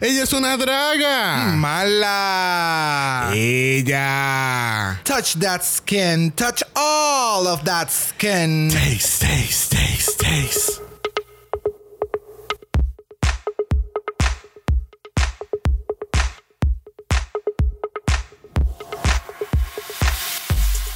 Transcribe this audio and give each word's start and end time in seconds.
Ella 0.00 0.22
es 0.22 0.32
una 0.32 0.56
draga. 0.56 1.56
Mala. 1.56 3.32
Ella. 3.34 5.00
Touch 5.02 5.34
that 5.40 5.64
skin. 5.64 6.30
Touch 6.36 6.62
all 6.76 7.48
of 7.48 7.64
that 7.64 7.90
skin. 7.90 8.70
Taste, 8.70 9.26
taste, 9.26 9.76
taste, 9.76 10.16
taste. 10.20 10.82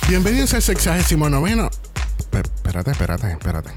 Bienvenidos 0.09 0.55
al 0.55 0.62
sexagésimo 0.62 1.29
noveno. 1.29 1.71
Espérate, 2.30 2.93
espérate, 2.93 3.32
espérate. 3.32 3.71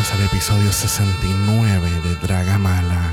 Bienvenidos 0.00 0.12
al 0.14 0.24
episodio 0.34 0.72
69 0.72 1.90
de 2.04 2.14
Draga 2.26 2.56
Mala, 2.56 3.12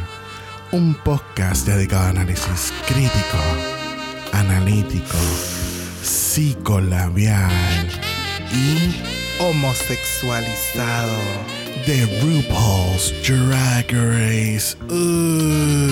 un 0.71 0.95
podcast 0.95 1.67
dedicado 1.67 2.03
a 2.03 2.09
análisis 2.11 2.71
crítico, 2.87 3.37
analítico, 4.31 5.17
psicolabial 6.01 7.51
y 8.53 8.95
Homosexualizado. 9.39 11.19
de 11.85 12.05
RuPaul's 12.21 13.13
Drag 13.27 13.91
Race. 13.91 14.77
Uh. 14.89 15.89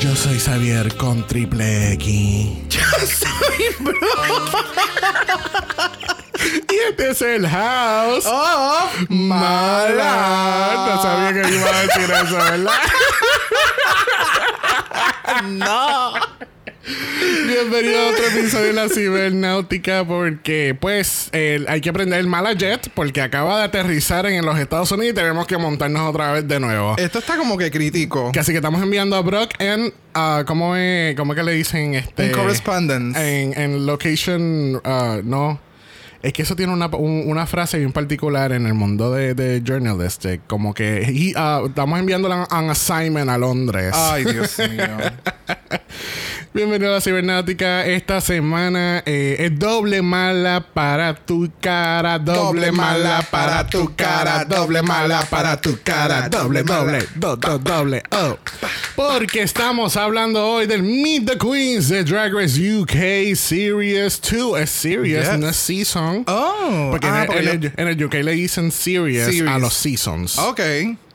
Yo 0.00 0.16
soy 0.16 0.40
Xavier 0.40 0.96
con 0.96 1.24
triple 1.28 1.92
X. 1.92 2.68
Yo 2.68 2.80
soy 3.06 3.76
bro. 3.78 3.94
Y 6.56 6.74
este 6.88 7.10
es 7.10 7.22
el 7.22 7.46
house. 7.46 8.24
Oh, 8.26 8.90
Mala. 9.10 10.86
No 10.86 11.02
sabía 11.02 11.42
que 11.42 11.54
iba 11.54 11.68
a 11.68 11.82
decir 11.82 12.10
eso, 12.10 12.36
¿verdad? 12.36 12.72
No. 15.44 16.14
Bienvenido 17.46 17.98
a 18.00 18.10
otro 18.10 18.24
episodio 18.26 18.66
de 18.68 18.72
la 18.72 18.88
cibernáutica 18.88 20.04
porque 20.06 20.76
pues 20.80 21.30
hay 21.32 21.80
que 21.80 21.90
aprender 21.90 22.20
el 22.20 22.28
mala 22.28 22.52
jet 22.52 22.88
porque 22.94 23.20
acaba 23.20 23.58
de 23.58 23.64
aterrizar 23.64 24.24
en 24.26 24.46
los 24.46 24.56
Estados 24.58 24.92
Unidos 24.92 25.12
y 25.12 25.14
tenemos 25.14 25.46
que 25.46 25.58
montarnos 25.58 26.08
otra 26.08 26.32
vez 26.32 26.46
de 26.46 26.60
nuevo. 26.60 26.94
Esto 26.96 27.18
está 27.18 27.36
como 27.36 27.58
que 27.58 27.70
crítico. 27.70 28.30
Que 28.32 28.38
así 28.38 28.52
que 28.52 28.58
estamos 28.58 28.80
enviando 28.82 29.16
a 29.16 29.20
Brock 29.22 29.50
en 29.58 29.92
ah, 30.14 30.44
¿cómo, 30.46 30.76
es, 30.76 31.16
¿cómo 31.16 31.32
es 31.32 31.36
que 31.36 31.42
le 31.42 31.52
dicen? 31.52 31.94
Este, 31.94 32.26
En 32.26 32.32
correspondence. 32.32 33.42
En, 33.42 33.58
en 33.60 33.84
location 33.84 34.80
ah, 34.84 35.18
no. 35.24 35.65
Es 36.26 36.32
que 36.32 36.42
eso 36.42 36.56
tiene 36.56 36.72
una, 36.72 36.86
un- 36.86 37.24
una 37.26 37.46
frase 37.46 37.78
bien 37.78 37.92
particular 37.92 38.50
en 38.52 38.66
el 38.66 38.74
mundo 38.74 39.12
de, 39.12 39.34
de 39.34 39.62
journalistic. 39.64 40.40
Como 40.48 40.74
que 40.74 41.02
he, 41.02 41.32
ah, 41.36 41.62
estamos 41.66 41.98
enviándola 42.00 42.48
un 42.50 42.70
assignment 42.70 43.30
a 43.30 43.38
Londres. 43.38 43.92
Ay, 43.94 44.24
Dios 44.24 44.58
mío. 44.70 44.88
Bienvenido 46.52 46.90
a 46.90 46.94
la 46.94 47.00
cibernáutica. 47.02 47.84
Esta 47.84 48.20
semana 48.22 49.02
eh, 49.04 49.36
es 49.40 49.58
doble 49.58 50.00
mala 50.00 50.66
para 50.72 51.14
tu 51.14 51.50
cara, 51.60 52.18
doble, 52.18 52.72
mala 52.72 53.22
para 53.30 53.66
tu 53.66 53.94
cara, 53.94 54.44
doble 54.46 54.80
mala 54.82 55.20
para 55.28 55.60
tu 55.60 55.78
cara, 55.84 56.28
doble, 56.30 56.62
doble, 56.62 57.00
do, 57.16 57.36
do- 57.36 57.58
doble, 57.58 58.02
oh. 58.10 58.38
Porque 58.96 59.42
estamos 59.42 59.96
hablando 59.98 60.42
hoy 60.46 60.66
del 60.66 60.82
Meet 60.82 61.26
the 61.32 61.36
Queens 61.38 61.88
de 61.90 62.02
Drag 62.04 62.32
Race 62.32 62.58
UK 62.58 63.36
Series 63.36 64.18
2. 64.22 64.58
Es 64.60 64.70
Series, 64.70 65.28
Yes. 65.28 65.38
no 65.38 65.48
es 65.50 65.56
Season. 65.56 66.15
Oh. 66.26 66.88
Porque, 66.90 67.06
ah, 67.06 67.20
en, 67.22 67.26
porque 67.26 67.40
en 67.40 67.48
el- 67.64 67.72
en 67.76 67.88
el 67.88 68.04
UK 68.04 68.14
le 68.22 68.32
dicen 68.32 68.70
series, 68.70 69.24
Series. 69.26 69.48
a 69.48 69.58
los 69.58 69.74
Seasons. 69.74 70.38
Ok. 70.38 70.60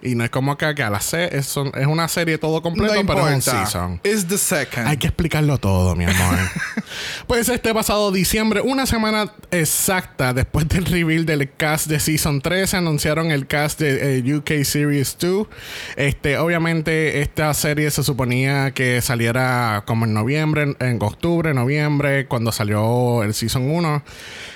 Y 0.04 0.16
no 0.16 0.24
es 0.24 0.30
como 0.30 0.52
acá 0.52 0.74
que 0.74 0.84
a 0.84 0.90
la 0.90 1.00
se 1.00 1.36
es, 1.38 1.46
son- 1.46 1.72
es 1.76 1.86
una 1.88 2.08
serie 2.08 2.38
todo 2.38 2.62
completo, 2.62 2.94
No 2.96 3.06
pero 3.06 3.28
es 3.28 3.36
un 3.36 3.42
season. 3.42 4.02
Is 4.04 4.28
the 4.28 4.38
second. 4.38 4.88
Hay 4.88 4.98
que 4.98 5.08
explicarlo 5.08 5.58
todo, 5.60 5.96
mi 5.96 6.06
amor. 6.06 6.38
pues 7.28 7.50
este 7.50 7.74
pasado 7.74 8.12
diciembre, 8.12 8.62
una 8.62 8.86
semana 8.86 9.32
exacta 9.52 10.34
después 10.34 10.68
del 10.68 10.86
reveal 10.86 11.26
del 11.26 11.52
cast 11.54 11.88
de 11.88 12.00
Season 12.00 12.42
3, 12.42 12.70
se 12.70 12.78
anunciaron 12.78 13.32
el 13.32 13.48
cast 13.48 13.80
de 13.80 14.20
eh, 14.20 14.36
UK 14.36 14.64
Series 14.64 15.18
2. 15.20 15.48
Este, 15.96 16.38
obviamente, 16.38 17.22
esta 17.22 17.54
serie 17.54 17.92
se 17.92 18.04
suponía 18.04 18.72
que 18.72 19.02
saliera 19.02 19.84
como 19.86 20.06
en 20.06 20.14
noviembre, 20.14 20.64
en, 20.64 20.78
en 20.80 21.02
octubre, 21.02 21.54
noviembre, 21.54 22.28
cuando 22.28 22.52
salió 22.52 23.24
el 23.24 23.34
Season 23.34 23.70
1. 23.70 24.04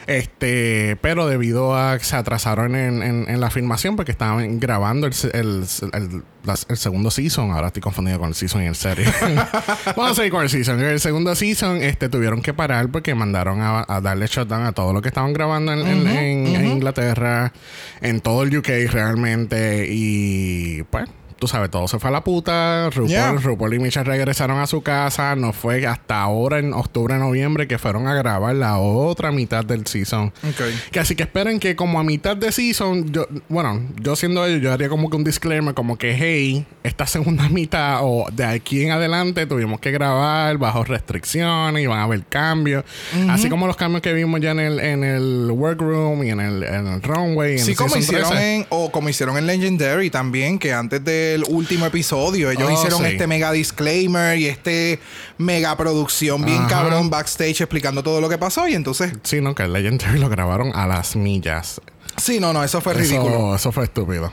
Este, 0.08 0.98
pero 1.02 1.28
debido 1.28 1.76
a 1.76 1.98
que 1.98 2.04
se 2.04 2.16
atrasaron 2.16 2.76
en, 2.76 3.02
en- 3.02 3.26
en 3.28 3.40
la 3.42 3.50
filmación 3.50 3.96
porque 3.96 4.12
estaban 4.12 4.60
grabando 4.60 5.08
el, 5.08 5.14
el- 5.40 5.66
el- 5.94 6.24
las- 6.44 6.66
el 6.70 6.78
segundo 6.78 7.12
season. 7.12 7.52
Ahora 7.52 7.68
estoy 7.68 7.82
confundido 7.82 8.20
con 8.20 8.30
el 8.30 8.36
season 8.36 8.64
y 8.64 8.68
el 8.68 8.76
serie. 8.76 9.06
Vamos 9.96 10.12
a 10.12 10.16
seguir 10.16 10.32
con 10.32 10.44
el 10.44 10.50
season. 10.50 10.80
El 10.82 11.00
segundo 11.00 11.34
season 11.36 11.78
este, 11.84 12.10
tuvieron 12.10 12.42
que 12.42 12.54
parar 12.54 12.90
porque 12.90 13.14
mandaron 13.16 13.62
a, 13.62 13.86
a 13.88 14.02
darle 14.02 14.28
shutdown 14.28 14.66
a 14.66 14.72
todo 14.72 14.94
lo 14.94 15.02
que 15.02 15.10
estaban 15.10 15.34
grabando 15.34 15.74
en, 15.74 15.80
en- 15.86 16.08
en- 16.08 16.48
en 16.56 16.66
Inglaterra, 16.68 17.52
en 18.02 18.20
todo 18.22 18.44
el 18.44 18.56
UK 18.58 18.70
realmente. 18.92 19.88
Y 19.90 20.84
pues. 20.84 21.06
Tú 21.46 21.50
sabes, 21.50 21.70
todo 21.70 21.88
se 21.88 22.00
fue 22.00 22.10
a 22.10 22.12
la 22.14 22.24
puta. 22.24 22.90
RuPaul, 22.90 23.08
Yeah. 23.08 23.32
RuPaul 23.34 23.76
y 23.76 23.78
Michelle 23.80 24.04
regresaron 24.04 24.58
a 24.60 24.66
su 24.66 24.82
casa. 24.82 25.36
No 25.36 25.54
fue 25.54 25.86
hasta 25.86 26.20
ahora, 26.24 26.58
en 26.58 26.74
octubre, 26.74 27.20
noviembre, 27.20 27.68
que 27.68 27.78
fueron 27.78 28.08
a 28.08 28.16
grabar 28.16 28.56
la 28.56 28.80
otra 28.80 29.32
mitad 29.32 29.64
del 29.64 29.86
season. 29.86 30.34
Ok. 30.44 30.62
Que 30.92 31.00
así 31.00 31.16
que 31.16 31.22
esperen 31.22 31.60
que 31.60 31.76
como 31.76 32.00
a 32.00 32.04
mitad 32.04 32.36
de 32.36 32.52
season, 32.52 33.12
yo, 33.12 33.28
bueno, 33.48 33.80
yo 34.02 34.16
siendo 34.16 34.44
ellos, 34.44 34.60
yo 34.60 34.74
haría 34.74 34.90
como 34.90 35.12
que 35.12 35.18
un 35.18 35.24
disclaimer, 35.24 35.76
como 35.76 36.00
que, 36.00 36.16
hey, 36.18 36.66
esta 36.82 37.06
segunda 37.06 37.48
mitad 37.50 38.00
o 38.02 38.26
de 38.32 38.44
aquí 38.44 38.82
en 38.84 38.90
adelante 38.90 39.46
tuvimos 39.46 39.80
que 39.80 39.92
grabar 39.92 40.58
bajo 40.58 40.84
restricciones 40.84 41.84
y 41.84 41.86
van 41.86 42.00
a 42.00 42.04
haber 42.06 42.24
cambios. 42.26 42.86
Así 43.30 43.50
como 43.50 43.68
los 43.68 43.76
cambios 43.78 44.02
que 44.02 44.14
vimos 44.14 44.42
ya 44.42 44.50
en 44.50 44.60
el, 44.62 44.80
en 44.80 45.04
el 45.04 45.52
workroom 45.52 46.24
y 46.24 46.32
en 46.32 46.40
el, 46.40 46.64
en 46.64 46.88
el 46.88 47.04
runway. 47.04 47.54
En 47.54 47.60
Sí, 47.60 47.72
el 47.74 47.78
como 47.78 47.96
hicieron 47.98 48.30
13. 48.32 48.56
en, 48.56 48.66
o 48.70 48.92
como 48.92 49.10
hicieron 49.10 49.38
en 49.38 49.46
Legendary 49.46 50.10
también, 50.10 50.58
que 50.58 50.74
antes 50.74 51.04
del 51.36 51.44
último 51.48 51.86
episodio, 51.86 52.50
ellos 52.52 52.68
Oh, 52.70 52.74
hicieron 52.74 53.02
sí. 53.02 53.08
este 53.08 53.28
mega 53.28 53.52
disclaimer 53.52 54.38
y 54.38 54.48
este 54.48 55.00
mega 55.38 55.76
producción 55.78 56.44
bien 56.46 56.60
Ajá. 56.60 56.68
cabrón 56.68 57.10
backstage 57.10 57.62
explicando 57.62 58.02
todo 58.04 58.22
lo 58.22 58.30
que 58.30 58.38
pasó. 58.38 58.68
Y 58.68 58.74
entonces, 58.76 59.14
Sí, 59.24 59.42
no, 59.42 59.54
que 59.56 59.64
el 59.64 59.74
Legendary 59.74 60.20
lo 60.20 60.30
grabaron 60.30 60.72
a 60.76 60.88
las 60.88 61.16
millas. 61.16 61.82
sí, 62.18 62.40
no, 62.40 62.54
no, 62.54 62.64
eso 62.64 62.82
fue 62.82 62.94
ridículo. 62.94 63.36
Eso, 63.36 63.56
eso 63.56 63.72
fue 63.72 63.84
estúpido. 63.86 64.32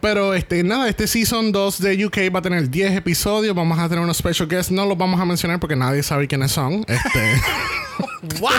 Pero 0.00 0.34
este, 0.34 0.62
nada, 0.64 0.88
este 0.88 1.06
season 1.06 1.52
2 1.52 1.78
de 1.80 2.04
UK 2.06 2.18
va 2.34 2.40
a 2.40 2.42
tener 2.42 2.68
10 2.68 2.92
episodios. 2.96 3.54
Vamos 3.54 3.78
a 3.78 3.88
tener 3.88 4.02
unos 4.02 4.16
special 4.18 4.48
guests. 4.48 4.70
No 4.72 4.84
los 4.84 4.98
vamos 4.98 5.18
a 5.20 5.24
mencionar 5.24 5.60
porque 5.60 5.76
nadie 5.76 6.02
sabe 6.02 6.26
quiénes 6.26 6.52
son. 6.52 6.84
Este. 6.88 7.40
¡Wow! 8.40 8.50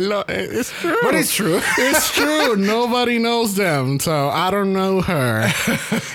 lo- 0.00 0.24
it's 0.28 0.70
true. 0.80 0.94
But 1.02 1.14
it's 1.14 1.34
true. 1.34 1.60
It's 1.78 2.10
true. 2.12 2.56
Nobody 2.56 3.18
knows 3.18 3.54
them. 3.54 3.98
So 4.00 4.30
I 4.30 4.50
don't 4.50 4.72
know 4.72 5.00
her. 5.02 5.46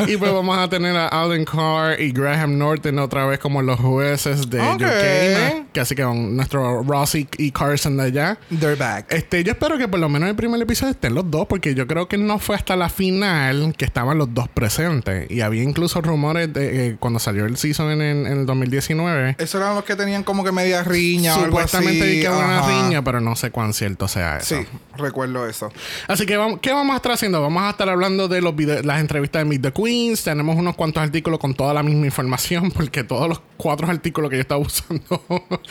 y 0.07 0.17
pues 0.17 0.31
vamos 0.31 0.57
a 0.57 0.67
tener 0.69 0.95
a 0.97 1.07
Alan 1.07 1.45
Carr 1.45 1.99
y 2.01 2.11
Graham 2.11 2.57
Norton 2.57 2.99
otra 2.99 3.25
vez 3.25 3.39
como 3.39 3.61
los 3.61 3.79
jueces 3.79 4.49
de 4.49 4.59
Ok. 4.61 4.81
UK. 4.81 5.71
Que 5.73 5.79
así 5.81 5.93
que 5.95 6.03
con 6.03 6.35
nuestro 6.35 6.83
Rossi 6.83 7.27
y 7.37 7.51
Carson 7.51 7.97
de 7.97 8.03
allá. 8.03 8.37
They're 8.49 8.75
back. 8.75 9.11
Este, 9.11 9.43
yo 9.43 9.51
espero 9.51 9.77
que 9.77 9.87
por 9.87 9.99
lo 9.99 10.09
menos 10.09 10.23
en 10.27 10.29
el 10.31 10.35
primer 10.35 10.61
episodio 10.61 10.91
estén 10.91 11.13
los 11.13 11.29
dos, 11.29 11.45
porque 11.47 11.75
yo 11.75 11.85
creo 11.87 12.07
que 12.07 12.17
no 12.17 12.39
fue 12.39 12.55
hasta 12.55 12.75
la 12.75 12.89
final 12.89 13.73
que 13.77 13.85
estaban 13.85 14.17
los 14.17 14.33
dos 14.33 14.47
presentes. 14.49 15.29
Y 15.29 15.41
había 15.41 15.63
incluso 15.63 16.01
rumores 16.01 16.51
de 16.53 16.87
eh, 16.89 16.95
cuando 16.99 17.19
salió 17.19 17.45
el 17.45 17.57
season 17.57 17.91
en, 17.91 18.01
en- 18.01 18.27
en 18.27 18.39
el 18.39 18.45
2019. 18.45 19.35
Esos 19.37 19.61
eran 19.61 19.75
los 19.75 19.83
que 19.83 19.95
tenían 19.95 20.23
como 20.23 20.43
que 20.43 20.51
media 20.51 20.83
riña 20.83 21.35
o 21.37 21.43
algo 21.45 21.59
así. 21.59 21.77
Supuestamente 21.77 22.21
que 22.21 22.29
una 22.29 22.61
Riña, 22.67 23.03
pero 23.03 23.21
no 23.21 23.35
sé 23.35 23.51
cuán 23.51 23.73
cierto 23.73 24.07
sea 24.07 24.37
eso. 24.37 24.57
Sí, 24.57 24.67
recuerdo 24.97 25.47
eso. 25.47 25.71
Así 26.07 26.25
que, 26.25 26.37
¿qué 26.61 26.71
vamos 26.73 26.93
a 26.93 26.97
estar 26.97 27.11
haciendo? 27.11 27.41
Vamos 27.41 27.63
a 27.63 27.69
estar 27.71 27.89
hablando 27.89 28.27
de 28.27 28.41
los 28.41 28.55
vide- 28.55 28.83
las 28.83 28.99
entrevistas 28.99 29.41
de 29.41 29.45
Meet 29.45 29.61
the 29.61 29.71
Queens. 29.73 30.23
Tenemos 30.23 30.55
unos 30.57 30.75
cuantos 30.75 31.01
artículos 31.03 31.39
con 31.39 31.53
toda 31.53 31.73
la 31.73 31.83
misma 31.83 32.05
información, 32.05 32.71
porque 32.71 33.03
todos 33.03 33.27
los 33.29 33.41
cuatro 33.57 33.87
artículos 33.89 34.29
que 34.29 34.37
yo 34.37 34.41
estaba 34.41 34.61
usando. 34.65 35.23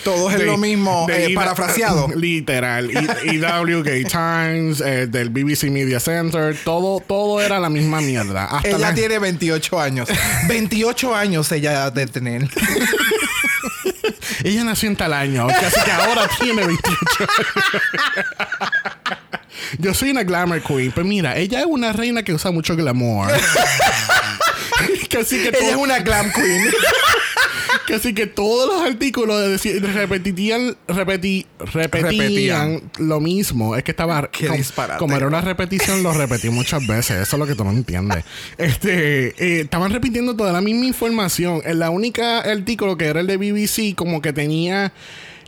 Todos 0.05 0.33
es 0.35 0.43
lo 0.45 0.57
mismo, 0.59 1.07
eh, 1.11 1.29
I- 1.31 1.35
parafraseado. 1.35 2.09
Literal. 2.15 2.89
Gay 2.89 4.05
Times, 4.05 4.81
eh, 4.81 5.07
del 5.07 5.31
BBC 5.31 5.71
Media 5.71 6.01
Center, 6.01 6.57
todo, 6.65 7.01
todo 7.01 7.41
era 7.41 7.59
la 7.61 7.69
misma 7.71 8.01
mierda. 8.01 8.45
Hasta 8.47 8.69
Ella 8.69 8.79
la- 8.79 8.95
tiene 8.95 9.19
28 9.19 9.81
años. 9.81 10.09
28 10.49 11.15
años 11.15 11.51
ella 11.53 11.91
de 11.91 12.07
tener. 12.07 12.49
Ella 14.45 14.63
nació 14.63 14.91
en 14.91 14.97
tal 14.97 15.15
año, 15.15 15.49
así 15.49 15.81
que 15.83 15.91
ahora 15.91 16.29
tiene 16.41 16.67
28 16.67 17.01
años. 17.19 17.29
Yo 19.79 19.95
soy 19.95 20.11
una 20.11 20.23
glamour 20.23 20.61
queen, 20.63 20.93
pero 20.93 21.07
mira, 21.07 21.37
ella 21.37 21.61
es 21.61 21.67
una 21.67 21.95
reina 21.95 22.23
que 22.23 22.35
usa 22.35 22.51
mucho 22.51 22.77
glamour. 22.77 23.33
Casi 25.15 25.39
que 25.43 25.49
Ella 25.49 25.71
es 25.71 25.77
una 25.77 25.99
glam 26.01 26.31
queen. 26.33 26.67
Casi 27.87 28.15
que 28.15 28.27
todos 28.27 28.73
los 28.73 28.83
artículos 28.91 29.63
repetían, 29.63 30.77
repeti- 30.89 31.47
repetían, 31.59 32.03
Repetían. 32.13 32.83
lo 32.99 33.21
mismo. 33.21 33.77
Es 33.77 33.83
que 33.85 33.91
estaba. 33.91 34.29
Qué 34.31 34.47
com- 34.47 34.59
como 34.99 35.17
era 35.17 35.27
una 35.27 35.41
repetición, 35.41 36.03
lo 36.03 36.13
repetí 36.13 36.49
muchas 36.51 36.87
veces. 36.87 37.21
Eso 37.21 37.37
es 37.37 37.41
lo 37.41 37.47
que 37.47 37.55
tú 37.55 37.65
no 37.65 37.71
entiendes. 37.71 38.25
Este, 38.59 39.29
eh, 39.39 39.61
estaban 39.63 39.93
repitiendo 39.93 40.35
toda 40.35 40.53
la 40.53 40.61
misma 40.61 40.87
información. 40.87 41.61
En 41.65 41.79
la 41.79 41.91
única 41.91 42.41
artículo 42.41 42.97
que 42.97 43.07
era 43.07 43.21
el 43.21 43.27
de 43.27 43.37
BBC, 43.37 43.95
como 43.95 44.23
que 44.23 44.33
tenía. 44.33 44.93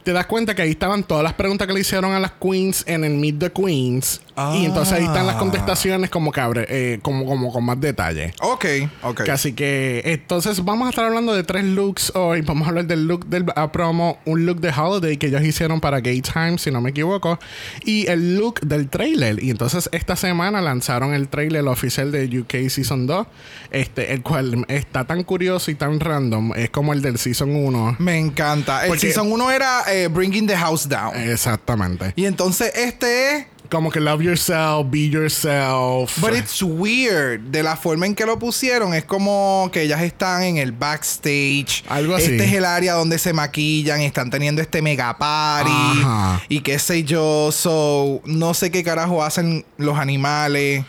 Te 0.04 0.12
das 0.12 0.26
cuenta 0.26 0.54
que 0.54 0.62
ahí 0.62 0.70
estaban 0.70 1.02
todas 1.04 1.24
las 1.24 1.32
preguntas 1.32 1.66
que 1.66 1.72
le 1.72 1.80
hicieron 1.80 2.12
a 2.12 2.20
las 2.20 2.32
queens 2.40 2.84
en 2.86 3.02
el 3.04 3.14
Meet 3.14 3.38
the 3.40 3.50
Queens. 3.52 4.20
Y 4.54 4.66
entonces 4.66 4.94
ahí 4.94 5.04
están 5.04 5.26
las 5.26 5.36
Ah. 5.36 5.38
contestaciones 5.38 6.10
como 6.10 6.30
que 6.32 6.40
abre, 6.40 6.66
eh, 6.68 6.98
como, 7.02 7.24
como 7.26 7.52
con 7.52 7.64
más 7.64 7.80
detalle. 7.80 8.34
Ok, 8.40 8.64
ok. 9.02 9.22
Que 9.24 9.30
Así 9.30 9.52
que 9.54 10.02
entonces 10.04 10.64
vamos 10.64 10.86
a 10.86 10.90
estar 10.90 11.04
hablando 11.06 11.34
de 11.34 11.42
tres 11.44 11.64
looks 11.64 12.12
hoy. 12.14 12.42
Vamos 12.42 12.66
a 12.66 12.68
hablar 12.70 12.86
del 12.86 13.06
look 13.06 13.26
del 13.26 13.44
ah, 13.56 13.72
promo, 13.72 14.18
un 14.26 14.44
look 14.46 14.60
de 14.60 14.70
Holiday 14.70 15.16
que 15.16 15.28
ellos 15.28 15.42
hicieron 15.42 15.80
para 15.80 16.00
Gay 16.00 16.20
Time, 16.22 16.58
si 16.58 16.70
no 16.70 16.80
me 16.80 16.90
equivoco, 16.90 17.38
y 17.84 18.06
el 18.08 18.36
look 18.36 18.60
del 18.60 18.88
trailer. 18.88 19.42
Y 19.42 19.50
entonces 19.50 19.88
esta 19.92 20.16
semana 20.16 20.60
lanzaron 20.60 21.14
el 21.14 21.28
trailer 21.28 21.66
oficial 21.66 22.12
de 22.12 22.26
UK 22.40 22.68
Season 22.68 23.06
2, 23.06 23.26
este, 23.70 24.12
el 24.12 24.22
cual 24.22 24.64
está 24.68 25.04
tan 25.06 25.22
curioso 25.24 25.70
y 25.70 25.74
tan 25.76 25.98
random, 26.00 26.52
es 26.56 26.70
como 26.70 26.92
el 26.92 27.00
del 27.02 27.18
Season 27.18 27.54
1. 27.54 27.96
Me 27.98 28.18
encanta. 28.18 28.82
El 28.82 28.88
Porque- 28.88 29.00
season 29.12 29.30
1 29.32 29.50
era 29.50 29.82
eh, 29.92 30.08
Bringing 30.08 30.46
the 30.46 30.56
House 30.56 30.88
Down. 30.88 31.14
Exactamente. 31.16 32.12
Y 32.16 32.26
entonces 32.26 32.72
este 32.76 33.36
es. 33.36 33.46
Como 33.70 33.90
que 33.90 34.00
love 34.00 34.22
yourself, 34.22 34.86
be 34.90 35.08
yourself. 35.08 36.18
But 36.20 36.34
it's 36.34 36.62
weird. 36.62 37.40
De 37.50 37.62
la 37.62 37.76
forma 37.76 38.06
en 38.06 38.14
que 38.14 38.24
lo 38.26 38.38
pusieron, 38.38 38.94
es 38.94 39.04
como 39.04 39.68
que 39.72 39.82
ellas 39.82 40.02
están 40.02 40.42
en 40.42 40.56
el 40.58 40.72
backstage. 40.72 41.84
Algo 41.88 42.14
así. 42.14 42.32
Este 42.32 42.44
es 42.44 42.52
el 42.52 42.64
área 42.64 42.94
donde 42.94 43.18
se 43.18 43.32
maquillan, 43.32 44.00
están 44.00 44.30
teniendo 44.30 44.62
este 44.62 44.82
mega 44.82 45.16
party. 45.18 45.70
Ajá. 45.70 46.42
Y 46.48 46.60
qué 46.60 46.78
sé 46.78 47.04
yo. 47.04 47.50
So, 47.52 48.20
no 48.24 48.54
sé 48.54 48.70
qué 48.70 48.84
carajo 48.84 49.22
hacen 49.24 49.64
los 49.78 49.98
animales. 49.98 50.84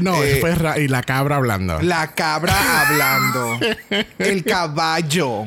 no, 0.00 0.22
eh, 0.22 0.40
ra- 0.54 0.78
y 0.78 0.88
la 0.88 1.02
cabra 1.02 1.36
hablando. 1.36 1.80
La 1.82 2.12
cabra 2.14 2.54
hablando. 2.82 3.58
el 4.18 4.44
caballo. 4.44 5.46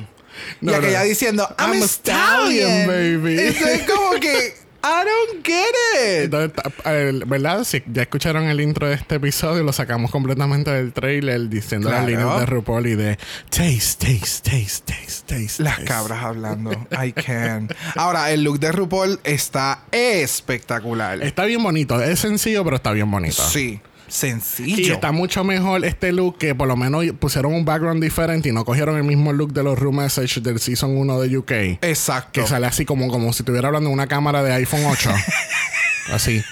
No, 0.61 0.71
y 0.71 0.75
no. 0.75 0.75
aquella 0.75 1.03
diciendo, 1.03 1.47
I'm, 1.59 1.73
I'm 1.73 1.81
a 1.83 1.85
stallion, 1.85 2.71
stallion, 2.83 3.21
baby. 3.21 3.39
Eso 3.39 3.67
es 3.67 3.81
como 3.83 4.11
que, 4.19 4.53
I 4.81 5.03
don't 5.05 5.45
get 5.45 6.23
it. 6.23 6.33
Entonces, 6.33 7.27
¿Verdad? 7.27 7.63
Si 7.65 7.83
ya 7.91 8.03
escucharon 8.03 8.45
el 8.45 8.61
intro 8.61 8.87
de 8.87 8.93
este 8.95 9.15
episodio, 9.15 9.63
lo 9.63 9.73
sacamos 9.73 10.09
completamente 10.09 10.71
del 10.71 10.93
trailer 10.93 11.49
diciendo 11.49 11.89
las 11.89 12.05
Claro. 12.05 12.17
líneas 12.17 12.39
de 12.39 12.45
RuPaul 12.45 12.87
y 12.87 12.95
de 12.95 13.17
taste, 13.49 14.17
taste, 14.19 14.49
taste, 14.49 14.93
taste, 14.93 15.35
taste. 15.35 15.63
Las 15.63 15.75
taste". 15.75 15.85
cabras 15.85 16.23
hablando. 16.23 16.71
I 17.03 17.11
can. 17.11 17.67
Ahora, 17.95 18.31
el 18.31 18.43
look 18.43 18.59
de 18.59 18.71
RuPaul 18.71 19.19
está 19.25 19.81
espectacular. 19.91 21.21
Está 21.23 21.45
bien 21.45 21.61
bonito. 21.61 22.01
Es 22.01 22.19
sencillo, 22.19 22.63
pero 22.63 22.77
está 22.77 22.91
bien 22.91 23.09
bonito. 23.11 23.43
Sí. 23.43 23.81
Y 24.09 24.11
Sencillo. 24.11 24.93
está 24.93 25.11
mucho 25.11 25.43
mejor 25.43 25.85
este 25.85 26.11
look 26.11 26.37
que 26.37 26.55
por 26.55 26.67
lo 26.67 26.75
menos 26.75 27.05
pusieron 27.19 27.53
un 27.53 27.63
background 27.63 28.03
diferente 28.03 28.49
y 28.49 28.51
no 28.51 28.65
cogieron 28.65 28.97
el 28.97 29.03
mismo 29.03 29.31
look 29.33 29.53
de 29.53 29.63
los 29.63 29.77
Room 29.77 29.97
Message 29.97 30.41
del 30.41 30.59
Season 30.59 30.97
1 30.97 31.19
de 31.21 31.37
UK. 31.37 31.51
Exacto. 31.81 32.41
Que 32.41 32.47
sale 32.47 32.67
así 32.67 32.85
como, 32.85 33.07
como 33.09 33.31
si 33.33 33.43
estuviera 33.43 33.67
hablando 33.67 33.89
en 33.89 33.93
una 33.93 34.07
cámara 34.07 34.43
de 34.43 34.51
iPhone 34.53 34.85
8. 34.85 35.11
así. 36.13 36.43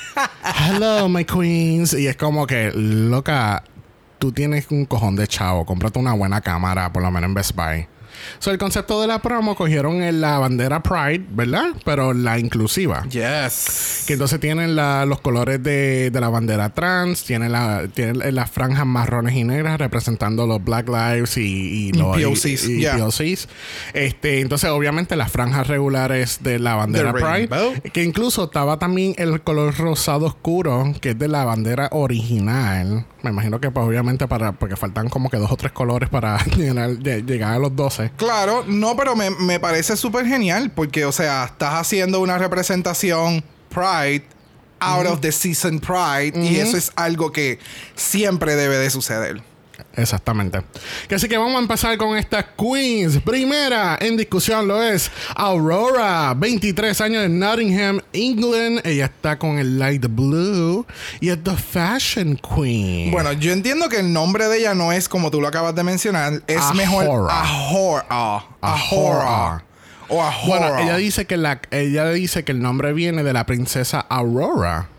Hello, 0.70 1.10
my 1.10 1.26
queens. 1.26 1.94
Y 1.94 2.08
es 2.08 2.16
como 2.16 2.46
que, 2.48 2.72
loca, 2.74 3.64
tú 4.20 4.32
tienes 4.32 4.68
un 4.70 4.86
cojón 4.86 5.16
de 5.16 5.28
chavo. 5.28 5.66
Cómprate 5.66 6.00
una 6.00 6.14
buena 6.14 6.42
cámara, 6.42 6.92
por 6.94 7.04
lo 7.04 7.12
menos 7.12 7.28
en 7.30 7.34
Best 7.34 7.56
Buy. 7.56 7.88
So, 8.40 8.52
el 8.52 8.58
concepto 8.58 9.02
de 9.02 9.08
la 9.08 9.20
promo 9.20 9.56
cogieron 9.56 10.02
en 10.04 10.22
la 10.22 10.38
bandera 10.40 10.82
Pride, 10.84 11.26
¿verdad? 11.32 11.68
Pero 11.86 12.14
la 12.14 12.40
inclusiva. 12.40 13.04
Yes. 13.10 14.04
Que 14.08 14.14
entonces 14.14 14.40
tienen 14.40 14.76
la- 14.76 15.06
los 15.06 15.22
colores 15.22 15.62
de, 15.64 16.10
de 16.12 16.22
la 16.22 16.30
bandera 16.30 16.74
trans, 16.74 17.24
tienen, 17.24 17.52
la, 17.52 17.88
tienen 17.94 18.36
las 18.36 18.50
franjas 18.52 18.86
marrones 18.86 19.36
y 19.36 19.44
negras 19.44 19.80
representando 19.80 20.46
los 20.48 20.64
Black 20.64 20.88
Lives 20.90 21.38
y, 21.38 21.42
y 21.90 21.92
los 21.94 22.16
POCs, 22.18 22.46
y- 22.68 22.74
y 22.74 22.80
yeah. 22.80 22.98
POCs. 22.98 23.48
Este, 23.94 24.42
entonces, 24.42 24.70
obviamente, 24.70 25.16
las 25.16 25.32
franjas 25.32 25.68
regulares 25.68 26.40
de 26.42 26.60
la 26.60 26.76
bandera 26.76 27.12
The 27.14 27.20
Pride. 27.20 27.28
rainbow. 27.48 27.74
Que 27.94 28.04
incluso 28.04 28.46
estaba 28.46 28.78
también 28.80 29.14
el 29.18 29.42
color 29.42 29.76
rosado 29.78 30.26
oscuro, 30.26 30.94
que 31.02 31.12
es 31.12 31.20
de 31.20 31.28
la 31.28 31.44
bandera 31.46 31.90
original. 31.92 33.06
Me 33.24 33.32
imagino 33.32 33.60
que, 33.60 33.72
pues, 33.72 33.86
obviamente, 33.86 34.28
para 34.28 34.52
porque 34.54 34.76
faltan 34.76 35.10
como 35.10 35.30
que 35.30 35.38
dos 35.38 35.52
o 35.52 35.58
tres 35.58 35.72
colores 35.72 36.10
para 36.10 36.38
llegar, 36.58 36.92
lle- 36.92 37.26
llegar 37.26 37.54
a 37.54 37.60
los 37.60 37.76
12. 37.76 38.12
Claro, 38.18 38.64
no, 38.68 38.96
pero 38.98 39.16
me, 39.16 39.30
me 39.30 39.60
parece 39.60 39.96
súper 39.96 40.26
genial 40.26 40.72
porque, 40.72 41.06
o 41.06 41.12
sea, 41.12 41.46
estás 41.46 41.76
haciendo 41.76 42.20
una 42.20 42.38
representación 42.38 43.44
Pride 43.70 44.26
out 44.80 45.06
of 45.06 45.22
the 45.22 45.32
season 45.32 45.80
Pride 45.80 46.34
y 46.36 46.58
eso 46.58 46.78
es 46.78 46.92
algo 46.96 47.32
que 47.32 47.60
siempre 47.96 48.56
debe 48.56 48.78
de 48.78 48.90
suceder. 48.90 49.42
Exactamente. 49.98 50.62
Que 51.10 51.16
así 51.16 51.28
que 51.28 51.38
vamos 51.38 51.56
a 51.56 51.60
empezar 51.60 51.98
con 51.98 52.16
estas 52.16 52.46
queens. 52.56 53.18
Primera 53.20 53.98
en 54.00 54.16
discusión 54.16 54.68
lo 54.68 54.82
es 54.82 55.10
Aurora, 55.36 56.36
23 56.36 57.02
años 57.02 57.24
de 57.24 57.30
Nottingham, 57.30 58.00
England. 58.14 58.82
Ella 58.86 59.06
está 59.06 59.40
con 59.40 59.58
el 59.58 59.80
light 59.80 60.06
blue 60.08 60.86
y 61.20 61.30
es 61.30 61.44
the 61.44 61.56
fashion 61.56 62.38
queen. 62.38 63.10
Bueno, 63.10 63.34
yo 63.34 63.52
entiendo 63.52 63.90
que 63.90 64.00
el 64.00 64.14
nombre 64.14 64.48
de 64.48 64.60
ella 64.60 64.76
no 64.76 64.92
es 64.92 65.10
como 65.10 65.32
tú 65.32 65.42
lo 65.42 65.48
acabas 65.48 65.74
de 65.74 65.84
mencionar, 65.84 66.44
es 66.46 66.74
mejor 66.76 67.06
Ahora. 67.08 67.34
Ahora. 67.44 68.46
Ahora. 68.62 69.64
O 70.10 70.22
Ahora. 70.22 70.38
Bueno, 70.46 70.78
ella 70.78 70.96
dice 70.98 71.26
que 71.26 71.38
la 71.38 71.60
ella 71.72 72.10
dice 72.12 72.44
que 72.44 72.52
el 72.52 72.62
nombre 72.62 72.94
viene 72.94 73.24
de 73.24 73.34
la 73.34 73.48
princesa 73.48 74.00
Aurora. 74.00 74.90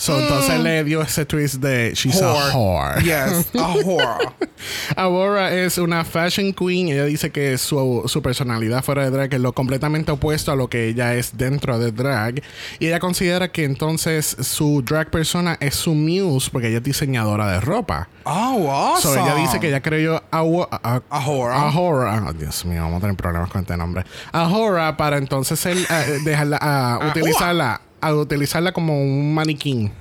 So, 0.00 0.18
entonces 0.18 0.58
le 0.60 0.82
dio 0.82 1.02
ese 1.02 1.26
twist 1.26 1.56
de 1.56 1.92
she's 1.94 2.22
a 2.22 2.56
whore. 2.56 3.02
Yes, 3.02 3.50
Ahora. 3.54 4.34
Aurora 4.96 5.52
es 5.52 5.76
una 5.76 6.04
fashion 6.06 6.54
queen. 6.54 6.88
Ella 6.88 7.04
dice 7.04 7.30
que 7.30 7.58
su, 7.58 8.02
su 8.06 8.22
personalidad 8.22 8.82
fuera 8.82 9.04
de 9.04 9.10
drag 9.10 9.34
es 9.34 9.40
lo 9.40 9.52
completamente 9.52 10.10
opuesto 10.10 10.52
a 10.52 10.56
lo 10.56 10.68
que 10.68 10.88
ella 10.88 11.14
es 11.14 11.36
dentro 11.36 11.78
de 11.78 11.92
drag. 11.92 12.42
Y 12.78 12.86
ella 12.86 12.98
considera 12.98 13.52
que 13.52 13.64
entonces 13.64 14.36
su 14.40 14.82
drag 14.82 15.10
persona 15.10 15.58
es 15.60 15.74
su 15.74 15.94
muse 15.94 16.48
porque 16.50 16.68
ella 16.68 16.78
es 16.78 16.82
diseñadora 16.82 17.50
de 17.52 17.60
ropa. 17.60 18.08
Oh, 18.24 18.70
awesome. 18.70 19.14
So 19.14 19.20
ella 19.20 19.34
dice 19.34 19.60
que 19.60 19.68
ella 19.68 19.82
creyó 19.82 20.22
a, 20.30 20.38
a, 20.38 21.02
Ahora. 21.10 21.60
Ahora. 21.60 22.24
Oh, 22.26 22.32
Dios 22.32 22.64
mío, 22.64 22.82
vamos 22.82 22.98
a 22.98 23.00
tener 23.02 23.16
problemas 23.16 23.50
con 23.50 23.60
este 23.60 23.76
nombre. 23.76 24.04
Ahora 24.32 24.96
para 24.96 25.18
entonces 25.18 25.64
él, 25.66 25.86
eh, 25.90 26.20
dejarla, 26.24 26.56
a 26.56 27.08
utilizarla, 27.10 27.82
a 28.00 28.14
utilizarla 28.14 28.72
como 28.72 29.00
un 29.02 29.34
maniquín. 29.34 29.92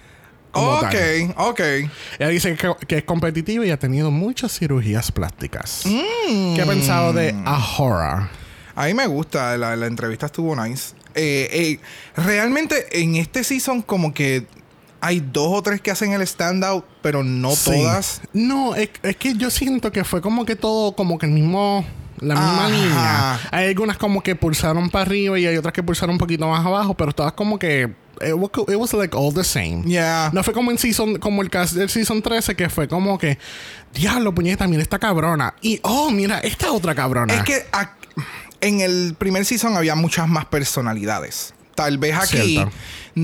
como 0.51 0.68
Ok, 0.78 0.90
tal. 0.92 1.34
ok. 1.38 1.60
Ella 2.19 2.30
dice 2.30 2.56
que, 2.56 2.72
que 2.88 2.98
es 2.98 3.04
competitiva 3.04 3.66
y 3.66 3.72
ha 3.72 3.78
tenido 3.78 4.10
muchas 4.12 4.57
cirugías 4.57 5.12
plásticas. 5.12 5.84
Mm. 5.86 6.56
¿Qué 6.56 6.62
ha 6.62 6.66
pensado 6.66 7.13
de 7.13 7.36
Ahora? 7.46 8.29
A 8.75 8.86
mí 8.86 8.94
me 8.94 9.06
gusta, 9.08 9.58
la, 9.58 9.75
la 9.75 9.88
entrevista 9.88 10.27
estuvo 10.27 10.56
nice. 10.56 10.94
Eh, 11.15 11.50
eh, 11.51 11.79
realmente 12.15 13.01
en 13.01 13.15
este 13.15 13.44
season 13.44 13.82
como 13.82 14.13
que 14.13 14.46
hay 15.01 15.20
dos 15.22 15.48
o 15.51 15.62
tres 15.62 15.82
que 15.82 15.91
hacen 15.91 16.13
el 16.13 16.25
standout, 16.25 16.86
pero 17.01 17.24
no 17.24 17.51
Sí. 17.56 17.72
todas. 17.72 18.22
No, 18.34 18.75
es, 18.75 18.89
es 19.03 19.15
que 19.18 19.34
yo 19.36 19.50
siento 19.50 19.91
que 19.91 20.03
fue 20.03 20.22
como 20.22 20.46
que 20.46 20.56
todo, 20.56 20.94
como 20.96 21.18
que 21.18 21.25
el 21.25 21.32
mismo. 21.32 21.86
La 22.22 22.36
misma 22.36 22.66
Ajá. 22.66 22.70
línea. 22.70 23.40
Hay 23.52 23.68
algunas 23.70 23.98
como 23.98 24.22
que 24.22 24.36
pulsaron 24.36 24.90
para 24.90 25.04
arriba 25.04 25.40
y 25.40 25.46
hay 25.46 25.58
otras 25.58 25.74
que 25.74 25.84
pulsaron 25.84 26.16
un 26.16 26.20
poquito 26.20 26.48
más 26.48 26.66
abajo, 26.66 26.96
pero 26.96 27.14
todas 27.14 27.34
como 27.34 27.60
que. 27.60 27.94
It 28.22 28.34
was, 28.34 28.52
it 28.68 28.76
was 28.76 28.94
like 28.94 29.16
all 29.16 29.34
the 29.34 29.46
same. 29.46 29.84
Yeah. 29.86 30.30
No 30.34 30.44
fue 30.44 30.54
como 30.54 30.72
en 30.72 30.78
season, 30.78 31.20
como 31.20 31.42
el 31.42 31.50
cast 31.50 31.74
del 31.74 31.90
season 31.90 32.22
13, 32.22 32.54
que 32.56 32.70
fue 32.70 32.90
como 32.90 33.18
que, 33.18 33.38
diablo, 33.94 34.36
puñeta, 34.36 34.68
mira 34.68 34.82
esta 34.82 35.00
cabrona. 35.00 35.54
Y, 35.62 35.80
oh, 35.84 36.12
mira, 36.12 36.40
esta 36.40 36.74
otra 36.74 36.94
cabrona. 36.94 37.34
Es 37.34 37.44
que 37.44 37.66
en 38.62 38.82
el 38.82 39.16
primer 39.18 39.46
season 39.46 39.78
había 39.78 39.96
muchas 39.96 40.28
más 40.28 40.46
personalidades. 40.46 41.54
Tal 41.76 41.98
vez 41.98 42.16
aquí, 42.16 42.56
Cierto. 42.56 42.72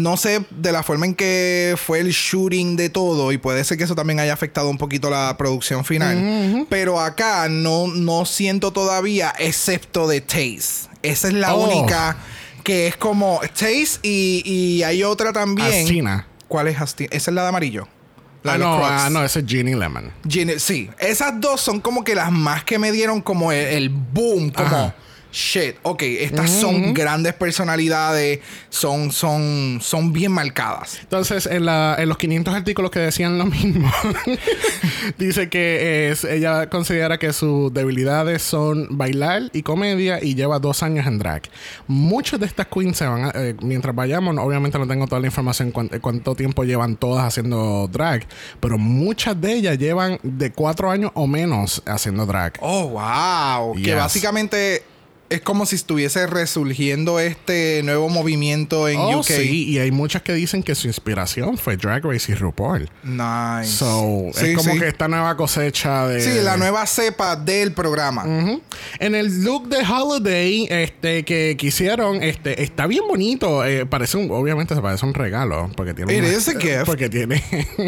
No 0.01 0.17
sé 0.17 0.45
de 0.51 0.71
la 0.71 0.83
forma 0.83 1.05
en 1.05 1.15
que 1.15 1.75
fue 1.77 1.99
el 1.99 2.11
shooting 2.11 2.75
de 2.75 2.89
todo, 2.89 3.31
y 3.31 3.37
puede 3.37 3.63
ser 3.63 3.77
que 3.77 3.83
eso 3.85 3.95
también 3.95 4.19
haya 4.19 4.33
afectado 4.33 4.69
un 4.69 4.77
poquito 4.77 5.09
la 5.09 5.35
producción 5.37 5.85
final. 5.85 6.65
Pero 6.69 6.99
acá 6.99 7.47
no, 7.49 7.87
no 7.87 8.25
siento 8.25 8.71
todavía, 8.71 9.33
excepto 9.39 10.07
de 10.07 10.21
Taze. 10.21 10.89
Esa 11.01 11.27
es 11.27 11.33
la 11.33 11.55
Oh. 11.55 11.65
única 11.67 12.17
que 12.63 12.87
es 12.87 12.97
como 12.97 13.39
Taze 13.53 13.99
y, 14.03 14.41
y 14.45 14.83
hay 14.83 15.03
otra 15.03 15.31
también. 15.33 15.67
Astina. 15.85 16.27
¿Cuál 16.47 16.67
es 16.67 16.79
Astina? 16.81 17.09
Esa 17.11 17.31
es 17.31 17.35
la 17.35 17.43
de 17.43 17.49
amarillo. 17.49 17.87
La 18.43 18.53
Ah, 18.53 18.57
de 18.57 18.63
no, 18.63 18.85
ah, 18.85 19.09
no, 19.11 19.23
ese 19.23 19.39
es 19.39 19.45
Ginny 19.47 19.73
Lemon. 19.73 20.11
Gin- 20.27 20.59
sí, 20.59 20.89
esas 20.99 21.39
dos 21.41 21.61
son 21.61 21.79
como 21.79 22.03
que 22.03 22.13
las 22.13 22.31
más 22.31 22.63
que 22.63 22.77
me 22.77 22.91
dieron 22.91 23.21
como 23.21 23.51
el, 23.51 23.65
el 23.67 23.89
boom, 23.89 24.51
como 24.51 24.67
Ajá. 24.67 24.95
Shit, 25.35 25.75
ok, 25.83 26.01
estas 26.01 26.49
son 26.49 26.93
grandes 26.93 27.33
personalidades, 27.33 28.39
son, 28.69 29.11
son, 29.11 29.79
son 29.81 30.13
bien 30.13 30.31
marcadas. 30.31 30.99
Entonces, 31.01 31.45
en, 31.45 31.65
la, 31.65 31.97
en 31.99 32.07
los 32.07 32.17
500 32.17 32.53
artículos 32.53 32.89
que 32.89 32.99
decían 32.99 33.37
lo 33.37 33.45
mismo, 33.45 33.91
dice 35.17 35.49
que 35.49 36.09
es, 36.09 36.23
ella 36.23 36.69
considera 36.69 37.17
que 37.17 37.33
sus 37.33 37.73
debilidades 37.73 38.41
son 38.43 38.87
bailar 38.97 39.43
y 39.53 39.61
comedia 39.61 40.23
y 40.23 40.35
lleva 40.35 40.59
dos 40.59 40.83
años 40.83 41.05
en 41.05 41.19
drag. 41.19 41.43
Muchas 41.87 42.39
de 42.39 42.45
estas 42.45 42.67
queens 42.67 42.97
se 42.97 43.05
van 43.05 43.25
a, 43.25 43.31
eh, 43.35 43.55
mientras 43.61 43.93
vayamos, 43.93 44.37
obviamente 44.37 44.79
no 44.79 44.87
tengo 44.87 45.05
toda 45.07 45.19
la 45.19 45.27
información 45.27 45.71
cuán- 45.71 45.89
cuánto 45.99 46.35
tiempo 46.35 46.63
llevan 46.63 46.95
todas 46.95 47.25
haciendo 47.25 47.89
drag, 47.91 48.25
pero 48.61 48.77
muchas 48.77 49.39
de 49.41 49.53
ellas 49.53 49.77
llevan 49.77 50.17
de 50.23 50.51
cuatro 50.53 50.89
años 50.91 51.11
o 51.13 51.27
menos 51.27 51.83
haciendo 51.85 52.25
drag. 52.25 52.53
Oh, 52.61 52.87
wow. 52.87 53.75
Que 53.83 53.95
básicamente 53.95 54.83
es 55.29 55.41
como 55.41 55.65
si 55.65 55.75
estuviese 55.75 56.27
resurgiendo 56.27 57.19
este 57.19 57.81
nuevo 57.83 58.09
movimiento 58.09 58.87
en 58.87 58.97
Oh, 58.99 59.19
UK. 59.19 59.25
sí, 59.25 59.65
y 59.69 59.79
hay 59.79 59.91
muchas 59.91 60.21
que 60.21 60.33
dicen 60.33 60.61
que 60.63 60.75
su 60.75 60.87
inspiración 60.87 61.57
fue 61.57 61.77
Drag 61.77 62.03
Race 62.05 62.31
y 62.31 62.35
RuPaul. 62.35 62.89
Nice. 63.03 63.71
So, 63.71 64.29
Sí, 64.33 64.47
es 64.47 64.57
como 64.57 64.73
sí. 64.73 64.79
que 64.79 64.87
esta 64.87 65.07
nueva 65.07 65.35
cosecha 65.35 66.07
de. 66.07 66.21
Sí, 66.21 66.41
la 66.43 66.57
nueva 66.57 66.85
cepa 66.85 67.35
del 67.35 67.71
programa. 67.73 68.23
En 68.99 69.15
el 69.15 69.43
look 69.43 69.67
de 69.69 69.77
Holiday 69.77 70.67
este, 70.69 71.23
que 71.25 71.55
quisieron, 71.57 72.21
este, 72.21 72.61
está 72.63 72.85
bien 72.87 73.03
bonito. 73.07 73.65
Eh, 73.65 73.85
parece 73.85 74.17
un, 74.17 74.29
obviamente 74.31 74.75
se 74.75 74.81
parece 74.81 75.05
un 75.05 75.13
regalo. 75.13 75.69
Porque 75.75 75.93
tiene 75.93 76.13
It 76.13 76.19
una- 76.23 76.33
is 76.33 76.47
a 76.47 76.51
gift. 76.59 76.85
Porque 76.85 77.09
tiene. 77.09 77.43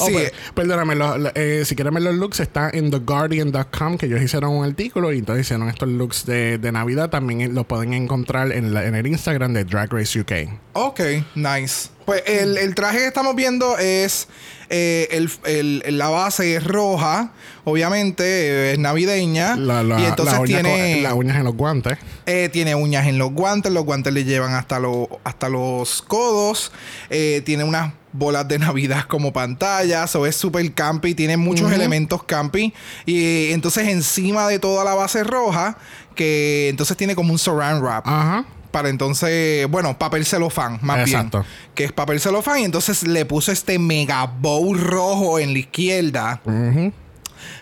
Oh, 0.00 0.06
Sí. 0.08 0.12
per- 0.14 0.32
perdóname, 0.54 0.94
lo- 0.96 1.18
lo- 1.18 1.30
eh, 1.34 1.62
si 1.64 1.74
quieren 1.76 1.94
ver 1.94 2.02
los 2.02 2.14
looks, 2.16 2.40
está 2.40 2.70
en 2.72 2.90
TheGuardian.com, 2.90 3.96
que 3.96 4.06
ellos 4.06 4.20
hicieron 4.22 4.50
un 4.50 4.64
artículo 4.64 5.12
y 5.12 5.18
entonces 5.18 5.46
hicieron 5.46 5.68
estos 5.68 5.88
looks 5.88 6.26
de, 6.26 6.58
de 6.64 6.72
Navidad. 6.72 7.10
También 7.10 7.54
los 7.54 7.66
pueden 7.66 7.94
encontrar 7.94 8.50
en, 8.50 8.74
la- 8.74 8.84
en 8.86 8.96
el 8.96 9.06
Instagram 9.06 9.52
de 9.52 9.64
Drag 9.64 9.92
Race 9.92 10.18
UK. 10.20 10.32
Ok, 10.72 11.00
nice. 11.36 11.90
Pues 12.04 12.22
el, 12.26 12.58
el 12.58 12.74
traje 12.74 12.98
que 12.98 13.06
estamos 13.06 13.34
viendo 13.36 13.78
es. 13.78 14.26
eh, 14.68 15.08
el, 15.12 15.30
el- 15.46 15.98
la 15.98 16.08
base 16.08 16.56
es 16.56 16.64
roja, 16.64 17.32
obviamente, 17.64 18.24
eh, 18.24 18.72
es 18.72 18.78
navideña. 18.78 19.56
La, 19.56 19.82
la- 19.82 20.00
y 20.00 20.04
entonces 20.04 20.34
la 20.34 20.40
uña 20.40 20.62
tiene. 20.62 20.96
co- 20.96 21.02
las 21.02 21.12
uñas 21.14 21.36
en 21.38 21.44
los 21.44 21.54
guantes. 21.54 21.98
Eh, 22.26 22.48
tiene 22.52 22.74
uñas 22.74 23.06
en 23.06 23.18
los 23.18 23.32
guantes, 23.32 23.72
los 23.72 23.84
guantes 23.84 24.12
le 24.12 24.24
llevan 24.24 24.54
hasta, 24.54 24.80
lo- 24.80 25.20
hasta 25.24 25.48
los 25.48 26.02
codos. 26.02 26.72
Eh, 27.10 27.42
tiene 27.44 27.64
unas 27.64 27.92
bolas 28.12 28.46
de 28.46 28.58
Navidad 28.60 29.04
como 29.08 29.32
pantallas, 29.32 30.14
o 30.14 30.24
es 30.26 30.36
súper 30.36 30.72
campy, 30.72 31.14
tiene 31.14 31.36
muchos 31.36 31.72
elementos 31.72 32.22
campy. 32.22 32.72
Y 33.06 33.50
entonces 33.50 33.88
encima 33.88 34.46
de 34.46 34.58
toda 34.60 34.84
la 34.84 34.94
base 34.94 35.24
roja, 35.24 35.76
que 36.14 36.68
entonces 36.68 36.96
tiene 36.96 37.14
como 37.14 37.32
un 37.32 37.38
saran 37.38 37.80
wrap. 37.82 38.06
Ajá. 38.06 38.44
Para 38.70 38.88
entonces, 38.88 39.68
bueno, 39.68 39.96
papel 39.98 40.24
celofán, 40.26 40.78
más 40.82 40.98
Exacto. 41.08 41.40
bien. 41.40 41.50
Que 41.76 41.84
es 41.84 41.92
papel 41.92 42.18
celofán. 42.18 42.58
Y 42.60 42.64
entonces 42.64 43.04
le 43.04 43.24
puso 43.24 43.52
este 43.52 43.78
mega 43.78 44.24
bow 44.26 44.74
rojo 44.74 45.38
en 45.38 45.52
la 45.52 45.58
izquierda 45.60 46.40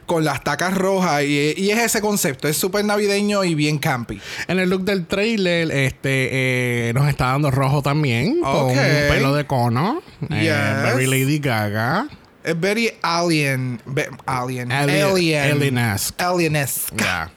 con 0.06 0.24
las 0.24 0.42
tacas 0.42 0.74
rojas. 0.74 1.22
Y, 1.24 1.54
y 1.56 1.70
es 1.70 1.78
ese 1.80 2.00
concepto. 2.00 2.48
Es 2.48 2.56
súper 2.56 2.84
navideño 2.84 3.44
y 3.44 3.54
bien 3.54 3.78
campy. 3.78 4.20
En 4.48 4.58
el 4.58 4.70
look 4.70 4.84
del 4.84 5.06
trailer, 5.06 5.70
este 5.70 6.88
eh, 6.88 6.92
nos 6.94 7.08
está 7.08 7.26
dando 7.26 7.50
rojo 7.50 7.82
también. 7.82 8.40
Con 8.40 8.50
Ok. 8.50 8.70
un 8.70 8.76
pelo 9.14 9.34
de 9.34 9.46
cono. 9.46 10.02
Eh, 10.30 10.42
Yes. 10.44 10.94
very 10.94 11.06
Lady 11.06 11.38
Gaga. 11.38 12.06
Es 12.44 12.58
very 12.58 12.90
alien. 13.02 13.80
be- 13.86 14.08
alien. 14.26 14.72
Alien- 14.72 15.02
alien. 15.04 15.52
alienesque. 15.52 16.24
Alienesque. 16.24 16.96
Ya. 16.96 17.30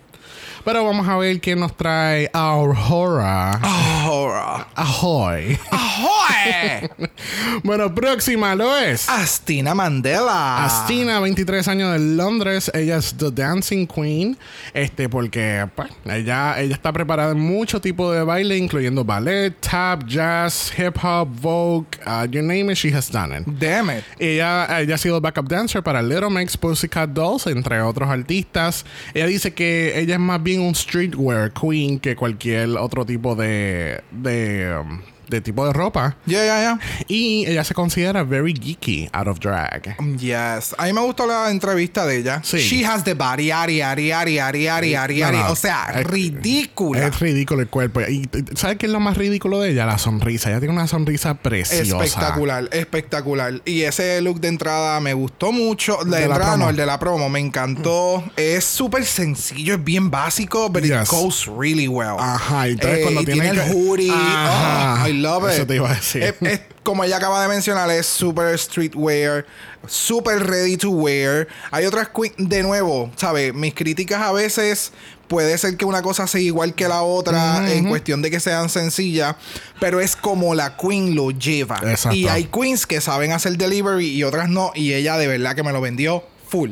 Pero 0.66 0.84
vamos 0.84 1.08
a 1.08 1.16
ver 1.18 1.40
quién 1.40 1.60
nos 1.60 1.78
trae 1.78 2.28
Aurora. 2.34 3.52
Ahora. 3.52 4.68
Ahoy. 4.74 5.60
¡Ahoy! 5.70 6.90
bueno, 7.64 7.94
próxima 7.94 8.56
lo 8.56 8.76
es. 8.76 9.08
Astina 9.08 9.76
Mandela. 9.76 10.66
Astina, 10.66 11.20
23 11.20 11.68
años 11.68 11.94
de 11.94 12.00
Londres. 12.00 12.72
Ella 12.74 12.98
es 12.98 13.16
The 13.16 13.30
Dancing 13.30 13.86
Queen. 13.86 14.38
Este, 14.74 15.08
porque 15.08 15.68
pues, 15.76 15.92
ella, 16.06 16.60
ella 16.60 16.74
está 16.74 16.92
preparada 16.92 17.34
en 17.34 17.40
mucho 17.40 17.80
tipo 17.80 18.12
de 18.12 18.24
baile, 18.24 18.58
incluyendo 18.58 19.06
ballet, 19.06 19.54
tap, 19.60 20.04
jazz, 20.08 20.74
hip 20.76 20.98
hop, 21.04 21.30
vogue, 21.30 21.86
uh, 22.08 22.26
you 22.26 22.42
name 22.42 22.72
it, 22.72 22.78
she 22.78 22.92
has 22.92 23.12
done 23.12 23.38
it. 23.38 23.46
Damn 23.46 23.92
it. 23.92 24.04
Ella, 24.18 24.80
ella 24.80 24.96
ha 24.96 24.98
sido 24.98 25.22
backup 25.22 25.48
dancer 25.48 25.84
para 25.84 26.02
Little 26.02 26.32
Mix, 26.32 26.58
Pussycat 26.58 27.12
Dolls, 27.12 27.46
entre 27.46 27.82
otros 27.82 28.10
artistas. 28.10 28.84
Ella 29.14 29.28
dice 29.28 29.54
que 29.54 30.00
ella 30.00 30.16
es 30.16 30.20
más 30.20 30.42
bien 30.42 30.55
un 30.58 30.76
streetwear 30.76 31.52
queen 31.52 32.00
que 32.00 32.16
cualquier 32.16 32.70
otro 32.78 33.06
tipo 33.06 33.36
de, 33.36 34.02
de, 34.12 34.78
um, 34.80 35.02
de 35.30 35.42
tipo 35.42 35.66
de 35.66 35.74
ropa. 35.74 36.18
Ya, 36.26 36.46
ya, 36.46 36.62
ya. 36.62 36.80
Y 37.08 37.46
ella 37.48 37.64
se 37.64 37.74
considera 37.74 38.24
very 38.24 38.54
geeky 38.54 39.10
out 39.14 39.28
of 39.28 39.40
drag. 39.40 39.96
Yes. 40.18 40.76
A 40.78 40.86
mí 40.86 40.94
me 40.94 41.02
gustó 41.02 41.26
la 41.28 41.50
entrevista 41.52 42.06
de 42.06 42.18
ella. 42.18 42.42
Sí. 42.44 42.58
She 42.60 42.86
has 42.86 43.04
the 43.04 43.14
body, 43.14 43.52
ari, 43.52 43.82
ari, 43.82 44.12
ari, 44.12 44.40
ari, 44.40 44.68
ari, 44.68 44.96
ari, 44.96 45.20
No, 45.22 45.32
no. 45.32 45.52
O 45.52 45.56
sea, 45.56 45.88
Es- 45.96 46.06
ridícula. 46.08 47.08
Es 47.08 47.20
ridículo 47.20 47.62
el 47.62 47.68
cuerpo. 47.70 48.02
Y 48.02 48.30
¿sabes 48.56 48.78
qué 48.78 48.86
es 48.86 48.92
lo 48.92 49.00
más 49.00 49.18
ridículo 49.18 49.60
de 49.62 49.72
ella? 49.72 49.86
La 49.86 49.98
sonrisa. 49.98 50.50
Ella 50.50 50.60
tiene 50.60 50.74
una 50.74 50.88
sonrisa 50.88 51.36
preciosa. 51.36 52.04
Espectacular, 52.04 52.70
espectacular. 52.72 53.62
Y 53.66 53.82
ese 53.82 54.22
look 54.22 54.40
de 54.40 54.48
entrada 54.50 55.00
me 55.00 55.14
gustó 55.14 55.52
mucho. 55.52 55.98
De, 56.04 56.12
De 56.12 56.20
la 56.20 56.26
entrada, 56.36 56.52
promo. 56.52 56.64
no, 56.66 56.70
el 56.70 56.76
de 56.76 56.86
la 56.86 57.00
promo, 57.00 57.30
me 57.30 57.40
encantó. 57.40 58.24
Es 58.36 58.66
súper 58.66 59.06
sencillo, 59.06 59.76
es 59.76 59.84
bien 59.84 60.10
básico, 60.12 60.70
but 60.70 60.84
Yes. 60.84 61.04
it 61.04 61.10
goes 61.10 61.46
really 61.48 61.88
well. 61.88 62.16
Ajá, 62.20 62.68
entonces 62.68 63.00
Eh, 63.00 63.02
cuando 63.04 63.22
y 63.22 63.26
tiene 63.26 63.42
tiene 63.52 63.64
el 63.66 63.74
hoodie. 63.76 64.12
Ajá. 64.12 65.04
Oh, 65.04 65.08
I 65.08 65.14
love 65.16 65.44
it. 65.46 65.56
Eso 65.56 65.66
te 65.68 65.76
iba 65.76 65.90
a 65.92 65.96
decir. 65.96 66.24
Es- 66.24 66.36
es- 66.42 66.62
como 66.84 67.04
ella 67.04 67.18
acaba 67.18 67.42
de 67.42 67.48
mencionar, 67.48 67.90
es 67.90 68.06
super 68.06 68.58
streetwear, 68.60 69.46
super 69.88 70.40
ready 70.46 70.78
to 70.78 70.90
wear. 70.92 71.48
Hay 71.72 71.86
otras 71.86 72.10
queen, 72.10 72.34
de 72.38 72.62
nuevo, 72.62 73.12
¿sabes? 73.16 73.54
Mis 73.54 73.74
críticas 73.74 74.22
a 74.22 74.32
veces 74.32 74.92
puede 75.28 75.58
ser 75.58 75.78
que 75.78 75.86
una 75.86 76.04
cosa 76.04 76.28
sea 76.28 76.42
igual 76.42 76.76
que 76.76 76.88
la 76.88 77.02
otra 77.02 77.72
en 77.72 77.88
cuestión 77.90 78.22
de 78.22 78.30
que 78.30 78.40
sean 78.40 78.70
sencillas, 78.70 79.36
pero 79.80 80.00
es 80.00 80.16
como 80.16 80.54
la 80.54 80.78
queen 80.78 81.16
lo 81.16 81.32
lleva. 81.32 81.80
Exacto. 81.84 82.16
Y 82.16 82.28
hay 82.28 82.44
queens 82.46 82.86
que 82.86 83.02
saben 83.02 83.32
hacer 83.32 83.58
delivery 83.58 84.08
y 84.08 84.24
otras 84.24 84.48
no, 84.50 84.72
y 84.76 84.94
ella 84.94 85.18
de 85.18 85.28
verdad 85.28 85.56
que 85.56 85.64
me 85.64 85.72
lo 85.72 85.82
vendió 85.82 86.24
full. 86.48 86.72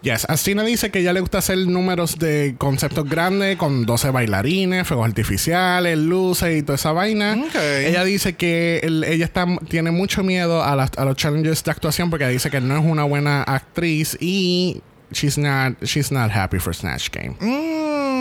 Yes, 0.00 0.26
Astina 0.28 0.62
dice 0.62 0.90
que 0.90 1.00
ella 1.00 1.12
le 1.12 1.18
gusta 1.20 1.38
hacer 1.38 1.58
números 1.58 2.18
de 2.20 2.54
conceptos 2.56 3.08
grandes 3.08 3.56
con 3.56 3.84
12 3.84 4.10
bailarines, 4.10 4.86
fuegos 4.86 5.06
artificiales, 5.08 5.98
luces 5.98 6.56
y 6.56 6.62
toda 6.62 6.76
esa 6.76 6.92
vaina. 6.92 7.34
Ella 7.88 8.04
dice 8.04 8.34
que 8.34 8.78
el- 8.84 9.02
ella 9.02 9.24
está, 9.24 9.44
tiene 9.68 9.90
mucho 9.90 10.22
miedo 10.22 10.62
a, 10.62 10.76
las- 10.76 10.92
a 10.96 11.04
los 11.04 11.16
challenges 11.16 11.64
de 11.64 11.70
actuación 11.72 12.10
porque 12.10 12.28
dice 12.28 12.48
que 12.48 12.60
no 12.60 12.76
es 12.78 12.84
una 12.84 13.02
buena 13.04 13.42
actriz 13.42 14.16
y 14.20 14.82
she's 15.10 15.36
not, 15.36 15.82
she's 15.82 16.12
not 16.12 16.30
happy 16.30 16.60
for 16.60 16.74
Snatch 16.76 17.08
Game. 17.10 17.34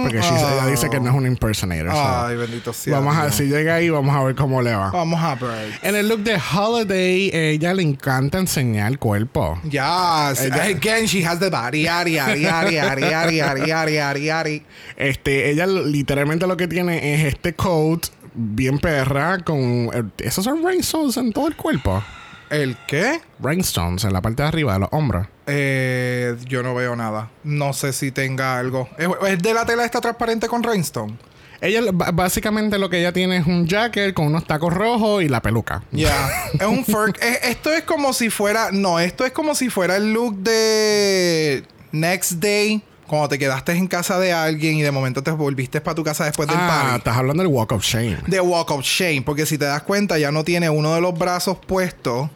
Porque 0.03 0.17
ella 0.19 0.65
dice 0.67 0.89
que 0.89 0.99
no 0.99 1.09
es 1.09 1.15
un 1.15 1.25
impersonator. 1.27 1.91
so. 1.91 2.25
Ay, 2.25 2.35
bendito 2.37 2.73
sea. 2.73 2.99
vamos 2.99 3.15
a, 3.17 3.23
Dios. 3.23 3.35
si 3.35 3.43
llega 3.45 3.75
ahí, 3.75 3.89
vamos 3.89 4.15
a 4.15 4.23
ver 4.23 4.35
cómo 4.35 4.61
le 4.61 4.73
va. 4.75 4.91
Vamos 4.91 5.21
a 5.21 5.35
ver. 5.35 5.71
En 5.81 5.95
el 5.95 6.07
look 6.09 6.19
de 6.23 6.37
Holiday, 6.53 7.29
ella 7.33 7.73
le 7.73 7.83
encanta 7.83 8.37
enseñar 8.39 8.91
el 8.91 8.99
cuerpo. 8.99 9.59
Yes. 9.63 10.41
Ella- 10.41 10.63
Again, 10.63 11.05
she 11.07 11.25
has 11.25 11.39
the 11.39 11.49
body. 11.49 11.87
Ari, 11.87 12.17
ari, 12.17 12.45
ari, 12.45 12.77
ari, 12.77 13.03
ari, 13.03 13.39
ari, 13.41 13.71
ari, 13.71 13.97
ari, 13.97 14.29
ari. 14.29 14.63
Este, 14.95 15.49
ella 15.51 15.65
literalmente 15.67 16.47
lo 16.47 16.57
que 16.57 16.67
tiene 16.67 17.13
es 17.15 17.25
este 17.33 17.53
coat 17.53 18.07
bien 18.33 18.77
perra 18.79 19.39
con... 19.39 19.89
eh, 19.93 20.03
esos 20.19 20.43
son 20.43 20.63
rhinestones 20.65 21.17
en 21.17 21.31
todo 21.33 21.47
el 21.47 21.55
cuerpo. 21.55 22.03
¿El 22.49 22.77
qué? 22.87 23.19
Rhinestones 23.39 24.03
en 24.05 24.13
la 24.13 24.21
parte 24.21 24.41
de 24.43 24.47
arriba 24.47 24.73
de 24.73 24.79
los 24.79 24.89
hombros. 24.91 25.27
Eh, 25.47 26.35
yo 26.45 26.63
no 26.63 26.73
veo 26.75 26.95
nada. 26.95 27.29
No 27.43 27.73
sé 27.73 27.93
si 27.93 28.11
tenga 28.11 28.57
algo. 28.59 28.87
¿Es, 28.97 29.39
de 29.41 29.53
la 29.53 29.65
tela 29.65 29.83
esta 29.85 29.99
transparente 30.01 30.47
con 30.47 30.63
rhinestone? 30.63 31.17
Ella, 31.59 31.81
básicamente 31.91 32.77
lo 32.77 32.89
que 32.89 32.99
ella 32.99 33.11
tiene 33.11 33.37
es 33.37 33.47
un 33.47 33.65
jacket 33.67 34.13
con 34.13 34.27
unos 34.27 34.45
tacos 34.45 34.73
rojos 34.73 35.23
y 35.23 35.27
la 35.27 35.41
peluca. 35.41 35.83
Ya. 35.91 36.29
es 36.53 36.65
un 36.67 36.85
fur. 36.85 37.13
es- 37.21 37.43
esto 37.49 37.73
es 37.73 37.81
como 37.83 38.13
si 38.13 38.29
fuera. 38.29 38.69
No, 38.71 38.99
esto 38.99 39.25
es 39.25 39.31
como 39.31 39.55
si 39.55 39.69
fuera 39.69 39.95
el 39.97 40.13
look 40.13 40.35
de 40.37 41.63
Next 41.91 42.33
Day. 42.33 42.83
Cuando 43.07 43.29
te 43.29 43.39
quedaste 43.39 43.71
en 43.71 43.87
casa 43.87 44.19
de 44.19 44.33
alguien 44.33 44.75
y 44.75 44.81
de 44.81 44.91
momento 44.91 45.23
te 45.23 45.31
volviste 45.31 45.79
para 45.81 45.95
tu 45.95 46.03
casa 46.03 46.25
después 46.25 46.47
del 46.47 46.57
Ah, 46.59 46.67
party. 46.83 46.97
estás 46.97 47.17
hablando 47.17 47.41
del 47.41 47.51
Walk 47.51 47.71
of 47.71 47.83
Shame. 47.83 48.17
de 48.27 48.39
Walk 48.41 48.69
of 48.71 48.83
Shame. 48.83 49.21
Porque 49.21 49.45
si 49.45 49.57
te 49.57 49.65
das 49.65 49.81
cuenta, 49.83 50.17
ya 50.19 50.31
no 50.31 50.43
tiene 50.43 50.69
uno 50.69 50.93
de 50.93 51.01
los 51.01 51.17
brazos 51.17 51.57
puestos. 51.57 52.29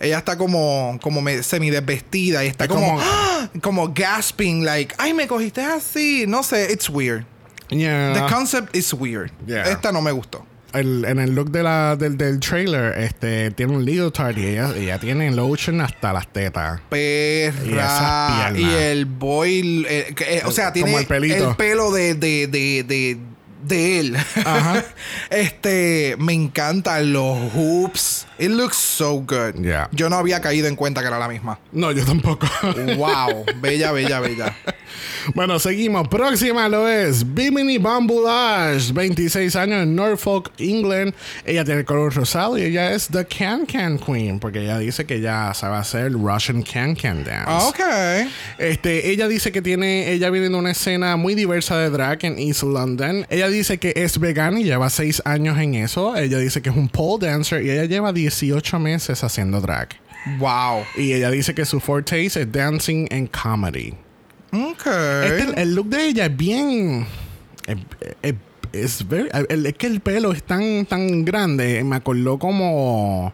Ella 0.00 0.18
está 0.18 0.36
como, 0.36 0.98
como 1.00 1.22
me- 1.22 1.44
semidesvestida 1.44 2.44
y 2.44 2.48
está 2.48 2.64
Es 2.64 2.70
como, 2.70 2.86
como- 2.86 3.00
¡ah! 3.00 3.48
como 3.62 3.92
gasping, 3.94 4.64
like, 4.64 4.92
ay, 4.98 5.14
me 5.14 5.28
cogiste 5.28 5.60
así. 5.62 6.24
No 6.26 6.42
sé, 6.42 6.72
it's 6.72 6.88
weird. 6.90 7.24
Yeah. 7.68 8.12
The 8.12 8.34
concept 8.34 8.74
is 8.76 8.92
weird. 8.92 9.30
Yeah. 9.46 9.62
Esta 9.70 9.92
no 9.92 10.02
me 10.02 10.10
gustó. 10.10 10.44
El- 10.74 11.04
en 11.04 11.18
el 11.18 11.34
look 11.34 11.50
de 11.50 11.62
la, 11.62 11.96
del, 11.96 12.16
del 12.16 12.40
trailer, 12.40 12.98
este, 12.98 13.50
tiene 13.52 13.72
un 13.74 13.84
leotard 13.84 14.36
y 14.36 14.46
ella, 14.46 14.72
ella 14.76 14.98
tiene 14.98 15.30
lotion 15.30 15.80
hasta 15.80 16.12
las 16.12 16.26
tetas. 16.32 16.80
Perra. 16.88 18.52
Y, 18.56 18.64
el 18.64 19.06
boy. 19.06 19.86
eh, 19.88 20.12
que, 20.16 20.38
eh, 20.38 20.42
o 20.44 20.50
sea, 20.50 20.72
tiene 20.72 20.94
el 20.96 21.06
pelo 21.56 21.90
de, 21.92 22.14
de, 22.14 22.46
de, 22.46 22.84
de, 22.84 23.18
de 23.64 24.00
él. 24.00 24.16
Ajá. 24.44 24.84
este. 25.30 26.16
Me 26.18 26.32
encantan 26.32 27.12
los 27.12 27.38
hoops. 27.54 28.26
It 28.38 28.50
looks 28.50 28.76
so 28.76 29.14
good. 29.20 29.54
Yeah. 29.62 29.88
Yo 29.92 30.08
no 30.08 30.16
había 30.16 30.40
caído 30.40 30.66
en 30.68 30.76
cuenta 30.76 31.00
que 31.00 31.06
era 31.08 31.18
la 31.18 31.28
misma. 31.28 31.58
No, 31.72 31.92
yo 31.92 32.04
tampoco. 32.04 32.46
wow. 32.96 33.44
Bella, 33.60 33.92
bella, 33.92 34.20
bella. 34.20 34.56
Bueno, 35.34 35.58
seguimos. 35.58 36.08
Próxima 36.08 36.68
lo 36.68 36.88
es 36.88 37.34
Bimini 37.34 37.78
Bambulage, 37.78 38.92
26 38.92 39.54
años 39.56 39.82
en 39.82 39.94
Norfolk, 39.94 40.50
England. 40.58 41.14
Ella 41.44 41.64
tiene 41.64 41.80
el 41.80 41.86
color 41.86 42.14
rosado 42.14 42.58
y 42.58 42.62
ella 42.62 42.92
es 42.92 43.08
The 43.08 43.24
Can 43.26 43.66
Can 43.66 43.98
Queen, 43.98 44.38
porque 44.38 44.62
ella 44.62 44.78
dice 44.78 45.04
que 45.04 45.20
ya 45.20 45.52
sabe 45.54 45.76
hacer 45.76 46.06
el 46.06 46.14
Russian 46.14 46.62
Can 46.62 46.94
Can 46.94 47.24
Dance. 47.24 47.68
Ok. 47.68 47.80
Este, 48.58 49.10
ella 49.10 49.28
dice 49.28 49.52
que 49.52 49.62
tiene, 49.62 50.12
ella 50.12 50.30
viene 50.30 50.48
de 50.48 50.54
una 50.54 50.72
escena 50.72 51.16
muy 51.16 51.34
diversa 51.34 51.78
de 51.78 51.90
drag 51.90 52.24
en 52.24 52.38
East 52.38 52.62
London. 52.62 53.26
Ella 53.30 53.48
dice 53.48 53.78
que 53.78 53.92
es 53.96 54.18
vegana 54.18 54.60
y 54.60 54.64
lleva 54.64 54.90
6 54.90 55.22
años 55.24 55.58
en 55.58 55.74
eso. 55.74 56.16
Ella 56.16 56.38
dice 56.38 56.62
que 56.62 56.70
es 56.70 56.76
un 56.76 56.88
pole 56.88 57.26
dancer 57.26 57.62
y 57.64 57.70
ella 57.70 57.84
lleva 57.84 58.12
18 58.12 58.78
meses 58.78 59.22
haciendo 59.24 59.60
drag. 59.60 59.88
Wow. 60.38 60.84
Y 60.96 61.12
ella 61.12 61.30
dice 61.30 61.54
que 61.54 61.64
su 61.64 61.80
forte 61.80 62.24
es 62.24 62.52
dancing 62.52 63.08
and 63.10 63.30
comedy. 63.30 63.94
Ok. 64.52 64.86
Este- 64.86 65.62
el 65.62 65.74
look 65.74 65.88
de 65.88 66.06
ella 66.06 66.26
es 66.26 66.36
bien. 66.36 67.06
Es, 67.66 67.76
es- 68.22 68.34
es 68.72 69.08
very- 69.08 69.28
el- 69.48 69.66
es 69.66 69.74
que 69.74 69.86
el 69.86 70.00
pelo 70.00 70.32
es 70.32 70.42
tan, 70.42 70.86
tan 70.86 71.24
grande. 71.24 71.82
Me 71.84 71.96
acordó 71.96 72.38
como. 72.38 73.32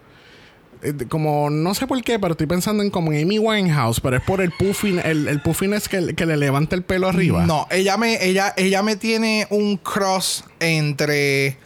eh, 0.83 0.95
Como 1.09 1.51
no 1.51 1.75
sé 1.75 1.87
por 1.89 2.01
qué, 2.03 2.19
pero 2.21 2.33
estoy 2.33 2.47
pensando 2.47 2.83
en 2.85 2.91
como 2.91 3.11
Amy 3.11 3.39
Winehouse, 3.41 4.01
pero 4.01 4.17
es 4.17 4.23
por 4.23 4.41
el 4.41 4.53
puffin, 4.53 5.01
el, 5.05 5.27
el 5.27 5.41
puffin 5.43 5.75
es 5.75 5.89
que, 5.89 6.15
que 6.15 6.25
le 6.25 6.37
levanta 6.37 6.77
el 6.77 6.83
pelo 6.83 7.09
arriba. 7.09 7.45
No, 7.47 7.67
ella 7.71 7.97
me, 7.97 8.25
ella, 8.25 8.55
ella 8.57 8.83
me 8.85 8.95
tiene 8.95 9.47
un 9.51 9.77
cross 9.77 10.45
entre 10.61 11.57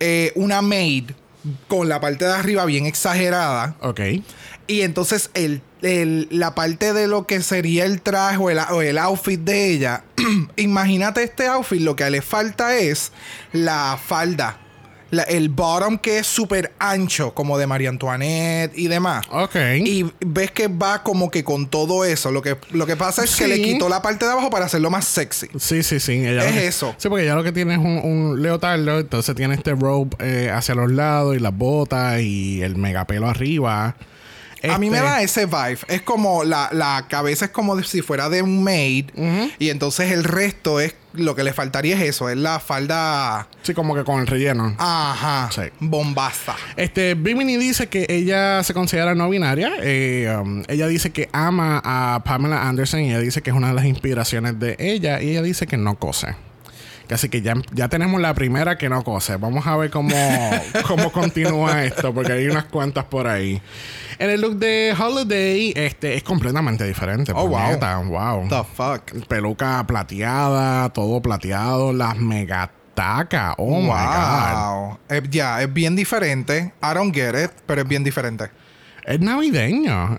eh, 0.00 0.32
una 0.34 0.60
maid 0.60 1.10
con 1.68 1.88
la 1.88 2.00
parte 2.00 2.24
de 2.26 2.32
arriba 2.32 2.64
bien 2.66 2.84
exagerada. 2.86 3.76
Ok. 3.80 4.00
Y 4.66 4.80
entonces 4.82 5.30
el, 5.34 5.60
el- 5.82 6.28
la 6.30 6.54
parte 6.54 6.92
de 6.92 7.06
lo 7.06 7.26
que 7.26 7.42
sería 7.42 7.84
el 7.84 8.00
traje 8.00 8.38
o 8.38 8.50
el, 8.50 8.58
o 8.58 8.80
el 8.82 8.98
outfit 8.98 9.40
de 9.40 9.70
ella. 9.72 10.04
imagínate 10.56 11.22
este 11.22 11.46
outfit, 11.46 11.80
lo 11.80 11.96
que 11.96 12.08
le 12.10 12.22
falta 12.22 12.76
es 12.76 13.12
la 13.52 13.98
falda. 14.02 14.58
La- 15.10 15.22
el 15.24 15.48
bottom 15.48 15.98
que 15.98 16.18
es 16.18 16.26
súper 16.26 16.72
ancho, 16.80 17.34
como 17.34 17.56
de 17.56 17.68
María 17.68 17.88
Antoinette 17.88 18.72
y 18.76 18.88
demás. 18.88 19.24
Ok. 19.30 19.54
Y 19.84 20.10
ves 20.26 20.50
que 20.50 20.66
va 20.66 21.04
como 21.04 21.30
que 21.30 21.44
con 21.44 21.68
todo 21.68 22.04
eso. 22.04 22.32
Lo 22.32 22.42
que, 22.42 22.56
lo 22.72 22.84
que 22.86 22.96
pasa 22.96 23.22
es 23.22 23.36
que 23.36 23.46
le 23.46 23.62
quitó 23.62 23.88
la 23.88 24.02
parte 24.02 24.24
de 24.24 24.32
abajo 24.32 24.50
para 24.50 24.64
hacerlo 24.64 24.90
más 24.90 25.04
sexy. 25.04 25.46
Sí, 25.56 25.84
sí, 25.84 26.00
sí. 26.00 26.14
ella 26.14 26.44
Es 26.48 26.52
que- 26.52 26.66
eso. 26.66 26.94
Sí, 26.98 27.08
porque 27.08 27.24
ella 27.24 27.36
lo 27.36 27.44
que 27.44 27.52
tiene 27.52 27.74
es 27.74 27.78
un, 27.80 27.98
un 28.02 28.42
leotardo, 28.42 28.98
entonces 28.98 29.36
tiene 29.36 29.54
este 29.54 29.72
robe 29.74 30.10
eh, 30.18 30.50
hacia 30.52 30.74
los 30.74 30.90
lados 30.90 31.36
y 31.36 31.38
las 31.38 31.56
botas 31.56 32.20
y 32.20 32.62
el 32.62 32.74
megapelo 32.76 33.28
arriba. 33.28 33.94
A 34.70 34.78
mí 34.78 34.90
me 34.90 34.98
Este- 34.98 35.08
da 35.08 35.22
ese 35.22 35.46
vibe. 35.46 35.78
Es 35.88 36.02
como 36.02 36.44
la, 36.44 36.68
la 36.72 37.06
cabeza 37.08 37.46
es 37.46 37.50
como 37.50 37.80
si 37.82 38.02
fuera 38.02 38.28
de 38.28 38.42
un 38.42 38.62
maid. 38.62 39.06
Y 39.58 39.70
entonces 39.70 40.12
el 40.12 40.24
resto 40.24 40.80
es 40.80 40.94
lo 41.12 41.36
que 41.36 41.44
le 41.44 41.52
faltaría 41.52 41.94
es 41.96 42.02
eso, 42.02 42.28
es 42.28 42.36
la 42.36 42.58
falda. 42.58 43.46
Sí, 43.62 43.72
como 43.72 43.94
que 43.94 44.02
con 44.04 44.20
el 44.20 44.26
relleno. 44.26 44.74
Ajá. 44.78 45.48
Sí. 45.52 45.70
Bombaza. 45.80 46.56
Este, 46.76 47.14
Bimini 47.14 47.56
dice 47.56 47.88
que 47.88 48.06
ella 48.08 48.62
se 48.64 48.74
considera 48.74 49.14
no 49.14 49.28
binaria. 49.30 49.72
Eh, 49.80 50.34
um, 50.40 50.64
ella 50.68 50.86
dice 50.88 51.10
que 51.10 51.28
ama 51.32 51.80
a 51.84 52.22
Pamela 52.24 52.68
Anderson 52.68 53.00
y 53.00 53.10
ella 53.10 53.20
dice 53.20 53.42
que 53.42 53.50
es 53.50 53.56
una 53.56 53.68
de 53.68 53.74
las 53.74 53.84
inspiraciones 53.84 54.58
de 54.58 54.76
ella. 54.78 55.22
Y 55.22 55.30
ella 55.30 55.42
dice 55.42 55.66
que 55.66 55.76
no 55.76 55.94
cose. 55.98 56.34
Así 57.10 57.28
que 57.28 57.42
ya, 57.42 57.54
ya 57.72 57.88
tenemos 57.88 58.20
la 58.20 58.34
primera 58.34 58.76
que 58.76 58.88
no 58.88 59.04
cose. 59.04 59.36
Vamos 59.36 59.66
a 59.66 59.76
ver 59.76 59.90
cómo, 59.90 60.10
cómo 60.88 61.12
continúa 61.12 61.84
esto, 61.84 62.12
porque 62.12 62.32
hay 62.32 62.46
unas 62.48 62.64
cuantas 62.64 63.04
por 63.04 63.28
ahí. 63.28 63.60
En 64.18 64.30
el 64.30 64.40
look 64.40 64.56
de 64.56 64.94
Holiday, 64.98 65.72
este 65.76 66.14
es 66.14 66.22
completamente 66.22 66.84
diferente. 66.84 67.32
Oh, 67.34 67.48
wow. 67.48 67.76
wow. 68.08 68.48
The 68.48 68.62
fuck. 68.74 69.26
Peluca 69.26 69.84
plateada, 69.86 70.88
todo 70.92 71.20
plateado, 71.20 71.92
las 71.92 72.16
megatacas. 72.16 73.54
Oh 73.58 73.80
my 73.80 73.88
God. 73.88 74.68
wow. 74.88 74.98
Eh, 75.08 75.22
Ya, 75.30 75.62
es 75.62 75.72
bien 75.72 75.96
diferente. 75.96 76.72
I 76.82 76.94
don't 76.94 77.14
get 77.14 77.34
it, 77.34 77.50
pero 77.66 77.82
es 77.82 77.88
bien 77.88 78.04
diferente. 78.04 78.50
Es 79.04 79.20
navideño. 79.20 80.16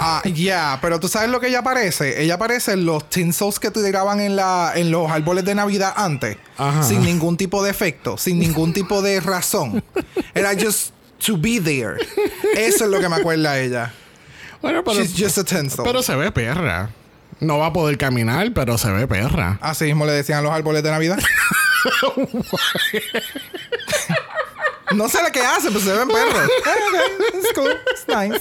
Ah, 0.00 0.22
ya, 0.34 0.78
pero 0.80 0.98
tú 0.98 1.06
sabes 1.08 1.28
lo 1.28 1.38
que 1.38 1.48
ella 1.48 1.62
parece. 1.62 2.22
Ella 2.22 2.38
parece 2.38 2.76
los 2.78 3.10
tinsels 3.10 3.58
que 3.60 3.70
tiraban 3.70 4.20
en, 4.20 4.36
la, 4.36 4.72
en 4.74 4.90
los 4.90 5.10
árboles 5.10 5.44
de 5.44 5.54
Navidad 5.54 5.92
antes. 5.96 6.38
Ajá. 6.56 6.82
Sin 6.82 7.02
ningún 7.02 7.36
tipo 7.36 7.62
de 7.62 7.70
efecto, 7.70 8.16
sin 8.16 8.38
ningún 8.38 8.72
tipo 8.72 9.02
de 9.02 9.20
razón. 9.20 9.84
Era 10.34 10.52
just 10.58 10.91
to 11.24 11.36
be 11.36 11.58
there. 11.60 11.96
Eso 12.56 12.84
es 12.84 12.90
lo 12.90 13.00
que 13.00 13.08
me 13.08 13.16
acuerda 13.16 13.52
a 13.52 13.60
ella. 13.60 13.92
bueno, 14.60 14.82
pero, 14.84 15.00
She's 15.02 15.14
just 15.16 15.38
a 15.38 15.44
tinsel. 15.44 15.84
pero 15.84 16.02
se 16.02 16.14
ve 16.16 16.30
perra. 16.32 16.90
No 17.40 17.58
va 17.58 17.66
a 17.66 17.72
poder 17.72 17.98
caminar, 17.98 18.52
pero 18.54 18.78
se 18.78 18.90
ve 18.92 19.06
perra. 19.08 19.58
Así 19.60 19.84
mismo 19.86 20.06
le 20.06 20.12
decían 20.12 20.38
a 20.38 20.42
los 20.42 20.52
árboles 20.52 20.82
de 20.82 20.90
Navidad. 20.92 21.18
no 24.92 25.08
sé 25.08 25.22
lo 25.22 25.32
que 25.32 25.40
hace, 25.40 25.68
pero 25.68 25.80
se 25.80 25.92
ven 25.92 26.08
perros. 26.08 26.50
Okay, 26.62 27.38
it's 27.38 27.52
cool. 27.54 27.72
It's 27.90 28.06
nice. 28.06 28.40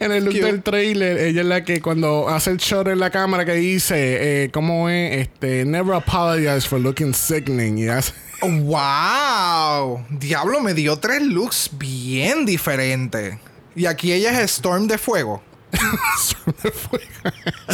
En 0.00 0.10
el 0.10 0.24
look 0.24 0.34
Cute. 0.34 0.46
del 0.46 0.62
trailer, 0.62 1.18
ella 1.18 1.42
es 1.42 1.46
la 1.46 1.64
que 1.64 1.80
cuando 1.80 2.28
hace 2.28 2.50
el 2.50 2.56
shot 2.56 2.88
en 2.88 2.98
la 2.98 3.10
cámara 3.10 3.44
que 3.44 3.52
dice, 3.52 4.44
eh, 4.44 4.50
¿cómo 4.50 4.88
es? 4.88 5.20
Este, 5.28 5.64
never 5.64 5.94
apologize 5.94 6.66
for 6.66 6.80
looking 6.80 7.14
sickening. 7.14 7.78
Y 7.78 7.88
hace, 7.88 8.12
¡Wow! 8.48 10.04
Diablo, 10.10 10.60
me 10.60 10.74
dio 10.74 10.98
tres 10.98 11.22
looks 11.22 11.70
bien 11.72 12.44
diferentes. 12.46 13.38
Y 13.74 13.86
aquí 13.86 14.12
ella 14.12 14.30
es 14.40 14.52
Storm 14.56 14.86
de 14.86 14.98
Fuego. 14.98 15.42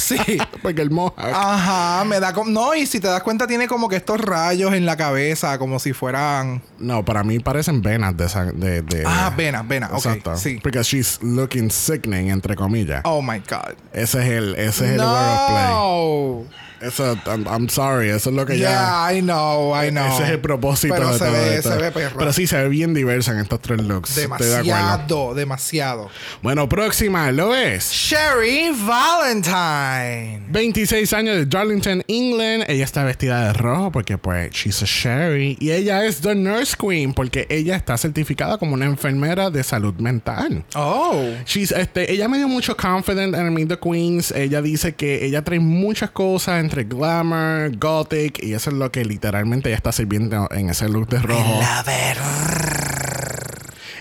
Sí. 0.01 0.17
porque 0.63 0.83
el 0.83 0.91
moja. 0.91 1.15
Ajá, 1.19 2.05
me 2.05 2.19
da 2.21 2.33
como... 2.33 2.51
No, 2.51 2.75
y 2.75 2.87
si 2.87 3.01
te 3.01 3.07
das 3.07 3.23
cuenta 3.23 3.47
tiene 3.47 3.69
como 3.69 3.89
que 3.89 3.97
estos 3.97 4.21
rayos 4.21 4.73
en 4.73 4.87
la 4.87 4.97
cabeza, 4.97 5.59
como 5.59 5.79
si 5.79 5.93
fueran... 5.93 6.63
No, 6.79 7.05
para 7.05 7.23
mí 7.23 7.39
parecen 7.39 7.83
venas 7.83 8.17
de 8.17 8.27
esa. 8.27 8.47
De, 8.47 8.83
de- 8.83 9.05
Ah, 9.07 9.33
venas, 9.37 9.67
venas. 9.69 9.93
Exacto. 9.93 10.37
Sí. 10.37 10.59
Porque 10.63 10.83
she's 10.83 11.19
looking 11.23 11.71
sickening, 11.71 12.31
entre 12.31 12.57
comillas. 12.57 13.03
Oh 13.05 13.23
my 13.23 13.39
God. 13.41 13.75
Ese 13.93 14.21
es 14.23 14.29
el, 14.31 14.55
ese 14.57 14.87
es 14.87 14.91
el 14.93 15.01
word 15.01 15.09
of 15.11 15.51
play. 15.51 16.59
Eso, 16.83 17.17
I'm, 17.27 17.47
I'm 17.47 17.69
sorry, 17.69 18.09
eso 18.09 18.31
es 18.31 18.37
lo 18.37 18.45
que 18.47 18.59
ya. 18.59 19.09
Yeah, 19.09 19.19
I 19.19 19.21
know, 19.23 19.75
I 19.75 19.91
know. 19.91 20.07
Ese 20.15 20.25
es 20.25 20.31
el 20.31 20.41
propósito 20.41 20.95
Pero 20.95 21.13
de 21.13 21.19
se 21.19 21.25
todo 21.25 21.33
ve, 21.33 21.57
esto. 21.57 21.71
se 21.71 21.77
ve 21.79 21.91
perra. 21.93 22.17
Pero 22.19 22.33
sí, 22.33 22.47
se 22.47 22.57
ve 22.57 22.69
bien 22.69 22.93
diversa 22.95 23.33
en 23.33 23.39
estos 23.41 23.61
tres 23.61 23.81
looks. 23.83 24.17
Estoy 24.17 24.47
de. 24.47 24.63
Demasiado, 24.63 25.35
demasiado. 25.35 26.11
Bueno, 26.43 26.69
próxima, 26.69 27.31
lo 27.33 27.55
es. 27.55 27.91
Sherry 27.93 28.71
Valentine. 28.87 30.43
26 30.51 31.13
años 31.13 31.37
de 31.37 31.47
Darlington, 31.47 32.03
England. 32.09 32.65
Ella 32.69 32.85
está 32.85 33.05
vestida 33.05 33.47
de 33.47 33.53
rojo 33.53 33.91
porque, 33.93 34.19
pues, 34.19 34.51
she's 34.53 34.83
a 34.83 34.87
Sherry. 34.87 35.57
Y 35.61 35.71
ella 35.71 36.05
es 36.05 36.21
The 36.21 36.35
Nurse 36.35 36.77
Queen 36.79 37.13
porque 37.15 37.47
ella 37.51 37.77
está 37.77 37.97
certificada 37.97 38.59
como 38.59 38.75
una 38.75 38.87
enfermera 38.87 39.51
de 39.51 39.63
salud 39.63 39.95
mental. 39.95 40.65
Oh. 40.75 41.25
She's, 41.47 41.73
este, 41.73 42.13
ella 42.13 42.29
me 42.29 42.39
dio 42.39 42.49
mucho 42.49 42.77
confident 42.77 43.35
en 43.35 43.53
Meet 43.55 43.69
the 43.69 43.79
Queens. 43.79 44.31
Ella 44.33 44.61
dice 44.63 44.95
que 44.95 45.25
ella 45.25 45.43
trae 45.43 45.61
muchas 45.61 46.11
cosas 46.11 46.63
entre 46.73 46.85
glamour, 46.85 47.77
gothic, 47.77 48.43
y 48.43 48.55
eso 48.55 48.71
es 48.71 48.77
lo 48.77 48.91
que 48.91 49.05
literalmente 49.05 49.69
ella 49.69 49.77
está 49.77 49.93
sirviendo 49.93 50.49
en 50.53 50.71
ese 50.71 50.89
look 50.89 51.07
de 51.07 51.19
rojo. 51.19 51.61
A 51.63 51.83
ver. 51.83 52.17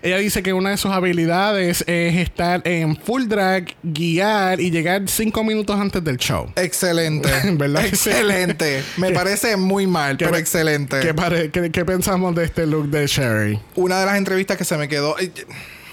Ella 0.04 0.18
dice 0.18 0.42
que 0.42 0.54
una 0.54 0.70
de 0.72 0.78
sus 0.78 0.90
habilidades 0.92 1.84
es 1.86 2.16
estar 2.16 2.62
en 2.66 2.96
full 2.96 3.28
drag, 3.28 3.76
guiar 3.84 4.62
y 4.62 4.72
llegar 4.72 5.02
cinco 5.08 5.44
minutos 5.44 5.78
antes 5.78 6.02
del 6.02 6.16
show. 6.16 6.50
Excelente. 6.56 7.30
¿Verdad 7.54 7.86
excelente. 7.86 8.84
Me 8.96 9.12
parece 9.12 9.58
muy 9.58 9.86
mal, 9.86 10.16
pero 10.18 10.38
excelente. 10.38 11.02
¿Qué, 11.02 11.14
pare- 11.14 11.52
qué- 11.52 11.72
qué 11.72 11.84
pensamos 11.84 12.34
de 12.36 12.46
este 12.46 12.66
look 12.66 12.88
de 12.90 13.06
Sherry? 13.06 13.60
Una 13.76 14.00
de 14.00 14.06
las 14.06 14.16
entrevistas 14.18 14.56
que 14.58 14.64
se 14.64 14.78
me 14.78 14.88
quedó. 14.88 15.18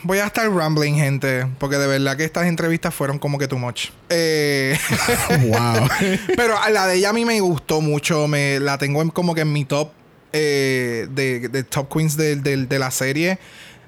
Voy 0.02 0.18
a 0.18 0.26
estar 0.26 0.48
rambling, 0.50 0.94
gente. 0.94 1.46
Porque 1.58 1.76
de 1.76 1.86
verdad 1.86 2.16
que 2.16 2.24
estas 2.24 2.46
entrevistas 2.46 2.94
fueron 2.94 3.18
como 3.18 3.38
que 3.38 3.48
too 3.48 3.58
much. 3.58 3.88
Eh, 4.08 4.78
wow. 5.42 5.88
pero 6.36 6.58
a 6.58 6.70
la 6.70 6.86
de 6.86 6.96
ella 6.96 7.10
a 7.10 7.12
mí 7.12 7.24
me 7.24 7.40
gustó 7.40 7.80
mucho. 7.80 8.28
Me 8.28 8.60
la 8.60 8.78
tengo 8.78 9.02
en- 9.02 9.10
como 9.10 9.34
que 9.34 9.40
en 9.42 9.52
mi 9.52 9.64
top 9.64 9.90
eh, 10.32 11.06
de, 11.10 11.48
de 11.48 11.62
top 11.64 11.92
queens 11.92 12.16
de, 12.16 12.36
de- 12.36 12.66
de 12.66 12.78
la 12.78 12.90
serie. 12.90 13.38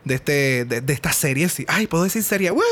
De 0.03 0.15
este, 0.15 0.65
de, 0.65 0.81
de 0.81 0.93
esta 0.95 1.13
serie, 1.13 1.51
sí. 1.51 1.67
Ay, 1.69 1.87
puedo 1.87 2.05
decir 2.05 2.23
serie. 2.23 2.51
¡Woo! 2.51 2.63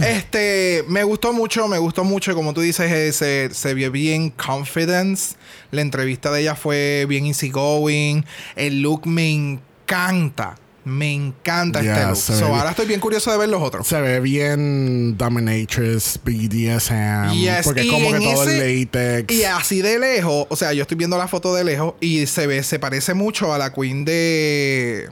Este, 0.00 0.84
me 0.86 1.02
gustó 1.02 1.32
mucho, 1.32 1.66
me 1.66 1.76
gustó 1.78 2.04
mucho. 2.04 2.34
Como 2.36 2.54
tú 2.54 2.60
dices, 2.60 2.90
eh, 2.92 3.12
se, 3.12 3.52
se 3.52 3.74
vio 3.74 3.90
bien 3.90 4.30
confidence. 4.30 5.34
La 5.72 5.80
entrevista 5.82 6.30
de 6.30 6.42
ella 6.42 6.54
fue 6.54 7.04
bien 7.08 7.26
easygoing. 7.26 8.24
El 8.54 8.80
look 8.82 9.08
me 9.08 9.28
encanta. 9.28 10.54
Me 10.88 11.12
encanta 11.12 11.82
Ya, 11.82 11.92
este 12.12 12.32
look. 12.32 12.40
So, 12.40 12.46
ahora 12.54 12.70
estoy 12.70 12.86
bien 12.86 13.00
curioso 13.00 13.30
de 13.30 13.38
ver 13.38 13.48
los 13.48 13.62
otros. 13.62 13.86
Se 13.86 14.00
ve 14.00 14.20
bien 14.20 15.16
Dominatrix, 15.16 16.18
BDSM. 16.24 17.32
Yes, 17.34 17.64
Porque 17.64 17.80
es 17.82 17.86
y 17.86 17.90
como 17.90 18.10
que 18.12 18.18
todo 18.18 18.44
ese- 18.44 18.72
el 18.72 18.80
latex. 18.84 19.34
Y 19.34 19.44
así 19.44 19.82
de 19.82 19.98
lejos, 19.98 20.46
o 20.48 20.56
sea, 20.56 20.72
yo 20.72 20.82
estoy 20.82 20.96
viendo 20.96 21.18
la 21.18 21.28
foto 21.28 21.54
de 21.54 21.64
lejos 21.64 21.94
y 22.00 22.26
se 22.26 22.46
ve, 22.46 22.62
se 22.62 22.78
parece 22.78 23.14
mucho 23.14 23.52
a 23.52 23.58
la 23.58 23.72
Queen 23.72 24.04
de. 24.04 25.08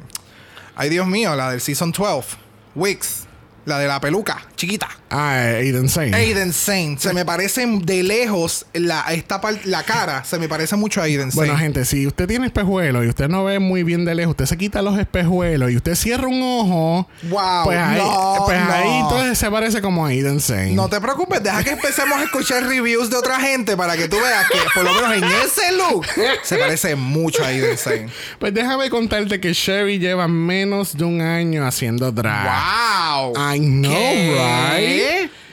Ay, 0.74 0.88
Dios 0.90 1.06
mío, 1.06 1.34
la 1.36 1.50
del 1.50 1.60
Season 1.60 1.92
12. 1.92 2.36
Wix. 2.74 3.24
La 3.64 3.78
de 3.80 3.88
la 3.88 4.00
peluca, 4.00 4.46
chiquita. 4.54 4.88
Ah, 5.10 5.34
Aiden 5.58 5.88
Sane. 5.88 6.14
Aiden 6.16 6.52
Saint. 6.52 6.98
Se 6.98 7.12
me 7.12 7.24
parece 7.24 7.64
de 7.66 8.02
lejos 8.02 8.66
la, 8.72 9.02
esta 9.12 9.40
la 9.64 9.82
cara. 9.84 10.24
Se 10.24 10.38
me 10.38 10.48
parece 10.48 10.74
mucho 10.76 11.00
a 11.00 11.04
Aiden 11.04 11.30
Saint. 11.30 11.34
Bueno, 11.34 11.56
gente, 11.56 11.84
si 11.84 12.06
usted 12.06 12.26
tiene 12.26 12.46
espejuelos 12.46 13.04
y 13.04 13.08
usted 13.08 13.28
no 13.28 13.44
ve 13.44 13.58
muy 13.58 13.82
bien 13.84 14.04
de 14.04 14.14
lejos, 14.14 14.30
usted 14.32 14.46
se 14.46 14.56
quita 14.56 14.82
los 14.82 14.98
espejuelos 14.98 15.70
y 15.70 15.76
usted 15.76 15.94
cierra 15.94 16.26
un 16.26 16.42
ojo, 16.42 17.08
Wow. 17.24 17.64
pues 17.64 17.78
ahí, 17.78 17.98
no, 17.98 18.42
pues 18.46 18.60
no. 18.60 18.72
ahí 18.72 18.98
entonces 19.00 19.38
se 19.38 19.50
parece 19.50 19.80
como 19.80 20.04
Aiden 20.06 20.40
Sane. 20.40 20.72
No 20.72 20.88
te 20.88 21.00
preocupes, 21.00 21.42
deja 21.42 21.62
que 21.62 21.70
empecemos 21.70 22.18
a 22.18 22.24
escuchar 22.24 22.64
reviews 22.64 23.08
de 23.10 23.16
otra 23.16 23.38
gente 23.40 23.76
para 23.76 23.96
que 23.96 24.08
tú 24.08 24.16
veas 24.16 24.46
que 24.50 24.58
por 24.74 24.84
lo 24.84 24.92
menos 24.94 25.12
en 25.16 25.24
ese 25.24 25.72
look 25.76 26.04
se 26.42 26.56
parece 26.56 26.96
mucho 26.96 27.44
a 27.44 27.48
Aiden 27.48 27.78
Saint. 27.78 28.10
Pues 28.38 28.52
déjame 28.52 28.90
contarte 28.90 29.38
que 29.40 29.52
Sherry 29.52 29.98
lleva 29.98 30.26
menos 30.26 30.96
de 30.96 31.04
un 31.04 31.20
año 31.20 31.64
haciendo 31.66 32.10
drag. 32.10 32.44
¡Wow! 32.44 33.32
I 33.54 33.58
know, 33.60 33.92
¿Qué? 33.92 34.34
right? 34.76 34.95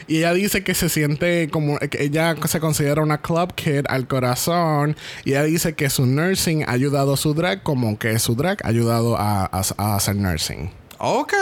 Y 0.08 0.18
ella 0.18 0.34
dice 0.34 0.64
que 0.64 0.74
se 0.74 0.90
siente 0.90 1.50
como 1.50 1.78
que 1.80 2.04
ella 2.04 2.36
se 2.48 2.60
considera 2.60 3.02
una 3.02 3.20
club 3.22 3.54
kid 3.56 3.86
al 3.88 4.08
corazón. 4.08 4.98
Y 5.24 5.32
ella 5.32 5.44
dice 5.44 5.74
que 5.74 5.90
su 5.90 6.06
nursing 6.06 6.64
ha 6.68 6.72
ayudado 6.72 7.14
a 7.14 7.18
su 7.18 7.34
drag 7.34 7.64
como 7.64 7.98
que 7.98 8.20
su 8.20 8.36
drag 8.36 8.58
ha 8.66 8.70
ayudado 8.70 9.18
a, 9.18 9.46
a- 9.46 9.62
a 9.78 9.96
hacer 9.96 10.16
nursing. 10.18 10.72
Ok. 10.98 11.34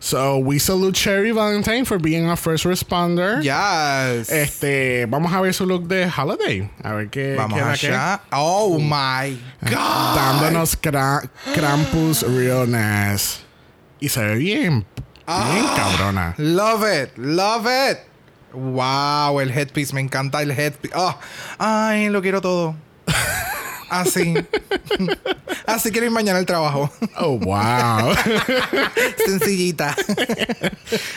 So 0.00 0.36
we 0.38 0.60
salute 0.60 0.96
Sherry 0.96 1.32
Valentine 1.32 1.84
for 1.84 1.98
being 2.00 2.28
a 2.30 2.36
first 2.36 2.64
responder. 2.64 3.40
Yes. 3.42 4.30
Este, 4.30 5.06
vamos 5.06 5.32
a 5.32 5.40
ver 5.40 5.52
su 5.52 5.66
look 5.66 5.88
de 5.88 6.06
holiday. 6.08 6.70
A 6.84 6.92
ver 6.92 7.10
qué 7.10 7.34
Vamos 7.34 7.58
da 7.58 7.74
qué. 7.74 7.88
allá. 7.88 8.20
Oh 8.30 8.78
my 8.78 9.36
God. 9.62 10.14
Dándonos 10.14 10.80
cra- 10.80 11.28
Krampus 11.52 12.22
realness. 12.22 13.40
Y 13.98 14.08
se 14.08 14.20
ve 14.22 14.36
bien, 14.36 14.86
bien 15.52 15.64
Ah. 15.68 15.74
cabrona. 15.76 16.34
Love 16.38 16.84
it. 17.04 17.16
Love 17.18 17.66
it. 17.90 17.98
Wow, 18.52 19.40
el 19.40 19.50
headpiece. 19.50 19.92
Me 19.94 20.00
encanta 20.00 20.40
el 20.42 20.50
headpiece. 20.50 20.94
Oh, 20.96 21.16
ay, 21.58 22.08
lo 22.08 22.22
quiero 22.22 22.40
todo. 22.40 22.74
Así. 23.90 24.34
Así 25.66 25.90
quiero 25.90 26.06
ir 26.06 26.12
mañana 26.12 26.38
al 26.38 26.46
trabajo. 26.46 26.90
Oh, 27.18 27.38
wow. 27.38 28.14
Sencillita. 29.26 29.94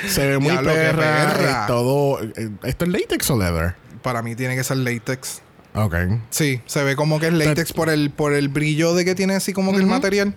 se 0.07 0.27
ve 0.27 0.37
muy 0.39 0.55
perra. 0.57 1.33
perra. 1.33 1.63
eh, 1.63 1.67
todo. 1.67 2.21
eh, 2.23 2.49
¿Esto 2.63 2.85
es 2.85 2.91
latex 2.91 3.29
o 3.29 3.37
leather? 3.37 3.75
Para 4.01 4.21
mí 4.21 4.35
tiene 4.35 4.55
que 4.55 4.63
ser 4.63 4.77
látex. 4.77 5.41
Ok. 5.73 5.95
Sí, 6.29 6.61
se 6.65 6.83
ve 6.83 6.95
como 6.95 7.19
que 7.19 7.27
es 7.27 7.33
látex 7.33 7.71
por 7.73 7.89
el, 7.89 8.09
por 8.09 8.33
el 8.33 8.49
brillo 8.49 8.93
de 8.93 9.05
que 9.05 9.15
tiene 9.15 9.35
así 9.35 9.53
como 9.53 9.71
que 9.71 9.77
el 9.77 9.85
material. 9.85 10.33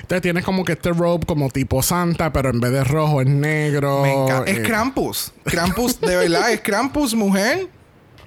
Entonces 0.00 0.22
tienes 0.22 0.44
como 0.44 0.64
que 0.64 0.72
este 0.72 0.90
robe 0.90 1.26
como 1.26 1.48
tipo 1.50 1.82
santa, 1.82 2.32
pero 2.32 2.50
en 2.50 2.60
vez 2.60 2.72
de 2.72 2.84
rojo 2.84 3.20
es 3.20 3.28
negro. 3.28 4.02
Me 4.02 4.12
encanta. 4.12 4.50
Es 4.50 4.58
eh, 4.58 4.62
Krampus. 4.62 5.32
Krampus, 5.44 6.00
de 6.00 6.16
verdad, 6.16 6.52
es 6.52 6.60
Krampus, 6.60 7.14
mujer. 7.14 7.68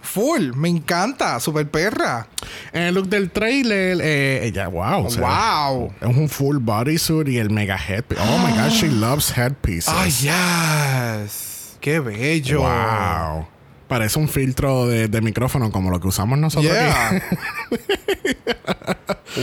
Full. 0.01 0.53
Me 0.55 0.69
encanta. 0.69 1.39
Super 1.39 1.67
perra. 1.69 2.27
En 2.71 2.84
el 2.84 2.95
look 2.95 3.10
del 3.10 3.31
trailer, 3.31 3.99
eh, 4.01 4.45
ella, 4.45 4.67
wow. 4.67 5.08
o 5.08 5.10
sea, 5.10 5.67
wow. 5.67 5.91
Es 5.99 6.15
un 6.15 6.29
full 6.29 6.58
bodysuit 6.60 7.27
y 7.27 7.38
el 7.39 7.49
mega 7.49 7.75
headpiece. 7.75 8.21
Oh 8.21 8.38
my 8.38 8.53
god, 8.53 8.69
she 8.69 8.88
loves 8.91 9.36
headpieces. 9.36 9.93
Ay, 9.93 10.12
yes. 10.12 11.77
Qué 11.81 11.99
bello. 11.99 12.62
Wow. 12.62 13.47
Parece 13.88 14.17
un 14.17 14.27
filtro 14.27 14.88
de, 14.88 15.08
de 15.08 15.21
micrófono 15.21 15.71
como 15.71 15.91
lo 15.91 15.99
que 15.99 16.08
usamos 16.08 16.39
nosotros 16.39 16.71
Yeah. 16.71 17.10
aquí. 17.10 17.21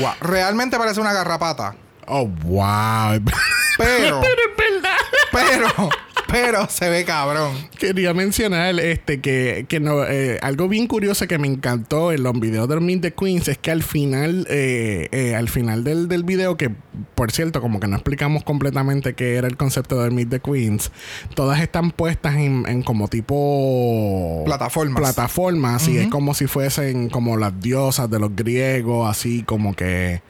Wow. 0.00 0.12
Realmente 0.20 0.76
parece 0.78 1.00
una 1.00 1.12
garrapata. 1.12 1.76
Oh, 2.14 2.27
wow. 2.44 3.18
Pero, 3.79 4.20
Pero 4.20 4.42
es 4.42 4.57
verdad. 4.83 4.96
pero, 5.33 5.88
pero 6.29 6.68
se 6.68 6.90
ve 6.90 7.07
cabrón. 7.07 7.53
Quería 7.79 8.12
mencionar 8.12 8.79
este 8.81 9.22
que, 9.22 9.64
que 9.66 9.81
no, 9.81 10.05
eh, 10.05 10.38
algo 10.42 10.68
bien 10.68 10.87
curioso 10.87 11.27
que 11.27 11.38
me 11.38 11.46
encantó 11.46 12.12
en 12.12 12.22
los 12.22 12.38
videos 12.38 12.68
de 12.68 12.79
Meet 12.81 13.01
the 13.01 13.14
Queens 13.14 13.48
es 13.48 13.57
que 13.57 13.70
al 13.70 13.83
final, 13.83 14.46
eh, 14.51 15.09
eh, 15.11 15.35
al 15.35 15.48
final 15.48 15.85
del, 15.85 16.07
del 16.07 16.22
video, 16.22 16.59
que 16.59 16.70
por 17.14 17.33
cierto, 17.33 17.62
como 17.62 17.81
que 17.81 17.88
no 17.88 17.96
explicamos 17.96 18.44
completamente 18.44 19.14
qué 19.14 19.37
era 19.37 19.48
el 19.48 19.57
concepto 19.57 20.03
de 20.03 20.11
Meet 20.11 20.29
the 20.29 20.40
Queens, 20.40 20.92
todas 21.35 21.62
están 21.62 21.92
puestas 21.92 22.35
en, 22.37 22.66
en 22.68 22.83
como 22.83 23.09
tipo 23.09 24.42
Plataformas. 24.44 25.01
Plataformas, 25.01 25.88
y 25.88 25.96
es 25.96 26.09
como 26.09 26.35
si 26.35 26.46
fuesen 26.46 27.09
como 27.09 27.38
las 27.38 27.59
diosas 27.59 28.11
de 28.11 28.18
los 28.18 28.37
griegos, 28.37 29.09
así 29.09 29.42
como 29.44 29.75
que. 29.75 30.20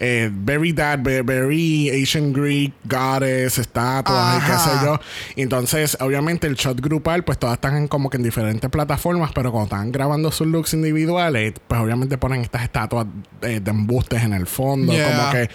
Eh, 0.00 0.30
very 0.32 0.72
that, 0.72 0.98
ve- 1.02 1.22
very 1.22 1.90
Asian 2.02 2.32
Greek 2.32 2.72
goddess, 2.84 3.58
estatuas 3.58 4.38
y 4.42 4.46
qué 4.50 4.52
sé 4.58 4.70
yo. 4.84 4.98
Entonces, 5.36 5.96
obviamente, 6.00 6.46
el 6.46 6.54
shot 6.56 6.80
grupal, 6.80 7.22
pues 7.22 7.38
todas 7.38 7.54
están 7.54 7.76
en 7.76 7.86
como 7.86 8.10
que 8.10 8.16
en 8.16 8.22
diferentes 8.22 8.68
plataformas, 8.70 9.30
pero 9.34 9.52
cuando 9.52 9.66
están 9.66 9.92
grabando 9.92 10.32
sus 10.32 10.46
looks 10.46 10.74
individuales, 10.74 11.52
pues 11.68 11.80
obviamente 11.80 12.18
ponen 12.18 12.40
estas 12.40 12.62
estatuas 12.62 13.06
eh, 13.42 13.60
de 13.60 13.70
embustes 13.70 14.22
en 14.22 14.32
el 14.32 14.46
fondo, 14.46 14.92
Yeah. 14.92 15.18
como 15.18 15.30
que 15.32 15.50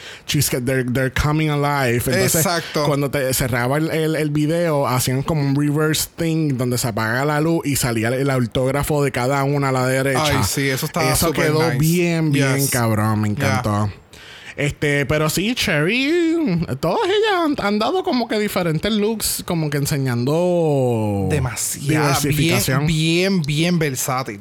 they're, 0.61 0.83
they're 0.85 1.11
coming 1.11 1.49
alive. 1.49 1.95
Entonces, 2.05 2.35
Exacto. 2.35 2.85
cuando 2.85 3.09
te 3.11 3.33
cerraba 3.33 3.77
el, 3.77 3.89
el, 3.89 4.15
el 4.15 4.29
video, 4.29 4.87
hacían 4.87 5.23
como 5.23 5.41
un 5.41 5.55
reverse 5.55 6.07
thing 6.15 6.55
donde 6.57 6.77
se 6.77 6.87
apagaba 6.87 7.25
la 7.25 7.41
luz 7.41 7.65
y 7.65 7.75
salía 7.75 8.09
el, 8.09 8.13
el 8.13 8.29
autógrafo 8.29 9.03
de 9.03 9.11
cada 9.11 9.43
una 9.43 9.69
a 9.69 9.71
la 9.71 9.87
derecha. 9.87 10.23
Ay, 10.23 10.43
sí, 10.43 10.69
eso 10.69 10.85
estaba 10.85 11.11
Eso 11.11 11.31
quedó 11.31 11.63
nice. 11.65 11.77
bien, 11.79 12.31
bien 12.31 12.57
Yes. 12.57 12.69
cabrón, 12.69 13.21
me 13.21 13.29
encantó. 13.29 13.89
Este, 14.57 15.05
pero 15.05 15.29
sí, 15.29 15.53
Cherry, 15.53 16.65
todas 16.79 17.07
ellas 17.09 17.59
han, 17.59 17.65
han 17.65 17.79
dado 17.79 18.03
como 18.03 18.27
que 18.27 18.39
diferentes 18.39 18.91
looks, 18.91 19.43
como 19.45 19.69
que 19.69 19.77
enseñando 19.77 21.27
Demasiado. 21.29 21.89
diversificación. 21.89 22.85
Bien, 22.87 23.41
bien, 23.41 23.41
bien 23.41 23.79
versátil. 23.79 24.39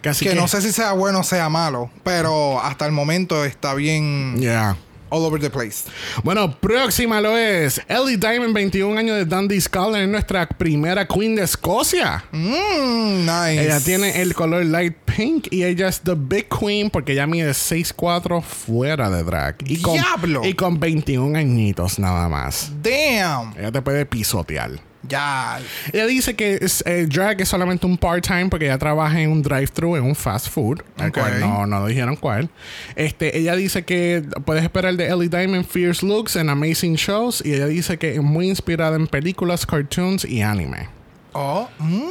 Casi 0.00 0.24
que, 0.26 0.34
no 0.34 0.48
sé 0.48 0.62
si 0.62 0.72
sea 0.72 0.92
bueno 0.92 1.20
o 1.20 1.24
sea 1.24 1.48
malo, 1.48 1.90
pero 2.02 2.60
hasta 2.60 2.86
el 2.86 2.92
momento 2.92 3.44
está 3.44 3.74
bien 3.74 4.36
Yeah. 4.40 4.76
All 5.12 5.24
over 5.24 5.38
the 5.38 5.50
place. 5.50 5.84
Bueno, 6.24 6.58
próxima 6.58 7.20
lo 7.20 7.36
es 7.36 7.80
Ellie 7.86 8.16
Diamond, 8.16 8.54
21 8.54 8.98
años 8.98 9.16
de 9.16 9.24
Dundee 9.26 9.60
Scotland, 9.60 10.04
es 10.04 10.08
nuestra 10.08 10.48
primera 10.48 11.06
queen 11.06 11.36
de 11.36 11.42
Escocia. 11.42 12.24
Mmm, 12.32 13.20
nice. 13.20 13.62
Ella 13.64 13.80
tiene 13.80 14.22
el 14.22 14.34
color 14.34 14.64
light 14.64 14.94
pink 15.04 15.48
y 15.50 15.64
ella 15.64 15.88
es 15.88 16.00
the 16.00 16.14
big 16.16 16.48
queen 16.48 16.88
porque 16.88 17.12
ella 17.12 17.26
mide 17.26 17.50
6'4 17.50 18.42
fuera 18.42 19.10
de 19.10 19.22
drag. 19.22 19.56
Y 19.66 19.82
con, 19.82 19.94
¡Diablo! 19.94 20.40
y 20.44 20.54
con 20.54 20.80
21 20.80 21.38
añitos 21.38 21.98
nada 21.98 22.28
más. 22.28 22.72
Damn. 22.82 23.54
Ella 23.58 23.70
te 23.70 23.82
puede 23.82 24.06
pisotear. 24.06 24.91
Ya. 25.08 25.58
Ella 25.92 26.06
dice 26.06 26.34
que 26.36 26.58
es, 26.60 26.82
eh, 26.86 27.06
drag 27.08 27.40
es 27.40 27.48
solamente 27.48 27.86
un 27.86 27.98
part-time 27.98 28.48
porque 28.48 28.66
ella 28.66 28.78
trabaja 28.78 29.20
en 29.20 29.30
un 29.30 29.42
drive-thru, 29.42 29.96
en 29.96 30.04
un 30.04 30.14
fast 30.14 30.48
food. 30.48 30.80
el 30.98 31.08
Ok. 31.08 31.14
cual 31.18 31.40
no, 31.40 31.66
no 31.66 31.86
dijeron 31.86 32.16
cuál. 32.16 32.48
Este, 32.94 33.36
ella 33.36 33.56
dice 33.56 33.84
que 33.84 34.22
puedes 34.44 34.62
esperar 34.62 34.94
de 34.94 35.08
Ellie 35.08 35.28
Diamond 35.28 35.66
fierce 35.66 36.06
looks 36.06 36.36
en 36.36 36.48
amazing 36.48 36.94
shows. 36.94 37.42
Y 37.44 37.52
ella 37.54 37.66
dice 37.66 37.98
que 37.98 38.14
es 38.14 38.22
muy 38.22 38.48
inspirada 38.48 38.96
en 38.96 39.06
películas, 39.08 39.66
cartoons 39.66 40.24
y 40.24 40.42
anime. 40.42 40.88
Oh, 41.32 41.68
mm, 41.78 42.02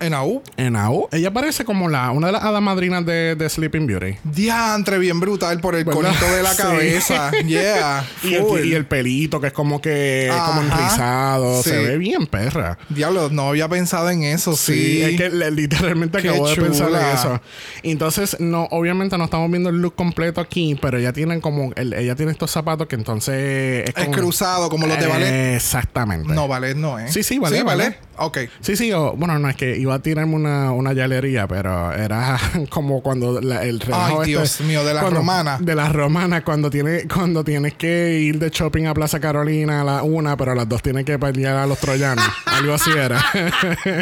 en 0.00 0.14
AU. 0.14 0.42
En 0.56 0.76
AO, 0.76 1.08
ella 1.12 1.32
parece 1.32 1.64
como 1.64 1.88
la, 1.88 2.10
una 2.10 2.26
de 2.28 2.32
las 2.34 2.42
hadas 2.44 2.60
madrinas 2.62 3.04
de, 3.06 3.34
de 3.36 3.48
Sleeping 3.48 3.86
Beauty. 3.86 4.16
Diantre, 4.24 4.98
bien 4.98 5.20
brutal 5.20 5.60
por 5.60 5.74
el 5.74 5.84
¿Verdad? 5.84 6.02
conito 6.02 6.26
de 6.32 6.42
la 6.42 6.50
Sí. 6.54 6.62
cabeza. 6.62 7.30
Yeah. 7.46 8.04
Y 8.24 8.34
el, 8.34 8.42
full. 8.42 8.60
y 8.64 8.74
el 8.74 8.86
pelito 8.86 9.40
que 9.40 9.48
es 9.48 9.52
como 9.52 9.80
que 9.80 10.28
como 10.30 10.60
Ajá. 10.60 10.62
enrizado. 10.62 11.62
Sí. 11.62 11.70
Se 11.70 11.78
ve 11.78 11.98
bien 11.98 12.26
perra. 12.26 12.78
Diablo, 12.88 13.28
no 13.30 13.48
había 13.48 13.68
pensado 13.68 14.08
en 14.10 14.22
eso, 14.24 14.56
sí. 14.56 15.02
es 15.02 15.16
que 15.16 15.30
literalmente 15.30 16.20
Qué 16.22 16.28
acabo 16.30 16.48
de 16.48 16.56
pensar 16.56 16.88
en 16.90 17.14
eso. 17.16 17.40
Entonces, 17.82 18.36
no, 18.40 18.64
obviamente 18.70 19.16
no 19.18 19.24
estamos 19.24 19.50
viendo 19.50 19.68
el 19.70 19.76
look 19.80 19.94
completo 19.94 20.40
aquí, 20.40 20.76
pero 20.80 20.98
ella 20.98 21.12
tiene 21.12 21.40
como, 21.40 21.72
el- 21.76 21.92
ella 21.92 22.14
tiene 22.16 22.32
estos 22.32 22.50
zapatos 22.50 22.86
que 22.86 22.96
entonces 22.96 23.88
Es 23.88 23.94
como- 23.94 24.10
cruzado, 24.12 24.68
como 24.68 24.86
los 24.86 24.98
de 24.98 25.06
ballet. 25.06 25.54
Exactamente. 25.56 26.32
No, 26.32 26.48
ballet 26.48 26.76
no, 26.76 26.98
¿eh? 26.98 27.10
Sí, 27.10 27.22
sí, 27.22 27.38
ballet, 27.38 27.58
Sí, 27.58 27.64
ballet. 27.64 27.84
ballet. 27.84 27.98
Ok. 28.16 28.38
Sí, 28.60 28.76
sí, 28.76 28.92
o- 28.92 29.14
bueno, 29.16 29.38
no 29.38 29.48
es 29.48 29.56
que 29.56 29.76
iba 29.76 29.94
a 29.94 29.98
tirarme 29.98 30.34
una, 30.34 30.70
una 30.72 30.92
yalería, 30.92 31.46
pero 31.48 31.92
era 31.92 32.38
como 32.70 33.02
cuando 33.02 33.40
la- 33.40 33.64
el 33.64 33.80
relajo 33.80 34.20
Ay, 34.22 34.28
Dios 34.28 34.60
mío, 34.60 34.84
de 34.84 34.94
la 34.94 35.00
cuando- 35.00 35.20
romana. 35.20 35.58
De 35.60 35.74
la 35.74 35.88
romana, 35.88 36.44
cuando, 36.44 36.70
tiene, 36.70 37.06
cuando 37.12 37.42
tienes 37.44 37.74
que 37.74 38.18
ir 38.20 38.38
de 38.38 38.50
shopping 38.50 38.86
a 38.86 38.94
Plaza 38.94 39.20
Carolina 39.20 39.80
a 39.80 39.84
la 39.84 40.02
una, 40.02 40.36
pero 40.36 40.52
a 40.52 40.54
las 40.54 40.68
dos 40.68 40.82
tienes 40.82 41.04
que 41.04 41.18
pelear 41.18 41.56
a 41.56 41.66
los 41.66 41.78
troyanos. 41.78 42.24
Algo 42.46 42.74
así 42.74 42.90
era. 42.92 43.20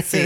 Sí. 0.06 0.18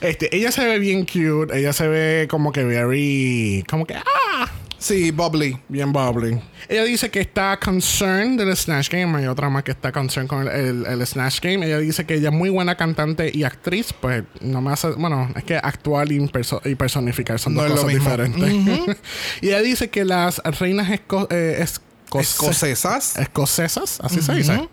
Este, 0.00 0.34
ella 0.34 0.50
se 0.50 0.64
ve 0.64 0.78
bien 0.78 1.04
cute, 1.04 1.58
ella 1.58 1.72
se 1.74 1.86
ve 1.86 2.26
como 2.30 2.52
que 2.52 2.64
very, 2.64 3.64
como 3.68 3.84
que, 3.86 3.94
ah, 3.96 4.50
Sí, 4.80 5.10
bubbly. 5.10 5.58
Bien 5.68 5.92
bubbly. 5.92 6.40
Ella 6.66 6.84
dice 6.84 7.10
que 7.10 7.20
está 7.20 7.60
concerned 7.60 8.38
del 8.40 8.56
Snatch 8.56 8.88
Game. 8.88 9.16
Hay 9.18 9.26
otra 9.26 9.50
más 9.50 9.62
que 9.62 9.72
está 9.72 9.92
concerned 9.92 10.26
con 10.26 10.48
el, 10.48 10.86
el, 10.86 11.06
Snatch 11.06 11.40
Game. 11.42 11.66
Ella 11.66 11.78
dice 11.78 12.06
que 12.06 12.14
ella 12.14 12.30
es 12.30 12.34
muy 12.34 12.48
buena 12.48 12.76
cantante 12.76 13.30
y 13.32 13.44
actriz. 13.44 13.92
Pues 13.92 14.24
no 14.40 14.62
me 14.62 14.72
hace. 14.72 14.88
Bueno, 14.92 15.28
es 15.36 15.44
que 15.44 15.56
actual 15.56 16.10
y, 16.12 16.26
personificar 16.76 17.38
son 17.38 17.54
dos 17.54 17.70
cosas 17.70 17.88
diferentes. 17.88 18.52
y 19.42 19.48
ella 19.48 19.60
dice 19.60 19.90
que 19.90 20.06
las 20.06 20.38
reinas 20.58 20.90
esco 20.90 21.28
eh, 21.30 21.58
escocesas. 22.18 23.16
Escocesas, 23.16 24.00
así 24.02 24.20
se 24.22 24.34
dice. 24.34 24.68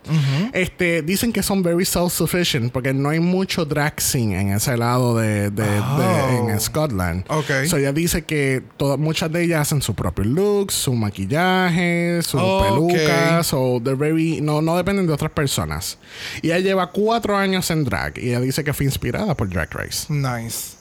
Este, 0.54 1.02
dicen 1.02 1.32
que 1.32 1.44
son 1.44 1.64
very 1.64 1.86
self-sufficient 1.86 2.72
porque 2.72 2.94
no 2.94 3.10
hay 3.10 3.20
mucho 3.20 3.66
drag 3.66 4.00
scene 4.02 4.40
en 4.40 4.50
ese 4.50 4.78
lado 4.78 5.18
de, 5.18 5.52
de, 5.52 5.64
en 5.66 6.56
oh. 6.56 6.60
Scotland. 6.60 7.26
Ok. 7.28 7.68
So 7.68 7.78
ella 7.78 7.92
dice 7.92 8.24
que 8.24 8.64
todas, 8.78 8.98
muchas 8.98 9.32
de 9.32 9.44
ellas 9.44 9.62
hacen 9.62 9.82
su 9.82 9.94
propio 9.94 10.24
look, 10.26 10.72
su 10.72 10.94
maquillaje, 10.94 12.22
sus 12.24 12.42
pelucas, 12.42 13.54
o 13.54 13.80
they're 13.84 13.96
very, 13.96 14.42
no, 14.42 14.62
no 14.62 14.76
dependen 14.78 15.08
de 15.08 15.14
otras 15.14 15.32
personas. 15.32 15.98
Y 16.42 16.48
ella 16.48 16.60
lleva 16.60 16.92
cuatro 16.92 17.38
años 17.38 17.70
en 17.72 17.84
drag 17.84 18.18
y 18.18 18.30
ella 18.30 18.40
dice 18.40 18.64
que 18.64 18.74
fue 18.74 18.86
inspirada 18.86 19.36
por 19.36 19.50
Drag 19.50 19.72
Race. 19.74 20.12
Nice. 20.12 20.78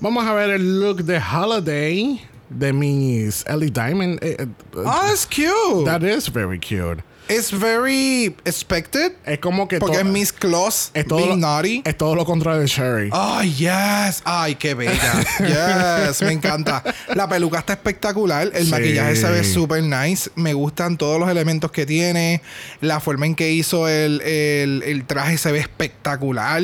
Vamos 0.00 0.26
a 0.26 0.34
ver 0.34 0.50
el 0.50 0.80
look 0.80 1.02
de 1.04 1.18
Holiday 1.18 2.20
de 2.50 2.72
Miss 2.72 3.44
Ellie 3.46 3.70
Diamond. 3.70 4.18
Eh, 4.22 4.46
oh, 4.76 4.82
that's 4.82 5.26
cute. 5.26 5.84
That 5.84 6.02
is 6.02 6.28
very 6.28 6.58
cute. 6.58 7.02
It's 7.28 7.50
very 7.50 8.34
expected. 8.46 9.12
Es 9.26 9.38
como 9.38 9.68
que 9.68 9.78
porque 9.78 9.98
es 9.98 10.04
Miss 10.04 10.32
Claus 10.32 10.90
es 10.94 11.06
todo 11.06 11.26
being 11.26 11.40
naughty. 11.40 11.82
Es 11.84 11.94
todo 11.94 12.14
lo 12.14 12.24
contrario 12.24 12.62
de 12.62 12.66
Sherry. 12.66 13.10
Oh, 13.12 13.42
yes. 13.42 14.22
Ay, 14.24 14.54
qué 14.54 14.72
bella. 14.72 15.24
yes, 16.08 16.22
me 16.22 16.32
encanta. 16.32 16.82
La 17.14 17.28
peluca 17.28 17.58
está 17.58 17.74
espectacular. 17.74 18.50
El 18.54 18.68
maquillaje 18.68 19.14
se 19.16 19.30
ve 19.30 19.44
super 19.44 19.82
nice. 19.82 20.30
Me 20.36 20.54
gustan 20.54 20.96
todos 20.96 21.20
los 21.20 21.28
elementos 21.28 21.70
que 21.70 21.84
tiene. 21.84 22.40
La 22.80 22.98
forma 22.98 23.26
en 23.26 23.34
que 23.34 23.52
hizo 23.52 23.88
el, 23.88 24.22
el, 24.22 24.82
el 24.86 25.04
traje 25.04 25.36
se 25.36 25.52
ve 25.52 25.58
espectacular. 25.58 26.62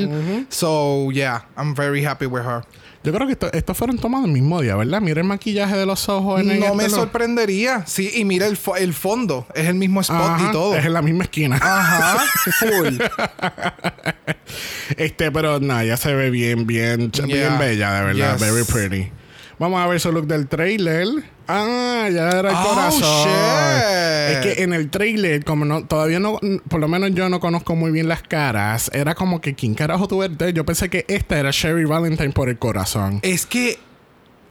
So, 0.49 1.11
yeah, 1.13 1.47
I'm 1.59 1.75
very 1.75 2.03
happy 2.07 2.25
with 2.25 2.43
her. 2.43 2.65
Yo 3.05 3.13
creo 3.13 3.29
que 3.29 3.37
estos 3.53 3.77
fueron 3.77 3.99
tomados 3.99 4.25
el 4.25 4.33
mismo 4.33 4.63
día, 4.63 4.77
¿verdad? 4.77 5.03
Mira 5.03 5.21
el 5.21 5.27
maquillaje 5.27 5.77
de 5.77 5.85
los 5.85 6.09
ojos 6.09 6.41
en 6.41 6.59
No 6.59 6.75
me 6.75 6.89
sorprendería. 6.89 7.85
Sí, 7.87 8.11
y 8.15 8.25
mira 8.25 8.47
el, 8.47 8.59
el 8.79 8.95
fondo. 8.95 9.47
Es 9.55 9.67
el 9.67 9.75
mismo 9.75 10.01
spot 10.01 10.41
y 10.49 10.53
todo. 10.53 10.75
Es 10.75 10.87
en 10.87 10.95
la 10.95 11.03
misma 11.03 11.25
esquina. 11.25 11.57
Ajá. 11.61 12.25
Full. 12.59 12.99
este, 14.97 15.31
pero 15.31 15.61
nada, 15.61 15.85
ya 15.85 15.99
se 15.99 16.15
ve 16.15 16.31
bien, 16.31 16.67
bien, 16.67 17.13
bien 17.27 17.59
bella, 17.59 17.93
de 17.93 18.05
verdad. 18.07 18.39
Very 18.39 18.65
pretty. 18.65 19.11
Vamos 19.59 19.81
a 19.81 19.87
ver 19.87 20.01
su 20.01 20.11
look 20.11 20.27
del 20.27 20.49
trailer. 20.49 21.07
Ah, 21.47 22.09
ya 22.13 22.29
era 22.31 22.51
el 22.51 22.57
oh, 22.57 22.69
corazón. 22.69 23.29
Es 24.31 24.39
que 24.39 24.63
en 24.63 24.73
el 24.73 24.91
trailer, 24.91 25.45
como 25.45 25.65
no, 25.65 25.85
todavía 25.87 26.19
no, 26.19 26.41
por 26.69 26.81
lo 26.81 26.89
menos 26.89 27.11
yo 27.15 27.29
no 27.29 27.41
conozco 27.41 27.77
muy 27.77 27.91
bien 27.91 28.09
las 28.09 28.23
caras, 28.23 28.91
era 28.95 29.15
como 29.15 29.41
que 29.41 29.55
¿quién 29.55 29.75
carajo 29.75 30.09
tú 30.09 30.23
eres? 30.23 30.55
Yo 30.55 30.65
pensé 30.65 30.89
que 30.89 31.05
esta 31.09 31.39
era 31.39 31.51
Sherry 31.51 31.85
Valentine 31.85 32.33
por 32.33 32.49
el 32.49 32.59
corazón. 32.59 33.21
Es 33.23 33.47
que 33.47 33.79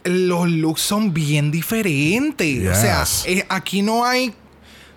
los 0.04 0.48
looks 0.48 0.80
son 0.80 1.12
bien 1.12 1.50
diferentes. 1.50 2.68
O 2.68 2.74
sea, 2.74 3.04
eh, 3.26 3.44
aquí 3.48 3.82
no 3.82 4.04
hay. 4.04 4.34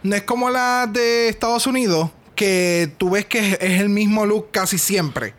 No 0.03 0.15
es 0.15 0.23
como 0.23 0.49
la 0.49 0.87
de 0.87 1.27
Estados 1.27 1.65
Unidos 1.67 2.11
que 2.37 2.89
tú 2.97 3.09
ves 3.09 3.25
que 3.25 3.57
es, 3.59 3.81
el 3.81 3.89
mismo 3.89 4.25
look 4.25 4.51
casi 4.51 4.77
siempre. 4.77 5.33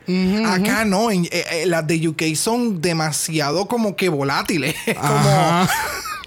Acá 0.45 0.85
no, 0.85 1.09
eh, 1.09 1.27
eh, 1.31 1.63
las 1.65 1.87
de 1.87 2.07
UK 2.07 2.35
son 2.35 2.81
demasiado 2.81 3.67
como 3.67 3.95
que 3.95 4.09
volátiles. 4.09 4.75
como 5.01 5.67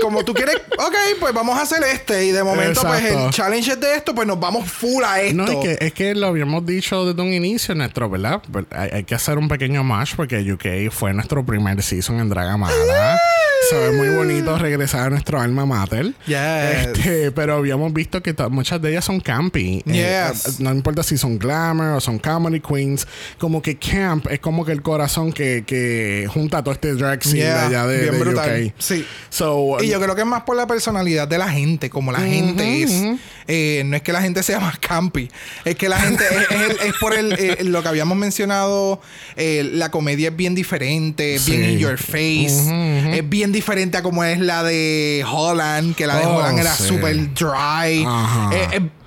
como 0.00 0.24
tú 0.24 0.35
quieres, 0.35 0.56
ok, 0.56 0.94
pues 1.20 1.32
vamos 1.32 1.56
a 1.58 1.62
hacer 1.62 1.82
este. 1.85 2.24
Y 2.26 2.32
de 2.32 2.42
momento, 2.42 2.82
pues 2.82 3.04
el 3.04 3.30
challenge 3.30 3.72
es 3.72 3.80
de 3.80 3.94
esto, 3.94 4.14
pues 4.14 4.26
nos 4.26 4.40
vamos 4.40 4.70
full 4.70 5.04
a 5.04 5.20
esto. 5.20 5.37
No, 5.37 5.44
es 5.44 5.56
que, 5.58 5.87
es 5.87 5.92
que 5.92 6.14
lo 6.14 6.26
habíamos 6.26 6.66
dicho 6.66 7.04
desde 7.04 7.22
un 7.22 7.32
inicio 7.32 7.74
nuestro, 7.74 8.11
¿verdad? 8.11 8.42
Pues, 8.50 8.66
hay, 8.70 9.04
que 9.04 9.14
hacer 9.14 9.38
un 9.38 9.48
pequeño 9.48 9.85
match 9.85 10.14
porque 10.16 10.52
UK 10.52 10.92
fue 10.92 11.12
nuestro 11.12 11.44
primer 11.44 11.82
season 11.82 12.20
en 12.20 12.28
Dragamala. 12.28 13.20
Se 13.68 13.77
ve 13.77 13.92
muy 13.92 14.09
bonito 14.09 14.59
regresar 14.59 15.07
a 15.07 15.11
nuestro 15.11 15.40
alma 15.40 15.64
mater. 15.64 16.12
Este, 16.27 17.31
pero 17.33 17.55
habíamos 17.55 17.92
visto 17.92 18.22
que 18.22 18.35
muchas 18.51 18.83
de 18.83 18.90
ellas 18.90 19.05
son 19.05 19.20
campy. 19.20 19.83
Eh, 19.87 20.31
no 20.59 20.72
importa 20.72 21.03
si 21.03 21.16
son 21.16 21.38
glamour 21.38 21.96
o 21.96 22.01
son 22.01 22.18
comedy 22.18 22.61
queens. 22.61 23.07
Como 23.38 23.62
que 23.62 23.77
camp 23.77 24.27
es 24.31 24.40
como 24.40 24.64
que 24.64 24.72
el 24.72 24.83
corazón 24.83 25.33
que, 25.33 25.64
que 25.66 26.29
junta 26.33 26.62
todo 26.62 26.75
este 26.75 26.94
drag 26.94 27.22
scene 27.22 27.44
de 27.44 27.53
allá 27.53 27.87
de, 27.87 28.11
bien 28.11 28.18
brutal. 28.20 28.66
UK. 28.66 28.75
Sí. 28.79 29.05
y 29.83 29.88
yo 29.88 30.01
creo 30.01 30.14
que 30.14 30.22
es 30.22 30.27
más 30.27 30.42
por 30.42 30.57
la 30.57 30.66
personalidad 30.66 31.29
de 31.29 31.38
la 31.38 31.48
gente, 31.48 31.88
como 31.90 32.11
la 32.11 32.20
gente 32.20 32.83
es. 32.83 32.92
Eh, 33.48 33.83
no 33.87 33.96
es 33.96 34.03
que 34.03 34.12
la 34.12 34.22
gente 34.22 34.42
sea 34.42 34.61
más 34.61 34.79
campy. 34.79 35.31
Es 35.64 35.77
que 35.77 35.88
la 35.88 35.98
gente 35.98 36.25
es, 36.85 36.94
por 37.01 37.14
el, 37.14 37.33
eh, 37.33 37.59
lo 37.64 37.83
que 37.83 37.88
habíamos 37.88 38.16
mencionado. 38.16 39.01
la 39.37 39.90
comedia 39.90 40.29
es 40.31 40.37
bien 40.37 40.55
diferente, 40.55 41.38
bien 41.46 41.70
in 41.70 41.79
your 41.79 41.98
face. 41.98 43.12
Es 43.12 43.29
bien 43.29 43.51
diferente 43.52 43.98
a 43.98 44.02
como 44.02 44.24
es 44.24 44.40
la 44.40 44.62
de 44.62 45.24
Holland, 45.30 45.94
que 45.94 46.06
la 46.06 46.16
de 46.16 46.26
oh, 46.26 46.36
Holland 46.36 46.58
era 46.58 46.74
super 46.74 47.14
dry. 47.34 48.06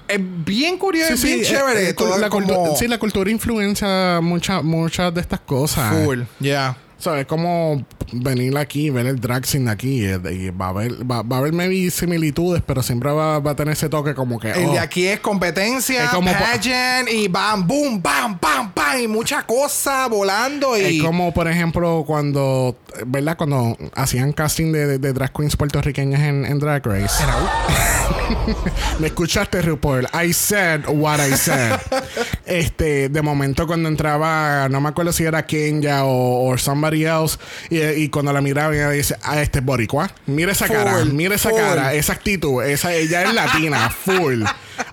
Es, 0.08 0.20
bien 0.46 0.78
curioso, 0.78 1.14
es 1.14 1.24
bien 1.24 1.42
chévere. 1.42 1.96
la 2.20 2.30
sí, 2.78 2.88
la 2.88 3.00
cultura 3.00 3.32
influencia 3.32 4.20
muchas 4.22 4.64
muchas 4.64 5.14
de 5.14 5.22
estas 5.22 5.40
cosas. 5.40 5.94
Full, 5.94 6.22
yeah. 6.40 6.78
So, 6.98 7.16
es 7.16 7.26
como 7.26 7.86
venir 8.12 8.58
aquí, 8.58 8.90
ver 8.90 9.06
el 9.06 9.20
drag 9.20 9.46
scene 9.46 9.70
aquí. 9.70 10.06
Y, 10.06 10.50
va 10.50 10.68
a 10.68 10.70
haber, 10.70 10.94
va, 11.10 11.18
a 11.18 11.38
haber 11.38 11.54
maybe 11.54 11.90
similitudes, 11.92 12.64
pero 12.66 12.82
siempre 12.82 13.12
va, 13.12 13.38
a 13.38 13.56
tener 13.56 13.74
ese 13.74 13.90
toque 13.90 14.14
como 14.14 14.40
que. 14.40 14.52
El 14.52 14.72
de 14.72 14.80
oh. 14.80 14.82
aquí 14.82 15.08
es 15.08 15.20
competencia, 15.20 16.10
como 16.10 16.32
pageant 16.32 17.10
y 17.10 17.28
bam, 17.28 17.68
boom, 17.68 18.02
bam, 18.02 18.40
bam, 18.42 18.72
bam, 18.74 19.00
y 19.00 19.08
mucha 19.08 19.44
cosa 19.44 20.08
volando. 20.08 20.78
Y... 20.78 20.98
Es 20.98 21.04
como, 21.04 21.34
por 21.34 21.48
ejemplo, 21.48 22.04
cuando, 22.08 22.78
¿verdad? 23.06 23.38
Cuando 23.38 23.78
hacían 23.94 24.34
casting 24.34 24.72
de, 24.72 24.98
de, 24.98 25.14
drag 25.14 25.34
queens 25.34 25.56
puertorriqueñas 25.56 26.22
en, 26.22 26.46
en 26.46 26.60
Drag 26.60 26.86
Race. 26.86 27.24
Me 29.00 29.08
escuchaste, 29.08 29.62
RuPaul. 29.62 30.08
I 30.14 30.32
said 30.32 30.86
what 30.88 31.20
I 31.20 31.36
said. 31.36 31.80
este, 32.46 33.10
de 33.10 33.22
momento 33.22 33.68
cuando 33.68 33.90
entraba, 33.90 34.70
no 34.70 34.82
me 34.82 34.90
acuerdo 34.90 35.12
si 35.12 35.24
era 35.24 35.46
Kenya 35.46 36.06
o, 36.06 36.50
o 36.50 36.58
somebody 36.58 37.06
else, 37.06 37.38
y, 37.70 38.10
cuando 38.10 38.32
la 38.34 38.42
miraba, 38.42 38.74
ella 38.74 38.90
dice, 38.90 39.16
ah, 39.24 39.42
este 39.42 39.60
es 39.60 39.66
boricua. 39.66 40.12
Mira 40.26 40.52
esa 40.52 40.68
cara, 40.68 41.04
mira 41.06 41.36
esa 41.36 41.52
cara, 41.52 41.94
esa 41.94 42.14
actitud, 42.14 42.64
esa, 42.64 42.94
ella 42.94 43.24
es 43.24 43.34
latina, 43.34 43.90
full. 44.06 44.44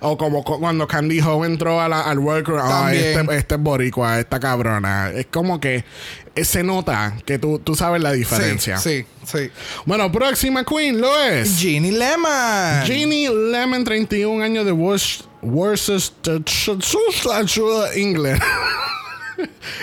o 0.00 0.16
como 0.16 0.44
cuando 0.44 0.86
Candy 0.86 1.20
Ho 1.20 1.44
entró 1.44 1.80
a 1.80 1.88
la, 1.88 2.02
al 2.02 2.18
workroom, 2.18 2.60
ah, 2.62 2.92
este, 2.92 3.36
este, 3.36 3.54
es 3.54 3.60
boricua, 3.60 4.20
esta 4.20 4.40
cabrona. 4.40 5.10
Es 5.10 5.26
como 5.26 5.60
que 5.60 5.84
eh, 6.34 6.44
se 6.44 6.62
nota 6.62 7.18
que 7.26 7.38
tú, 7.38 7.58
tú 7.58 7.74
sabes 7.74 8.02
la 8.02 8.12
diferencia. 8.12 8.78
Sí, 8.78 9.04
sí, 9.24 9.50
Bueno, 9.84 10.10
próxima 10.10 10.64
queen 10.64 11.00
lo 11.00 11.20
es. 11.20 11.58
Ginny 11.58 11.90
Lemon. 11.90 12.84
Ginny 12.86 13.28
Lemon, 13.28 13.84
31 13.84 14.42
años 14.42 14.64
de 14.64 14.72
Worcester, 15.42 16.42
England. 17.94 18.42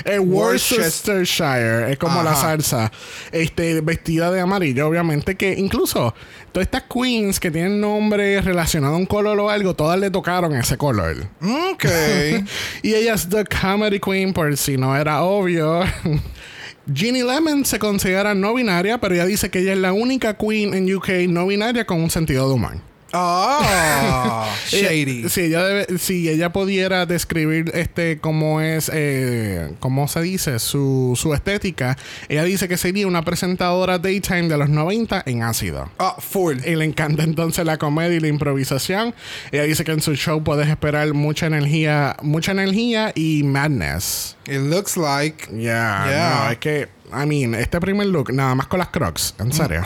en 0.06 0.32
Worcestershire. 0.32 1.92
Es 1.92 1.98
como 1.98 2.24
la 2.24 2.36
salsa. 2.36 2.92
Este, 3.32 3.82
vestida 3.82 4.32
de 4.32 4.42
amarillo, 4.42 4.88
obviamente. 4.88 5.36
Que 5.36 5.54
incluso 5.54 6.14
todas 6.52 6.66
estas 6.66 6.84
queens 6.84 7.40
que 7.40 7.52
tienen 7.52 7.80
nombre 7.80 8.42
relacionado 8.42 8.96
a 8.96 8.98
un 8.98 9.06
color 9.06 9.40
o 9.40 9.50
algo, 9.50 9.76
todas 9.76 10.00
le 10.00 10.10
tocaron 10.10 10.56
ese 10.56 10.78
color. 10.78 11.28
Ok. 11.42 11.86
y 12.84 12.94
ella 12.94 13.14
es 13.14 13.30
The 13.30 13.46
Comedy 13.46 14.00
Queen, 14.00 14.34
por 14.34 14.56
si 14.58 14.78
no 14.78 14.96
era 14.96 15.24
obvio. 15.24 15.84
Ginny 16.94 17.22
Lemon 17.22 17.66
se 17.66 17.78
considera 17.78 18.34
no 18.34 18.56
binaria, 18.56 19.00
pero 19.00 19.14
ella 19.14 19.26
dice 19.26 19.52
que 19.52 19.60
ella 19.60 19.74
es 19.74 19.80
la 19.80 19.94
única 19.94 20.36
queen 20.36 20.74
en 20.74 20.92
UK 20.92 21.10
no 21.28 21.46
binaria 21.46 21.86
con 21.86 22.02
un 22.02 22.10
sentido 22.10 22.48
de 22.48 22.56
humor. 22.56 22.89
Ah, 23.14 24.56
shady. 24.68 25.30
si 25.30 25.42
ella 25.42 25.86
si 25.98 26.30
ella 26.30 26.52
pudiera 26.52 27.06
describir 27.06 27.72
este 27.74 28.20
cómo 28.20 28.62
es, 28.62 28.92
eh, 28.94 29.74
cómo 29.80 30.08
se 30.08 30.22
dice, 30.22 30.60
su, 30.60 31.14
su 31.16 31.34
estética, 31.34 31.98
ella 32.28 32.44
dice 32.44 32.68
que 32.68 32.78
sería 32.78 33.08
una 33.08 33.24
presentadora 33.24 33.98
daytime 33.98 34.48
de 34.48 34.58
los 34.58 34.70
90 34.70 35.24
en 35.26 35.44
ácido. 35.44 35.90
Ah, 35.98 36.16
full. 36.20 36.58
Y 36.66 36.76
le 36.76 36.86
encanta 36.86 37.24
entonces 37.24 37.66
la 37.66 37.78
comedia 37.78 38.18
y 38.18 38.20
la 38.20 38.28
improvisación. 38.28 39.14
Ella 39.52 39.64
dice 39.64 39.84
que 39.84 39.92
en 39.92 40.02
su 40.02 40.16
show 40.16 40.44
puedes 40.44 40.68
esperar 40.68 41.14
mucha 41.14 41.48
energía, 41.48 42.16
mucha 42.22 42.52
energía 42.52 43.12
y 43.16 43.44
madness. 43.44 44.36
It 44.46 44.62
looks 44.62 44.98
like. 44.98 45.48
Yeah, 45.52 46.06
yeah. 46.08 46.42
No, 46.46 46.52
es 46.52 46.58
que 46.58 46.99
I 47.12 47.26
mean, 47.26 47.56
este 47.56 47.80
primer 47.80 48.08
look, 48.08 48.32
nada 48.32 48.54
más 48.56 48.68
con 48.68 48.80
las 48.80 48.90
crocs, 48.90 49.34
en 49.40 49.52
serio. 49.52 49.84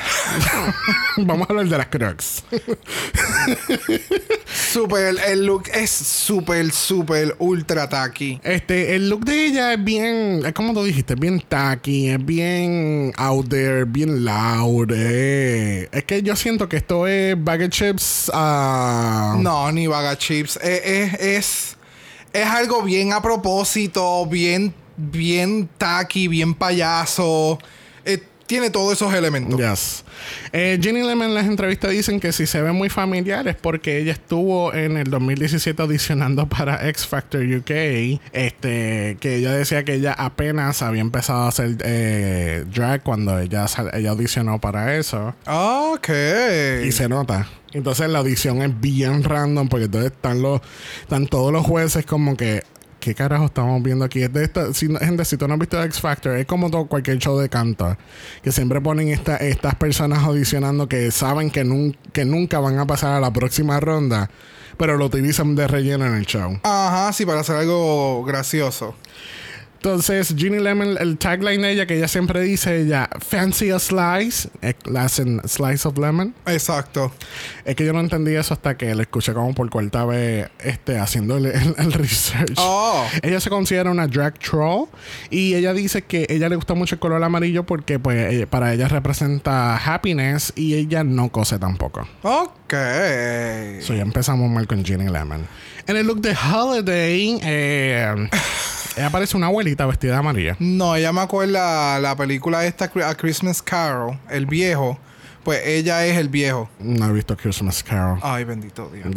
Vamos 1.17 1.47
a 1.49 1.53
hablar 1.53 1.67
de 1.67 1.77
las 1.77 1.87
crocs. 1.87 2.43
súper, 4.71 5.15
el 5.27 5.45
look 5.45 5.63
es 5.73 5.89
súper, 5.89 6.71
súper 6.71 7.35
ultra 7.39 7.87
tacky. 7.87 8.39
Este, 8.43 8.95
el 8.95 9.09
look 9.09 9.25
de 9.25 9.45
ella 9.45 9.73
es 9.73 9.83
bien, 9.83 10.41
es 10.45 10.53
como 10.53 10.73
tú 10.73 10.83
dijiste, 10.83 11.13
es 11.13 11.19
bien 11.19 11.41
tacky, 11.47 12.09
es 12.09 12.23
bien 12.25 13.13
out 13.17 13.47
there, 13.49 13.85
bien 13.85 14.25
loud. 14.25 14.91
eh. 14.93 15.89
Es 15.91 16.03
que 16.05 16.21
yo 16.23 16.35
siento 16.35 16.67
que 16.69 16.77
esto 16.77 17.07
es 17.07 17.35
bag 17.41 17.63
of 17.63 17.69
chips. 17.69 18.31
ah, 18.33 19.35
No, 19.39 19.71
ni 19.71 19.87
vaga 19.87 20.17
chips. 20.17 20.57
Es, 20.61 20.81
es, 20.85 21.13
es, 21.19 21.77
es 22.33 22.45
algo 22.47 22.81
bien 22.83 23.13
a 23.13 23.21
propósito, 23.21 24.25
bien, 24.25 24.73
bien 24.97 25.69
tacky, 25.77 26.27
bien 26.27 26.53
payaso. 26.53 27.59
Eh, 28.05 28.21
tiene 28.45 28.69
todos 28.69 28.93
esos 28.93 29.13
elementos. 29.13 29.59
Yes. 29.59 30.03
Eh, 30.51 30.77
Ginny 30.81 31.01
Lemon 31.01 31.29
en 31.29 31.33
las 31.33 31.45
entrevistas 31.45 31.91
dicen 31.91 32.19
que 32.19 32.31
si 32.31 32.45
se 32.45 32.61
ve 32.61 32.71
muy 32.71 32.89
familiar 32.89 33.47
es 33.47 33.55
porque 33.55 33.97
ella 33.97 34.11
estuvo 34.11 34.73
en 34.73 34.97
el 34.97 35.09
2017 35.09 35.81
audicionando 35.81 36.47
para 36.49 36.87
X 36.89 37.07
Factor 37.07 37.41
UK. 37.41 38.19
Este, 38.31 39.17
que 39.19 39.35
ella 39.35 39.53
decía 39.53 39.83
que 39.83 39.95
ella 39.95 40.13
apenas 40.13 40.81
había 40.81 41.01
empezado 41.01 41.43
a 41.43 41.47
hacer 41.47 41.77
eh, 41.83 42.65
drag 42.73 43.03
cuando 43.03 43.39
ella, 43.39 43.65
ella 43.93 44.09
audicionó 44.11 44.59
para 44.59 44.97
eso. 44.97 45.33
Ok. 45.47 46.09
Y 46.85 46.91
se 46.91 47.07
nota. 47.09 47.47
Entonces 47.71 48.07
la 48.09 48.19
audición 48.19 48.61
es 48.61 48.79
bien 48.79 49.23
random 49.23 49.67
porque 49.67 49.85
entonces 49.85 50.11
están 50.11 50.41
los 50.41 50.61
están 51.01 51.25
todos 51.25 51.51
los 51.51 51.65
jueces 51.65 52.05
como 52.05 52.37
que 52.37 52.63
¿qué 53.03 53.13
carajo 53.13 53.45
estamos 53.45 53.83
viendo 53.83 54.05
aquí? 54.05 54.21
Es 54.23 54.31
de 54.31 54.43
esta, 54.45 54.73
si, 54.73 54.87
gente, 54.97 55.25
si 55.25 55.35
tú 55.37 55.47
no 55.47 55.55
has 55.55 55.59
visto 55.59 55.81
X 55.83 55.99
Factor, 55.99 56.37
es 56.37 56.45
como 56.45 56.71
todo 56.71 56.85
cualquier 56.85 57.17
show 57.19 57.37
de 57.37 57.49
canto 57.49 57.97
que 58.41 58.51
siempre 58.51 58.79
ponen 58.81 59.09
esta- 59.09 59.37
estas 59.37 59.75
personas 59.75 60.19
audicionando 60.23 60.87
que 60.87 61.11
saben 61.11 61.51
que, 61.51 61.93
que 62.13 62.23
nunca 62.25 62.59
van 62.59 62.79
a 62.79 62.87
pasar 62.87 63.11
a 63.13 63.19
la 63.19 63.31
próxima 63.33 63.79
ronda, 63.79 64.29
pero 64.77 64.95
lo 64.97 65.05
utilizan 65.05 65.55
de 65.55 65.67
relleno 65.67 66.05
en 66.05 66.15
el 66.15 66.25
show. 66.25 66.57
Ajá, 66.63 67.11
sí, 67.13 67.25
para 67.25 67.41
hacer 67.41 67.57
algo 67.57 68.23
gracioso. 68.23 68.95
Entonces, 69.87 70.33
Ginny 70.37 70.59
Lemon, 70.59 70.95
el 70.97 71.17
tagline 71.17 71.61
de 71.61 71.71
ella 71.73 71.85
que 71.85 71.97
ella 71.97 72.07
siempre 72.07 72.39
dice, 72.39 72.79
ella, 72.83 73.09
fancy 73.19 73.69
a 73.69 73.79
slice, 73.79 74.47
eh, 74.61 74.75
la 74.85 75.03
hacen 75.03 75.41
slice 75.45 75.85
of 75.85 75.97
lemon. 75.97 76.33
Exacto. 76.45 77.11
Es 77.65 77.75
que 77.75 77.85
yo 77.85 77.91
no 77.91 77.99
entendí 77.99 78.33
eso 78.33 78.53
hasta 78.53 78.77
que 78.77 78.95
la 78.95 79.01
escuché 79.01 79.33
como 79.33 79.53
por 79.53 79.69
cuarta 79.69 80.05
vez 80.05 80.49
este, 80.63 80.97
haciendo 80.97 81.35
el, 81.35 81.47
el- 81.47 81.75
el 81.77 81.91
research. 81.91 82.53
Oh. 82.59 83.05
Ella 83.21 83.41
se 83.41 83.49
considera 83.49 83.91
una 83.91 84.07
drag 84.07 84.39
troll 84.39 84.87
y 85.29 85.53
ella 85.55 85.73
dice 85.73 86.03
que 86.03 86.27
ella 86.29 86.47
le 86.47 86.55
gusta 86.55 86.75
mucho 86.75 86.95
el 86.95 86.99
color 86.99 87.21
amarillo 87.21 87.65
porque 87.65 87.99
pues 87.99 88.31
ella- 88.33 88.47
para 88.47 88.73
ella 88.73 88.87
representa 88.87 89.75
happiness 89.75 90.53
y 90.55 90.75
ella 90.75 91.03
no 91.03 91.27
cose 91.29 91.59
tampoco. 91.59 92.07
Ok. 92.21 92.73
So 93.81 93.93
ya 93.93 94.01
empezamos 94.03 94.49
mal 94.49 94.65
con 94.65 94.85
Ginny 94.85 95.09
Lemon. 95.09 95.45
En 95.85 95.97
el 95.97 96.07
look 96.07 96.21
de 96.21 96.33
Holiday, 96.35 97.39
eh, 97.43 98.29
ella 98.97 99.09
parece 99.09 99.35
una 99.35 99.47
abuelita 99.47 99.85
vestida 99.85 100.13
de 100.13 100.17
amarilla. 100.19 100.55
No, 100.59 100.95
ella 100.95 101.11
me 101.11 101.21
acuerda 101.21 101.99
la 101.99 102.15
película 102.15 102.65
esta, 102.65 102.89
A 103.05 103.15
Christmas 103.15 103.61
Carol, 103.61 104.17
el 104.29 104.45
viejo. 104.45 104.97
Pues 105.43 105.61
ella 105.65 106.05
es 106.05 106.17
el 106.17 106.29
viejo. 106.29 106.69
No 106.79 107.09
he 107.09 107.11
visto 107.11 107.35
Christmas 107.35 107.83
Carol. 107.83 108.17
Ay, 108.21 108.45
bendito 108.45 108.89
Dios. 108.93 109.07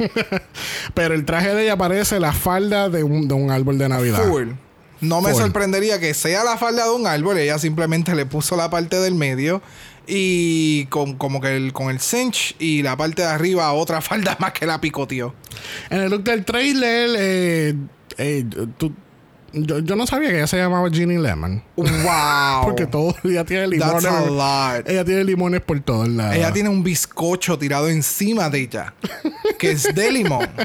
Pero 0.94 1.14
el 1.14 1.24
traje 1.24 1.54
de 1.54 1.62
ella 1.62 1.76
parece 1.76 2.18
la 2.18 2.32
falda 2.32 2.88
de 2.88 3.04
un, 3.04 3.28
de 3.28 3.34
un 3.34 3.52
árbol 3.52 3.78
de 3.78 3.88
Navidad. 3.88 4.24
Full. 4.24 4.48
No 5.00 5.20
me 5.20 5.30
Full. 5.30 5.42
sorprendería 5.42 6.00
que 6.00 6.12
sea 6.12 6.42
la 6.42 6.56
falda 6.56 6.86
de 6.86 6.90
un 6.90 7.06
árbol. 7.06 7.38
Ella 7.38 7.56
simplemente 7.60 8.16
le 8.16 8.26
puso 8.26 8.56
la 8.56 8.68
parte 8.68 8.96
del 8.96 9.14
medio 9.14 9.62
y 10.10 10.86
con 10.86 11.14
como 11.16 11.40
que 11.40 11.56
el, 11.56 11.72
con 11.72 11.88
el 11.90 12.00
cinch 12.00 12.56
y 12.58 12.82
la 12.82 12.96
parte 12.96 13.22
de 13.22 13.28
arriba 13.28 13.72
otra 13.72 14.00
falda 14.02 14.36
más 14.40 14.52
que 14.52 14.66
la 14.66 14.80
picoteó. 14.80 15.34
En 15.88 16.00
el 16.00 16.10
look 16.10 16.24
del 16.24 16.44
trailer, 16.44 17.10
eh, 17.18 17.74
eh, 18.18 18.44
tú- 18.76 18.92
yo, 19.52 19.80
yo 19.80 19.96
no 19.96 20.06
sabía 20.06 20.28
que 20.30 20.36
ella 20.36 20.46
se 20.46 20.56
llamaba 20.58 20.88
Ginny 20.90 21.18
Lemon. 21.18 21.60
Wow. 21.76 22.62
Porque 22.64 22.86
todo 22.86 23.16
ella 23.24 23.44
tiene 23.44 23.66
limones. 23.66 24.04
That's 24.04 24.14
a 24.28 24.30
lot. 24.30 24.88
Ella 24.88 25.04
tiene 25.04 25.24
limones 25.24 25.60
por 25.60 25.80
todos 25.80 26.08
lados. 26.08 26.36
Ella 26.36 26.52
tiene 26.52 26.68
un 26.68 26.84
bizcocho 26.84 27.58
tirado 27.58 27.88
encima 27.88 28.48
de 28.48 28.60
ella. 28.60 28.94
que 29.58 29.72
es 29.72 29.92
de 29.94 30.10
limón. 30.12 30.48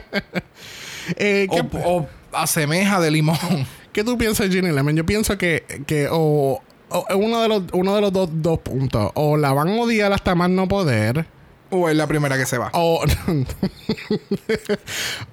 Eh, 1.18 1.48
¿qué, 1.52 1.62
o, 1.84 1.98
o 1.98 2.10
asemeja 2.32 3.00
de 3.00 3.12
limón. 3.12 3.38
qué 3.94 4.04
tú 4.04 4.18
piensas 4.18 4.50
de 4.50 4.56
Ginny 4.56 4.72
Lemon? 4.74 4.96
Yo 4.96 5.06
pienso 5.06 5.38
que, 5.38 5.64
que 5.86 6.08
o, 6.10 6.18
o 6.18 6.64
uno 7.16 7.42
de 7.42 7.48
los, 7.48 7.64
uno 7.74 7.96
de 7.96 8.02
los 8.02 8.14
dos, 8.14 8.30
dos 8.32 8.60
puntos. 8.60 9.12
O 9.16 9.38
la 9.38 9.54
van 9.54 9.70
a 9.70 9.82
odiar 9.82 10.14
hasta 10.14 10.36
más 10.36 10.50
no 10.50 10.68
poder. 10.68 11.26
o 11.70 11.90
es 11.90 11.96
la 11.96 12.08
primera 12.08 12.38
que 12.38 12.46
se 12.46 12.58
va. 12.58 12.70
O, 12.74 13.04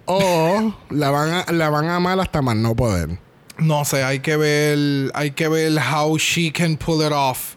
o 0.07 0.75
la, 0.91 1.11
van 1.11 1.33
a, 1.33 1.53
la 1.53 1.71
van 1.71 1.87
a 1.87 1.97
amar 1.97 2.19
hasta 2.21 2.43
más 2.43 2.57
no 2.57 2.75
poder. 2.75 3.19
No 3.59 3.85
sé, 3.85 4.03
hay 4.03 4.21
que 4.21 4.37
ver. 4.37 5.11
Hay 5.15 5.33
que 5.33 5.49
ver 5.49 5.73
how 5.79 6.17
she 6.19 6.53
can 6.53 6.77
pull 6.77 7.05
it 7.05 7.13
off. 7.13 7.55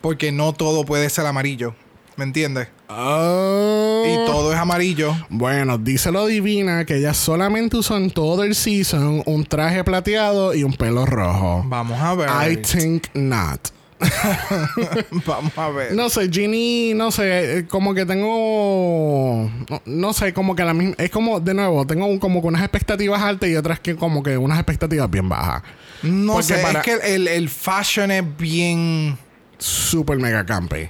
Porque 0.00 0.32
no 0.32 0.52
todo 0.52 0.84
puede 0.84 1.08
ser 1.10 1.26
amarillo. 1.26 1.74
¿Me 2.16 2.24
entiendes? 2.24 2.68
Oh. 2.96 4.04
Y 4.06 4.26
todo 4.26 4.52
es 4.52 4.58
amarillo. 4.58 5.14
Bueno, 5.28 5.78
dice 5.78 6.10
lo 6.12 6.26
divina 6.26 6.84
que 6.84 6.96
ella 6.96 7.14
solamente 7.14 7.76
usó 7.76 7.96
en 7.96 8.10
todo 8.10 8.42
el 8.44 8.54
season 8.54 9.22
un 9.26 9.44
traje 9.44 9.82
plateado 9.84 10.54
y 10.54 10.64
un 10.64 10.72
pelo 10.74 11.04
rojo. 11.06 11.64
Vamos 11.66 12.00
a 12.00 12.14
ver. 12.14 12.28
I 12.52 12.56
think 12.56 13.06
not. 13.14 13.60
Vamos 15.26 15.56
a 15.56 15.68
ver. 15.70 15.94
No 15.94 16.10
sé, 16.10 16.28
Ginny, 16.30 16.92
no 16.94 17.10
sé, 17.10 17.58
eh, 17.58 17.66
como 17.66 17.94
que 17.94 18.04
tengo. 18.04 19.50
No, 19.70 19.82
no 19.86 20.12
sé, 20.12 20.32
como 20.34 20.54
que 20.54 20.64
la 20.64 20.74
misma. 20.74 20.94
Es 20.98 21.10
como, 21.10 21.40
de 21.40 21.54
nuevo, 21.54 21.86
tengo 21.86 22.06
un- 22.06 22.18
como 22.18 22.40
que 22.42 22.48
unas 22.48 22.62
expectativas 22.62 23.22
altas 23.22 23.48
y 23.48 23.56
otras 23.56 23.80
que 23.80 23.96
como 23.96 24.22
que 24.22 24.36
unas 24.36 24.58
expectativas 24.58 25.10
bien 25.10 25.28
bajas. 25.28 25.62
No 26.02 26.34
Porque 26.34 26.46
sé, 26.54 26.58
para- 26.62 26.80
es 26.80 26.84
que 26.84 27.14
el, 27.14 27.28
el 27.28 27.48
fashion 27.48 28.10
es 28.10 28.24
bien. 28.36 29.16
Super 29.58 30.18
mega 30.18 30.44
campy. 30.44 30.88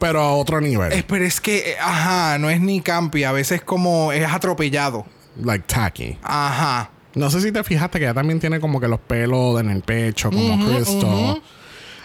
Pero 0.00 0.20
a 0.20 0.32
otro 0.32 0.60
nivel. 0.60 0.92
es- 0.92 1.04
pero 1.04 1.24
es 1.24 1.40
que, 1.40 1.58
eh, 1.72 1.76
ajá, 1.80 2.38
no 2.38 2.50
es 2.50 2.60
ni 2.60 2.80
campi. 2.80 3.24
A 3.24 3.32
veces 3.32 3.62
como 3.62 4.12
es 4.12 4.24
atropellado. 4.30 5.06
like 5.42 5.64
tacky. 5.66 6.18
Ajá. 6.22 6.90
No 7.14 7.30
sé 7.30 7.40
si 7.40 7.52
te 7.52 7.62
fijaste 7.64 7.98
que 7.98 8.04
ella 8.04 8.14
también 8.14 8.38
tiene 8.40 8.60
como 8.60 8.80
que 8.80 8.88
los 8.88 9.00
pelos 9.00 9.60
en 9.60 9.70
el 9.70 9.82
pecho, 9.82 10.30
como 10.30 10.66
Crystal. 10.66 11.42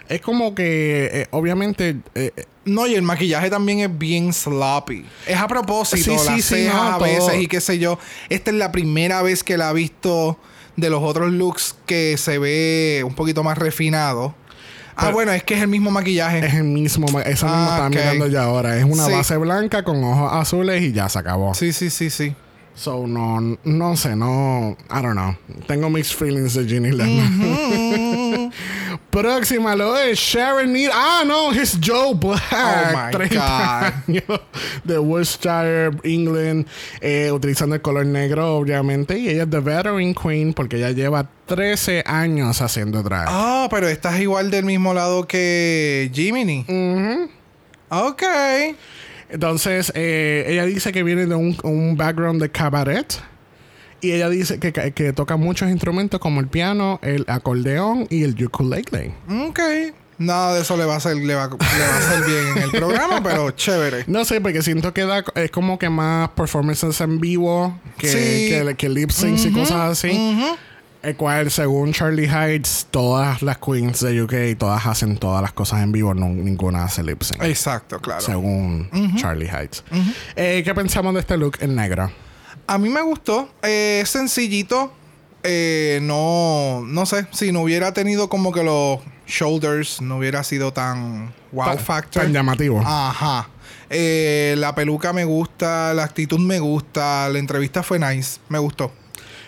Es 0.09 0.21
como 0.21 0.53
que, 0.53 1.09
eh, 1.13 1.27
obviamente, 1.31 1.97
eh, 2.15 2.31
eh, 2.35 2.45
No, 2.65 2.87
y 2.87 2.95
el 2.95 3.01
maquillaje 3.01 3.49
también 3.49 3.79
es 3.79 3.97
bien 3.97 4.31
sloppy. 4.33 5.05
Es 5.27 5.37
a 5.37 5.47
propósito, 5.47 6.13
Sí, 6.13 6.17
sí, 6.19 6.25
las 6.31 6.35
sí, 6.35 6.41
cejas 6.41 6.75
no, 6.75 6.89
a 6.93 6.97
todo. 6.97 7.07
veces 7.07 7.41
y 7.41 7.47
qué 7.47 7.59
sé 7.59 7.77
yo. 7.79 7.99
Esta 8.29 8.51
es 8.51 8.57
la 8.57 8.71
primera 8.71 9.21
vez 9.21 9.43
que 9.43 9.57
la 9.57 9.71
he 9.71 9.73
visto 9.73 10.37
de 10.77 10.89
los 10.89 11.01
otros 11.03 11.31
looks 11.31 11.75
que 11.85 12.17
se 12.17 12.37
ve 12.37 13.03
un 13.05 13.13
poquito 13.15 13.43
más 13.43 13.57
refinado. 13.57 14.33
Ah, 14.95 15.09
bueno, 15.11 15.31
es 15.31 15.43
que 15.43 15.55
es 15.55 15.61
el 15.61 15.67
mismo 15.67 15.91
maquillaje. 15.91 16.45
es 16.45 16.53
el 16.53 16.63
mismo, 16.65 17.05
mismo 17.07 17.19
Ah, 17.19 17.23
estaba 17.29 17.87
ok. 17.87 17.89
mirando 17.95 18.27
ya 18.27 18.43
ahora. 18.43 18.77
Es 18.77 18.83
una 18.85 19.05
Sí. 19.05 19.11
base 19.11 19.37
blanca 19.37 19.83
con 19.83 20.03
ojos 20.03 20.31
azules 20.33 20.81
y 20.83 20.91
ya 20.91 21.09
se 21.09 21.19
acabó. 21.19 21.53
Sí, 21.53 21.73
sí, 21.73 21.89
sí, 21.89 22.09
sí. 22.09 22.35
So, 22.75 23.05
no, 23.05 23.39
no 23.63 23.95
sé, 23.97 24.15
no, 24.15 24.75
I 24.89 25.01
don't 25.01 25.11
know. 25.13 25.35
Tengo 25.67 25.89
mixed 25.91 26.15
feelings 26.17 26.55
de 26.55 26.65
Ginny 26.65 26.91
Lemon. 26.91 28.51
Próxima 29.13 29.75
lo 29.75 29.95
es 29.97 30.17
Sharon 30.17 30.73
Needles. 30.73 30.91
Ah, 30.91 31.23
no, 31.25 31.51
es 31.51 31.77
Joe 31.85 32.15
Black. 32.15 32.41
Oh, 32.51 32.97
my 32.97 33.11
30 33.27 33.35
God. 33.35 33.93
años 34.09 34.41
de 34.83 34.97
Worcestershire, 34.99 35.91
England, 36.03 36.65
eh, 36.99 37.31
utilizando 37.31 37.75
el 37.75 37.81
color 37.81 38.07
negro, 38.07 38.55
obviamente. 38.57 39.19
Y 39.19 39.29
ella 39.29 39.43
es 39.43 39.49
The 39.51 39.59
Veteran 39.59 40.15
Queen 40.15 40.53
porque 40.53 40.77
ella 40.77 40.89
lleva 40.89 41.29
13 41.45 42.03
años 42.07 42.59
haciendo 42.61 43.03
drag. 43.03 43.27
Ah, 43.29 43.67
pero 43.69 43.87
estás 43.87 44.19
igual 44.19 44.49
del 44.49 44.65
mismo 44.65 44.95
lado 44.95 45.27
que 45.27 46.09
Jiminy. 46.11 46.65
Ujú. 46.67 47.29
Ok. 47.89 48.23
Entonces, 49.29 49.91
eh, 49.95 50.45
ella 50.47 50.65
dice 50.65 50.91
que 50.91 51.03
viene 51.03 51.27
de 51.27 51.35
un, 51.35 51.55
un 51.63 51.95
background 51.95 52.41
de 52.41 52.49
cabaret. 52.49 53.13
Y 54.03 54.11
ella 54.11 54.27
dice 54.29 54.59
que, 54.59 54.73
que, 54.73 55.13
toca 55.13 55.37
muchos 55.37 55.69
instrumentos 55.69 56.19
como 56.19 56.41
el 56.41 56.47
piano, 56.47 56.99
el 57.01 57.23
acordeón 57.29 58.05
y 58.09 58.23
el 58.23 58.35
ukulele. 58.43 59.13
Ok. 59.47 59.59
Nada 60.17 60.53
de 60.53 60.61
eso 60.61 60.75
le 60.75 60.83
va 60.83 60.95
a 60.95 60.97
hacer, 60.97 61.15
le 61.15 61.33
va, 61.33 61.47
le 61.47 61.55
va 61.57 61.95
a 61.95 61.97
hacer 61.97 62.25
bien 62.25 62.57
en 62.57 62.63
el 62.63 62.71
programa, 62.71 63.23
pero 63.23 63.49
chévere. 63.55 64.03
No 64.07 64.25
sé, 64.25 64.41
porque 64.41 64.61
siento 64.61 64.93
que 64.93 65.05
da, 65.05 65.23
es 65.35 65.51
como 65.51 65.79
que 65.79 65.89
más 65.89 66.29
performances 66.31 66.99
en 66.99 67.21
vivo 67.21 67.79
que, 67.97 68.07
Sí. 68.09 68.17
que, 68.49 68.75
que 68.75 68.89
lip 68.89 69.09
syncs 69.09 69.45
y 69.45 69.51
cosas 69.53 69.91
así. 69.91 70.43
El 71.01 71.15
cual, 71.15 71.49
según 71.49 71.93
Charlie 71.93 72.27
Heights, 72.27 72.87
todas 72.91 73.41
las 73.41 73.57
queens 73.57 74.01
de 74.01 74.21
UK, 74.21 74.57
todas 74.57 74.85
hacen 74.85 75.17
todas 75.17 75.41
las 75.41 75.53
cosas 75.53 75.81
en 75.81 75.93
vivo, 75.93 76.13
no, 76.13 76.27
ninguna 76.27 76.83
hace 76.83 77.03
lip 77.03 77.21
sync. 77.23 77.41
Exacto, 77.41 77.99
claro. 77.99 78.21
Según 78.21 78.89
Charlie 79.15 79.49
Heights. 79.49 79.83
Eh, 80.35 80.61
¿Qué 80.63 80.73
pensamos 80.75 81.13
de 81.13 81.21
este 81.21 81.37
look 81.37 81.57
en 81.61 81.75
negro? 81.75 82.11
A 82.67 82.77
mí 82.77 82.89
me 82.89 83.01
gustó. 83.01 83.49
Eh, 83.61 83.99
es 84.03 84.09
sencillito. 84.09 84.93
Eh, 85.43 85.99
no, 86.01 86.81
no 86.85 87.05
sé. 87.05 87.27
Si 87.31 87.51
no 87.51 87.61
hubiera 87.61 87.93
tenido 87.93 88.29
como 88.29 88.51
que 88.51 88.63
los 88.63 88.99
shoulders, 89.27 90.01
no 90.01 90.17
hubiera 90.17 90.43
sido 90.43 90.71
tan 90.73 91.33
wow 91.51 91.65
Tan- 91.65 91.79
factor. 91.79 92.23
Tan 92.23 92.33
llamativo. 92.33 92.81
Ajá. 92.85 93.49
Eh, 93.89 94.55
la 94.57 94.73
peluca 94.73 95.13
me 95.13 95.25
gusta, 95.25 95.93
la 95.93 96.03
actitud 96.03 96.39
me 96.39 96.59
gusta, 96.59 97.29
la 97.29 97.37
entrevista 97.39 97.83
fue 97.83 97.99
nice, 97.99 98.39
me 98.49 98.57
gustó. 98.57 98.91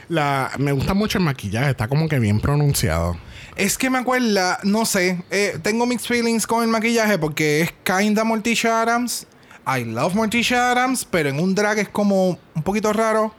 La, 0.08 0.51
me 0.59 0.72
gusta 0.72 0.93
mucho 0.93 1.18
el 1.18 1.24
maquillaje, 1.24 1.72
está 1.72 1.88
como 1.88 2.07
que 2.07 2.20
bien 2.20 2.39
pronunciado. 2.39 3.18
Es 3.55 3.78
que 3.78 3.89
me 3.89 3.97
acuerda, 3.97 4.59
no 4.63 4.86
sé, 4.86 5.24
eh, 5.32 5.57
tengo 5.63 5.86
mixed 5.88 6.07
feelings 6.07 6.45
con 6.45 6.61
el 6.61 6.68
maquillaje 6.70 7.18
porque 7.18 7.61
es 7.61 7.74
kinda 7.84 8.24
Morticia 8.24 8.82
Adams. 8.84 9.26
I 9.68 9.84
love 9.84 10.13
Morticia 10.16 10.72
Adams, 10.72 11.05
pero 11.09 11.30
en 11.30 11.39
un 11.39 11.55
drag 11.55 11.80
es 11.80 11.89
como 11.89 12.38
un 12.55 12.63
poquito 12.63 12.93
raro. 12.93 13.34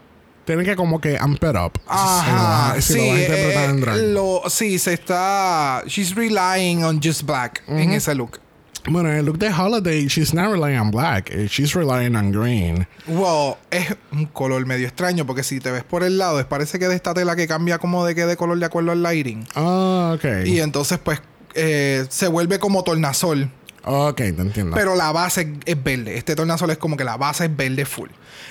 Tiene 0.45 0.65
que 0.65 0.77
como 0.77 1.01
que 1.01 1.19
amp 1.19 1.43
it 1.43 1.57
up. 1.57 1.73
Ajá, 1.89 2.81
Si 2.81 2.93
sí, 2.95 2.99
lo 2.99 3.07
vas 3.07 3.17
a 3.17 3.21
interpretar 3.21 3.65
eh, 3.65 3.71
en 3.71 3.81
drag. 3.81 3.97
lo- 3.99 4.43
sí, 4.49 4.79
se 4.79 4.93
está. 4.95 5.83
She's 5.87 6.15
relying 6.15 6.85
on 6.85 7.01
just 7.03 7.23
black 7.25 7.63
en 7.69 7.93
ese 7.93 8.15
look. 8.15 8.41
Bueno, 8.89 9.11
el 9.11 9.27
look 9.27 9.39
de 9.39 9.51
Holiday, 9.53 10.07
she's 10.07 10.33
not 10.33 10.53
relying 10.53 10.79
on 10.79 10.93
black, 10.93 11.29
eh, 11.33 11.49
she's 11.49 11.75
relying 11.75 12.15
on 12.15 12.31
green. 12.31 12.87
Wow, 13.09 13.57
es 13.73 13.97
un 14.13 14.27
color 14.27 14.65
medio 14.65 14.87
extraño 14.87 15.27
porque 15.27 15.43
si 15.43 15.59
te 15.59 15.73
ves 15.73 15.83
por 15.83 16.05
el 16.05 16.19
lado, 16.19 16.39
es 16.39 16.47
parece 16.47 16.79
que 16.79 16.87
de 16.87 16.95
esta 16.95 17.13
tela 17.13 17.35
que 17.35 17.49
cambia 17.49 17.79
como 17.79 18.07
de 18.07 18.15
que 18.15 18.25
de 18.27 18.37
color 18.37 18.61
de 18.61 18.67
acuerdo 18.67 18.93
al 18.93 19.03
lighting. 19.03 19.45
Ah, 19.57 20.13
ok. 20.15 20.25
Y 20.47 20.61
entonces, 20.61 21.01
pues, 21.03 21.21
eh, 21.55 22.07
se 22.11 22.29
vuelve 22.29 22.61
como 22.61 22.85
tornasol. 22.85 23.51
Ok, 23.89 24.17
te 24.17 24.29
entiendo. 24.29 24.75
Pero 24.75 24.97
la 24.97 25.13
base 25.13 25.55
es 25.65 25.83
verde. 25.85 26.19
Este 26.19 26.35
tornasol 26.35 26.71
es 26.71 26.79
como 26.79 26.97
que 26.97 27.05
la 27.05 27.17
base 27.17 27.45
es 27.45 27.57
verde 27.57 27.85
full. 27.87 28.11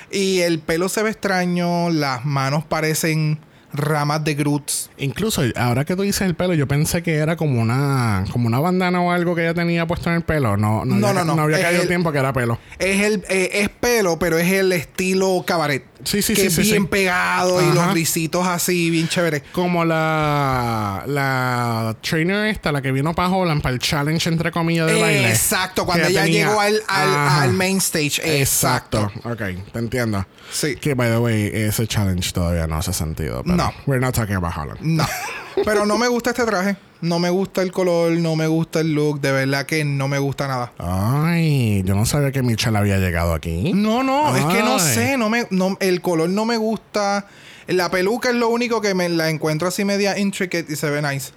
Y 0.10 0.40
el 0.40 0.60
pelo 0.60 0.88
se 0.88 1.04
ve 1.04 1.10
extraño, 1.10 1.90
las 1.90 2.24
manos 2.24 2.64
parecen 2.64 3.40
ramas 3.78 4.24
de 4.24 4.36
Groots. 4.36 4.90
Incluso 4.98 5.42
ahora 5.56 5.86
que 5.86 5.96
tú 5.96 6.02
dices 6.04 6.22
el 6.22 6.36
pelo, 6.36 6.54
yo 6.54 6.68
pensé 6.68 7.04
que 7.04 7.16
era 7.16 7.36
como 7.36 7.62
una 7.62 8.26
como 8.32 8.48
una 8.48 8.60
bandana 8.60 9.02
o 9.02 9.12
algo 9.12 9.36
que 9.36 9.42
ella 9.44 9.54
tenía 9.54 9.86
puesto 9.88 10.10
en 10.10 10.18
el 10.18 10.22
pelo. 10.24 10.58
No, 10.58 10.86
no, 10.86 10.96
No, 10.96 11.08
había, 11.08 11.24
no, 11.24 11.36
no. 11.36 11.42
había 11.44 11.62
caído 11.62 11.82
el- 11.84 11.88
tiempo 11.88 12.12
que 12.12 12.18
era 12.20 12.34
pelo. 12.34 12.60
Es 12.80 13.02
el 13.02 13.24
eh, 13.30 13.50
es 13.54 13.70
pelo, 13.70 14.18
pero 14.20 14.38
es 14.38 14.52
el 14.52 14.72
estilo 14.72 15.44
cabaret. 15.46 15.86
Sí, 16.04 16.22
sí, 16.22 16.34
que 16.36 16.42
sí, 16.42 16.48
es 16.48 16.54
sí, 16.56 16.62
bien 16.64 16.84
sí. 16.84 16.88
pegado 16.90 17.62
y 17.68 17.74
los 17.74 17.92
risitos 17.94 18.46
así, 18.46 18.90
bien 18.92 19.08
chévere. 19.08 19.42
Como 19.52 19.84
la 19.86 21.04
la 21.08 21.96
trainer 22.02 22.48
esta, 22.48 22.72
la 22.72 22.82
que 22.82 22.92
vino 22.92 23.14
para 23.14 23.30
Holland 23.30 23.62
para 23.62 23.74
el 23.74 23.80
challenge 23.80 24.30
entre 24.30 24.52
comillas 24.52 24.88
de 24.88 25.02
baile. 25.02 25.30
Exacto, 25.30 25.86
cuando 25.86 26.08
ella 26.08 26.24
tenía- 26.24 26.48
llegó 26.48 26.60
al, 26.60 26.80
al 26.88 27.54
main 27.54 27.78
stage. 27.78 28.22
Exacto. 28.42 29.10
Exacto. 29.16 29.30
Ok, 29.30 29.72
te 29.72 29.80
entiendo. 29.80 30.26
Sí. 30.52 30.76
Que, 30.76 30.94
by 30.94 31.10
the 31.10 31.18
way, 31.18 31.50
ese 31.54 31.88
challenge 31.88 32.32
todavía 32.32 32.68
no 32.68 32.78
hace 32.78 32.94
sentido. 32.94 33.42
Pero 33.44 33.56
No. 33.56 33.65
We're 33.86 34.00
not 34.00 34.14
talking 34.14 34.36
about 34.36 34.54
Holland. 34.54 34.80
No. 34.82 35.06
Pero 35.64 35.86
no 35.86 35.98
me 35.98 36.08
gusta 36.08 36.32
este 36.32 36.44
traje. 36.46 36.76
No 37.02 37.20
me 37.20 37.30
gusta 37.30 37.62
el 37.62 37.72
color, 37.72 38.12
no 38.14 38.36
me 38.36 38.48
gusta 38.48 38.80
el 38.80 38.94
look. 38.94 39.22
De 39.22 39.32
verdad 39.32 39.66
que 39.66 39.86
no 39.86 40.08
me 40.08 40.18
gusta 40.18 40.48
nada. 40.48 40.74
Ay, 40.78 41.84
yo 41.84 41.96
no 41.96 42.06
sabía 42.06 42.32
que 42.32 42.42
Michelle 42.42 42.78
había 42.78 42.98
llegado 42.98 43.34
aquí. 43.34 43.74
No, 43.74 44.04
no, 44.04 44.36
es 44.36 44.46
que 44.46 44.64
no 44.64 44.80
sé, 44.80 45.18
no 45.18 45.30
me, 45.30 45.48
no, 45.52 45.78
el 45.80 46.02
color 46.02 46.30
no 46.30 46.46
me 46.46 46.58
gusta. 46.58 47.28
La 47.68 47.90
peluca 47.90 48.30
es 48.30 48.36
lo 48.36 48.50
único 48.50 48.82
que 48.82 48.94
me 48.94 49.08
la 49.10 49.30
encuentro 49.30 49.68
así 49.68 49.86
media 49.86 50.18
intricate 50.18 50.66
y 50.72 50.76
se 50.76 50.90
ve 50.90 51.02
nice. 51.02 51.32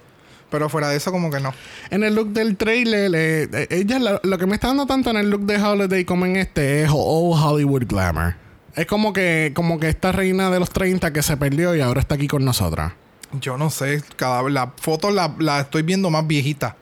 Pero 0.49 0.69
fuera 0.69 0.89
de 0.89 0.97
eso, 0.97 1.11
como 1.11 1.29
que 1.29 1.39
no. 1.39 1.53
En 1.91 2.03
el 2.03 2.15
look 2.15 2.29
del 2.29 2.57
trailer, 2.57 3.11
eh, 3.13 3.49
eh, 3.53 3.67
ella 3.69 3.99
lo, 3.99 4.19
lo 4.23 4.37
que 4.39 4.47
me 4.47 4.55
está 4.55 4.67
dando 4.67 4.87
tanto 4.87 5.11
en 5.11 5.17
el 5.17 5.29
look 5.29 5.41
de 5.41 5.61
Holiday 5.61 6.05
como 6.05 6.25
en 6.25 6.37
este 6.37 6.83
es 6.83 6.89
Old 6.91 7.39
Hollywood 7.39 7.83
Glamour. 7.87 8.35
Es 8.79 8.85
como 8.85 9.11
que, 9.11 9.51
como 9.53 9.77
que 9.77 9.89
esta 9.89 10.13
reina 10.13 10.49
de 10.49 10.57
los 10.57 10.69
30 10.69 11.11
que 11.11 11.21
se 11.21 11.35
perdió 11.35 11.75
y 11.75 11.81
ahora 11.81 11.99
está 11.99 12.15
aquí 12.15 12.29
con 12.29 12.45
nosotras. 12.45 12.93
Yo 13.33 13.57
no 13.57 13.69
sé, 13.69 14.01
cada 14.15 14.41
la 14.43 14.71
foto 14.77 15.11
la, 15.11 15.35
la 15.37 15.59
estoy 15.59 15.81
viendo 15.81 16.09
más 16.09 16.25
viejita. 16.25 16.77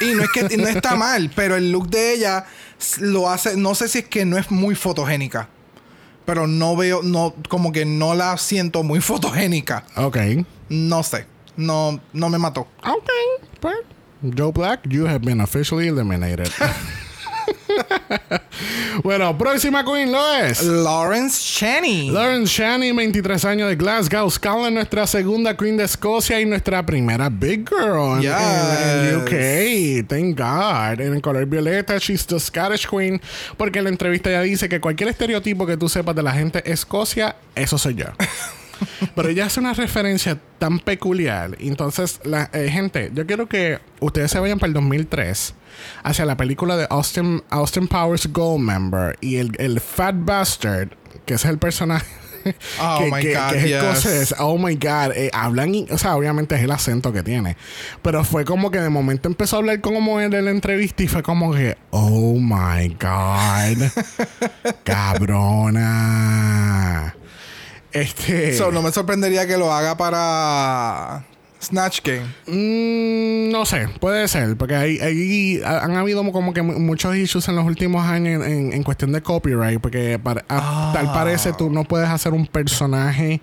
y 0.00 0.14
no 0.14 0.22
es 0.22 0.30
que 0.30 0.56
no 0.56 0.66
está 0.66 0.96
mal, 0.96 1.30
pero 1.36 1.56
el 1.56 1.70
look 1.70 1.90
de 1.90 2.14
ella 2.14 2.46
lo 3.00 3.28
hace, 3.28 3.58
no 3.58 3.74
sé 3.74 3.88
si 3.88 3.98
es 3.98 4.08
que 4.08 4.24
no 4.24 4.38
es 4.38 4.50
muy 4.50 4.74
fotogénica. 4.74 5.50
Pero 6.24 6.46
no 6.46 6.76
veo, 6.76 7.02
no, 7.02 7.34
como 7.50 7.72
que 7.72 7.84
no 7.84 8.14
la 8.14 8.34
siento 8.38 8.82
muy 8.82 9.02
fotogénica. 9.02 9.84
Ok. 9.96 10.16
No 10.70 11.02
sé. 11.02 11.26
No, 11.58 12.00
no 12.14 12.30
me 12.30 12.38
mató. 12.38 12.68
Ok. 12.82 13.10
Pues, 13.60 13.76
Joe 14.34 14.52
Black, 14.52 14.80
you 14.88 15.06
have 15.06 15.20
been 15.20 15.42
officially 15.42 15.88
eliminated. 15.88 16.48
bueno, 19.02 19.36
próxima 19.36 19.84
queen 19.84 20.10
lo 20.12 20.34
es. 20.34 20.62
Lawrence 20.62 21.40
Chaney. 21.58 22.10
Lauren 22.10 22.44
Shani, 22.44 22.92
23 22.92 23.44
años 23.44 23.68
de 23.68 23.76
Glasgow, 23.76 24.30
Scotland, 24.30 24.74
nuestra 24.74 25.06
segunda 25.06 25.56
queen 25.56 25.76
de 25.76 25.84
Escocia 25.84 26.40
y 26.40 26.46
nuestra 26.46 26.84
primera 26.84 27.28
big 27.28 27.68
girl 27.68 28.18
en, 28.22 28.30
en- 28.32 29.08
en 29.08 30.02
UK. 30.02 30.08
Thank 30.08 30.38
God. 30.38 31.00
En 31.00 31.14
el 31.14 31.22
color 31.22 31.46
violeta, 31.46 31.98
she's 31.98 32.26
the 32.26 32.38
Scottish 32.40 32.86
queen. 32.88 33.20
Porque 33.56 33.78
en 33.78 33.84
la 33.84 33.90
entrevista 33.90 34.30
ella 34.30 34.42
dice 34.42 34.68
que 34.68 34.80
cualquier 34.80 35.10
estereotipo 35.10 35.66
que 35.66 35.76
tú 35.76 35.88
sepas 35.88 36.14
de 36.16 36.22
la 36.22 36.32
gente 36.32 36.62
Escocia, 36.70 37.36
eso 37.54 37.78
soy 37.78 37.94
yo. 37.94 38.06
Pero 39.16 39.28
ella 39.28 39.46
hace 39.46 39.58
una 39.58 39.74
referencia 39.74 40.38
tan 40.58 40.78
peculiar. 40.78 41.56
Entonces, 41.58 42.20
la 42.24 42.48
eh, 42.52 42.68
gente, 42.70 43.10
yo 43.12 43.26
quiero 43.26 43.48
que 43.48 43.78
ustedes 44.00 44.30
se 44.30 44.38
vayan 44.38 44.58
para 44.58 44.68
el 44.68 44.74
2003 44.74 45.54
hacia 46.02 46.24
la 46.24 46.36
película 46.36 46.76
de 46.76 46.86
Austin, 46.90 47.42
Austin 47.50 47.88
Powers 47.88 48.26
Goldmember 48.32 49.16
y 49.20 49.36
el, 49.36 49.52
el 49.58 49.80
Fat 49.80 50.14
Bastard, 50.18 50.88
que 51.26 51.34
es 51.34 51.44
el 51.44 51.58
personaje. 51.58 52.06
Oh 52.80 52.98
que, 53.00 53.10
my 53.10 53.20
que- 53.20 53.34
God, 53.34 53.50
que 53.50 53.58
es 53.58 53.64
yes. 53.64 53.74
escocés. 53.82 54.34
Oh 54.38 54.56
my 54.56 54.74
God. 54.76 55.12
eh, 55.14 55.28
hablan, 55.34 55.74
y- 55.74 55.86
o 55.90 55.98
sea, 55.98 56.16
obviamente 56.16 56.54
es 56.54 56.62
el 56.62 56.70
acento 56.70 57.12
que 57.12 57.22
tiene. 57.22 57.58
Pero 58.00 58.24
fue 58.24 58.46
como 58.46 58.70
que 58.70 58.80
de 58.80 58.88
momento 58.88 59.28
empezó 59.28 59.56
a 59.56 59.58
hablar 59.58 59.82
como 59.82 60.18
él 60.20 60.32
en 60.32 60.44
la 60.46 60.50
entrevista 60.52 61.02
y 61.02 61.08
fue 61.08 61.22
como 61.22 61.52
que, 61.52 61.76
oh 61.90 62.38
my 62.40 62.88
God. 62.98 63.88
Cabrona. 65.78 67.14
Este. 67.92 68.56
So, 68.56 68.70
no 68.70 68.82
me 68.82 68.92
sorprendería 68.92 69.46
que 69.46 69.56
lo 69.58 69.72
haga 69.72 69.96
para 69.96 71.24
Snatch 71.60 72.00
Game. 72.04 72.26
Mm, 72.46 73.50
no 73.50 73.66
sé, 73.66 73.88
puede 74.00 74.28
ser, 74.28 74.56
porque 74.56 74.76
hay- 74.76 75.60
ha- 75.64 75.80
han 75.84 75.96
habido 75.96 76.22
como 76.32 76.52
que 76.54 76.62
mu- 76.62 76.78
muchos 76.78 77.16
issues 77.16 77.48
en 77.48 77.56
los 77.56 77.64
últimos 77.64 78.06
años 78.06 78.44
en, 78.46 78.52
en- 78.52 78.72
en 78.72 78.82
cuestión 78.82 79.12
de 79.12 79.20
copyright, 79.22 79.80
porque 79.80 80.18
para- 80.22 80.42
a- 80.48 80.90
Ah. 80.90 80.90
tal 80.94 81.12
parece 81.12 81.52
tú 81.52 81.70
no 81.70 81.84
puedes 81.84 82.08
hacer 82.08 82.32
un 82.32 82.46
personaje 82.46 83.40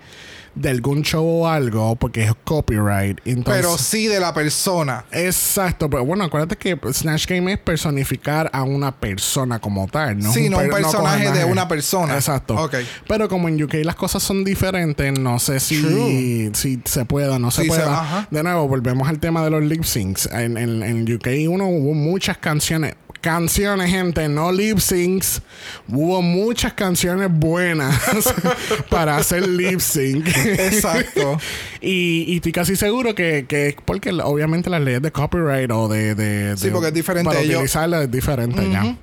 de 0.56 0.70
algún 0.70 1.02
show 1.02 1.24
o 1.24 1.46
algo 1.48 1.94
porque 1.96 2.24
es 2.24 2.32
copyright. 2.44 3.20
Entonces, 3.24 3.62
Pero 3.62 3.78
sí 3.78 4.08
de 4.08 4.18
la 4.18 4.34
persona. 4.34 5.04
Exacto, 5.12 5.88
pero 5.88 6.04
bueno, 6.04 6.24
acuérdate 6.24 6.56
que 6.56 6.76
Snatch 6.92 7.26
Game 7.28 7.52
es 7.52 7.58
personificar 7.58 8.50
a 8.52 8.62
una 8.62 8.90
persona 8.90 9.58
como 9.60 9.86
tal, 9.86 10.18
¿no? 10.18 10.32
Sí, 10.32 10.46
es 10.46 10.50
no 10.50 10.56
un 10.58 10.64
per- 10.64 10.82
personaje 10.82 11.30
de 11.30 11.44
una 11.44 11.68
persona. 11.68 12.14
Exacto. 12.14 12.54
Ok. 12.56 12.74
Pero 13.06 13.28
como 13.28 13.48
en 13.48 13.62
UK 13.62 13.74
las 13.84 13.94
cosas 13.96 14.22
son 14.22 14.42
diferentes, 14.44 15.18
no 15.18 15.38
sé 15.38 15.60
si, 15.60 16.50
si 16.54 16.80
se 16.84 17.04
pueda, 17.04 17.38
no 17.38 17.50
se 17.50 17.62
Sí, 17.62 17.68
pueda. 17.68 18.26
de 18.30 18.42
nuevo, 18.42 18.66
volvemos 18.66 19.08
al 19.08 19.18
tema 19.20 19.44
de 19.44 19.50
los 19.50 19.62
lip 19.62 19.84
syncs. 19.84 20.26
En, 20.32 20.56
en, 20.56 20.82
en 20.82 21.14
UK 21.14 21.28
uno 21.48 21.68
hubo 21.68 21.94
muchas 21.94 22.38
canciones. 22.38 22.94
Canciones, 23.26 23.90
gente, 23.90 24.28
no 24.28 24.52
lip 24.52 24.78
syncs. 24.78 25.42
Hubo 25.88 26.22
muchas 26.22 26.74
canciones 26.74 27.28
buenas 27.28 28.00
para 28.88 29.16
hacer 29.16 29.48
lip 29.48 29.80
sync. 29.80 30.28
Exacto. 30.28 31.36
Y, 31.80 32.24
y 32.28 32.36
estoy 32.36 32.52
casi 32.52 32.74
seguro 32.76 33.14
que, 33.14 33.46
que 33.48 33.68
es 33.68 33.76
porque 33.84 34.10
la- 34.12 34.26
obviamente 34.26 34.70
las 34.70 34.80
leyes 34.80 35.02
de 35.02 35.10
copyright 35.12 35.70
o 35.72 35.86
de... 35.88 36.14
de- 36.16 36.56
Sí, 36.56 36.66
de- 36.66 36.70
porque 36.72 36.88
es 36.88 36.94
diferente. 36.94 37.28
Para 37.28 37.40
Ellos- 37.40 37.56
utilizarla 37.56 38.02
es 38.04 38.10
diferente 38.10 38.68
ya. 38.70 38.96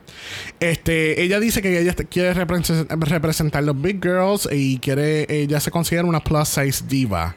Este, 0.59 1.21
ella 1.21 1.39
dice 1.39 1.61
que 1.61 1.80
ella 1.80 1.93
quiere 1.93 2.34
represen- 2.34 2.88
representar 3.05 3.63
los 3.63 3.80
big 3.82 4.01
girls 4.01 4.47
y 4.51 4.80
quiere... 4.80 5.26
Ella 5.30 5.59
se 5.59 5.69
considera 5.71 6.05
una 6.05 6.21
plus 6.21 6.47
size 6.49 6.84
diva. 6.88 7.36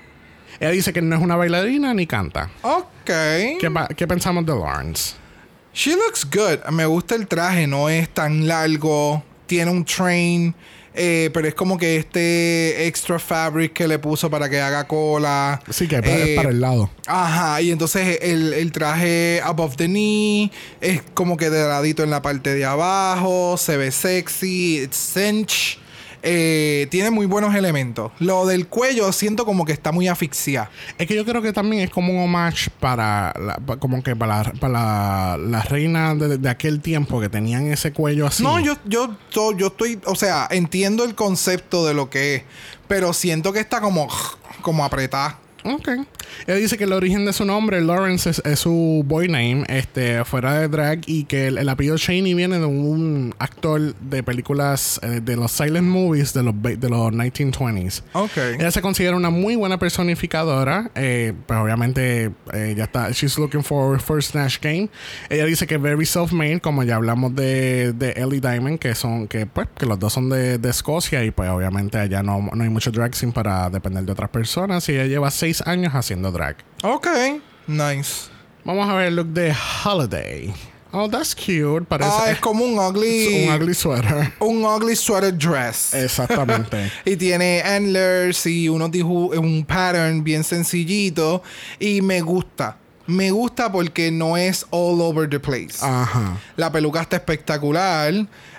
Ella 0.61 0.71
dice 0.71 0.93
que 0.93 1.03
no 1.03 1.15
es 1.17 1.23
una 1.23 1.35
bailarina 1.37 1.93
ni 1.95 2.07
canta. 2.07 2.49
Ok. 2.63 2.87
¿Qué, 3.07 3.71
qué 3.97 4.07
pensamos 4.07 4.47
de 4.47 4.53
Lawrence? 4.55 5.15
She 5.77 5.95
looks 5.95 6.25
good. 6.25 6.61
Me 6.73 6.87
gusta 6.87 7.15
el 7.17 7.27
traje, 7.27 7.67
no 7.67 7.91
es 7.91 8.09
tan 8.09 8.47
largo. 8.49 9.23
Tiene 9.47 9.71
un 9.71 9.85
train. 9.85 10.55
eh, 10.99 11.29
pero 11.35 11.47
es 11.47 11.55
como 11.55 11.77
que 11.77 11.97
este 11.99 12.87
extra 12.87 13.19
fabric 13.19 13.75
que 13.75 13.87
le 13.87 13.99
puso 13.99 14.31
para 14.31 14.49
que 14.49 14.59
haga 14.59 14.87
cola. 14.89 15.61
Sí, 15.69 15.87
que 15.87 15.97
es 15.97 16.01
para- 16.01 16.17
es 16.17 16.29
Eh, 16.29 16.35
para 16.37 16.49
el 16.49 16.59
lado. 16.63 16.91
Ajá, 17.07 17.61
y 17.61 17.71
entonces 17.71 18.19
el, 18.23 18.55
el 18.55 18.73
traje 18.73 19.43
above 19.45 19.77
the 19.77 19.89
knee 19.89 20.51
es 20.81 21.03
como 21.13 21.37
que 21.37 21.51
de 21.51 21.69
ladito 21.69 22.03
en 22.03 22.09
la 22.09 22.23
parte 22.23 22.55
de 22.55 22.65
abajo, 22.65 23.59
se 23.59 23.77
ve 23.77 23.91
sexy, 23.93 24.79
it's 24.85 24.97
cinch, 24.97 25.79
eh, 26.29 26.89
tiene 26.91 27.13
muy 27.13 27.27
buenos 27.27 27.55
elementos. 27.55 28.11
Lo 28.19 28.47
del 28.47 28.67
cuello 28.67 29.13
siento 29.13 29.45
como 29.45 29.65
que 29.65 29.73
está 29.73 29.93
muy 29.93 30.09
asfixiado. 30.09 30.69
Es 30.99 31.07
que 31.07 31.15
yo 31.15 31.25
creo 31.25 31.41
que 31.41 31.53
también 31.53 31.85
es 31.85 31.91
como 31.91 32.13
un 32.13 32.19
homage 32.19 32.69
para 32.81 33.33
la, 33.39 33.79
como 33.79 34.03
que 34.03 34.17
para, 34.17 34.43
la- 34.43 34.53
para 34.55 34.73
la, 34.73 35.39
la 35.39 35.63
reina 35.63 36.15
de, 36.17 36.37
de 36.39 36.49
aquel 36.49 36.81
tiempo 36.81 37.21
que 37.21 37.29
tenían 37.29 37.69
ese 37.69 37.93
cuello 37.93 38.27
así. 38.27 38.43
No, 38.43 38.59
yo, 38.59 38.77
yo, 38.87 39.17
yo, 39.31 39.57
yo 39.57 39.67
estoy, 39.69 40.01
o 40.05 40.17
sea, 40.17 40.49
entiendo 40.51 41.05
el 41.05 41.15
concepto 41.15 41.87
de 41.87 41.95
lo 41.95 42.11
que 42.11 42.35
es, 42.37 42.43
pero 42.89 43.13
siento 43.13 43.53
que 43.53 43.61
está 43.61 43.81
como, 43.81 44.09
como 44.63 44.85
apretada. 44.85 45.39
Ok. 45.65 45.89
Ella 46.47 46.57
dice 46.57 46.77
que 46.79 46.85
el 46.85 46.93
origen 46.93 47.25
de 47.25 47.33
su 47.33 47.45
nombre, 47.45 47.81
Lawrence, 47.81 48.31
es, 48.31 48.59
su 48.59 49.05
boy 49.07 49.29
name, 49.29 49.65
este, 49.69 50.25
fuera 50.25 50.61
de 50.61 50.69
drag, 50.69 51.01
y 51.07 51.25
que 51.25 51.49
el, 51.49 51.69
apellido 51.69 51.97
Shaney 51.97 52.35
viene 52.35 52.59
de 52.59 52.65
un 52.65 53.35
actor 53.39 53.95
de 53.97 54.23
películas 54.23 55.01
eh, 55.03 55.21
de 55.23 55.37
los 55.37 55.53
silent 55.53 55.87
movies 55.87 56.33
de 56.33 56.43
los, 56.43 56.55
de 56.63 56.89
los 56.89 57.13
1920s. 57.13 58.03
Ok. 58.13 58.37
Ella 58.59 58.71
se 58.71 58.83
considera 58.83 59.17
una 59.17 59.31
muy 59.31 59.57
buena 59.57 59.79
personificadora, 59.79 60.91
eh, 60.95 61.33
pero 61.47 61.63
obviamente 61.63 62.33
eh, 62.53 62.75
ya 62.77 62.85
está, 62.85 63.11
she's 63.11 63.39
looking 63.39 63.63
for 63.63 64.01
first 64.01 64.35
Nash 64.35 64.59
game. 64.61 64.89
Ella 65.29 65.45
dice 65.45 65.67
que 65.67 65.79
very 65.79 66.07
self-made, 66.07 66.61
como 66.61 66.83
ya 66.83 66.97
hablamos 66.97 67.35
de, 67.35 67.93
de 67.93 68.13
Ellie 68.17 68.41
Diamond, 68.41 68.79
que 68.79 68.95
son, 68.95 69.29
que 69.29 69.47
pues, 69.47 69.69
que 69.77 69.87
los 69.87 69.99
dos 69.99 70.13
son 70.13 70.29
de, 70.29 70.59
de 70.59 70.71
Escocia, 70.71 71.25
y 71.25 71.31
pues 71.31 71.51
obviamente 71.51 71.99
allá 71.99 72.23
no, 72.23 72.49
no 72.53 72.63
hay 72.65 72.71
mucho 72.71 72.91
drag 72.91 73.15
sin 73.15 73.33
para 73.33 73.71
depender 73.71 74.05
de 74.05 74.13
otras 74.13 74.31
personas, 74.31 74.89
y 74.89 74.93
ella 74.93 75.05
lleva 75.07 75.31
seis 75.31 75.63
años 75.67 75.95
haciendo 75.95 76.16
drag. 76.23 76.57
Ok, 76.83 77.07
nice. 77.67 78.29
Vamos 78.65 78.89
a 78.89 78.95
ver 78.95 79.07
el 79.09 79.17
look 79.17 79.29
de 79.29 79.55
Holiday. 79.85 80.53
Oh, 80.93 81.09
that's 81.09 81.35
cute. 81.35 81.87
Parece 81.87 82.11
ah, 82.11 82.31
es 82.31 82.41
como 82.41 82.65
un 82.65 82.79
ugly. 82.79 83.47
un 83.47 83.55
ugly 83.55 83.75
sweater. 83.75 84.33
Un 84.41 84.65
ugly 84.65 84.97
sweater 84.97 85.31
dress. 85.31 85.93
Exactamente. 85.93 86.91
y 87.05 87.17
tiene 87.17 87.61
antlers 87.61 88.47
y 88.47 88.69
unos 88.69 88.91
un 88.95 89.65
pattern 89.69 90.25
bien 90.25 90.43
sencillito. 90.43 91.43
Y 91.79 92.01
me 92.01 92.23
gusta. 92.23 92.79
Me 93.07 93.31
gusta 93.31 93.71
porque 93.71 94.11
no 94.11 94.37
es 94.37 94.67
all 94.71 95.01
over 95.01 95.29
the 95.29 95.39
place. 95.39 95.77
Ajá. 95.81 96.39
La 96.57 96.73
peluca 96.73 97.03
está 97.03 97.17
espectacular. 97.17 98.15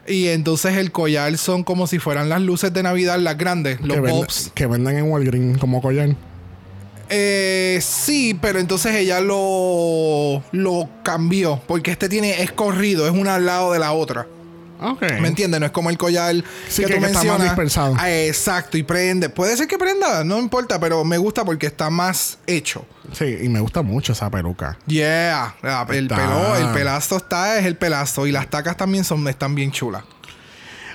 Y 0.08 0.28
entonces 0.28 0.78
el 0.78 0.92
collar 0.92 1.38
son 1.38 1.64
como 1.64 1.88
si 1.88 2.00
fueran 2.00 2.30
las 2.30 2.42
luces 2.42 2.72
de 2.72 2.84
Navidad, 2.84 3.20
las 3.20 3.38
grandes, 3.38 3.82
los 3.82 3.98
que 4.46 4.52
que 4.54 4.68
venden 4.68 4.98
en 4.98 5.12
Walgreens 5.12 5.58
como 5.58 5.82
collar. 5.82 6.16
Eh, 7.10 7.80
sí, 7.82 8.38
pero 8.42 8.60
entonces 8.60 8.96
ella 8.96 9.20
lo, 9.20 10.44
lo 10.52 10.90
cambió. 11.04 11.62
Porque 11.68 11.92
este 11.92 12.10
tiene, 12.10 12.42
es 12.42 12.52
corrido, 12.52 13.06
es 13.06 13.12
una 13.12 13.36
al 13.36 13.46
lado 13.46 13.72
de 13.72 13.80
la 13.80 13.92
otra. 13.94 14.28
Okay. 14.80 15.20
¿Me 15.22 15.28
entiendes? 15.28 15.60
No 15.60 15.66
es 15.66 15.72
como 15.72 15.90
el 15.90 15.98
collar 15.98 16.36
que, 16.36 16.84
tú 16.84 17.00
mencionas. 17.00 17.16
Está 17.16 17.34
más 17.34 17.42
dispersado. 17.42 17.96
Ah, 17.98 18.12
exacto, 18.12 18.78
y 18.78 18.84
prende. 18.84 19.30
Puede 19.30 19.58
ser 19.58 19.68
que 19.68 19.78
prenda, 19.78 20.24
no 20.24 20.38
importa, 20.38 20.80
pero 20.80 21.04
me 21.04 21.18
gusta 21.18 21.44
porque 21.44 21.66
está 21.66 21.90
más 21.90 22.38
hecho. 22.46 22.86
Sí, 23.12 23.38
y 23.42 23.50
me 23.50 23.60
gusta 23.60 23.82
mucho 23.82 24.14
esa 24.14 24.30
peluca. 24.30 24.78
Yeah, 24.86 25.56
el 25.90 26.08
pelo, 26.08 26.56
el 26.58 26.68
pelazo 26.74 27.18
está, 27.18 27.58
es 27.58 27.66
el 27.66 27.76
pelazo. 27.76 28.28
Y 28.28 28.32
las 28.32 28.50
tacas 28.50 28.78
también 28.78 29.04
son, 29.04 29.28
están 29.28 29.56
bien 29.56 29.72
chulas. 29.72 30.04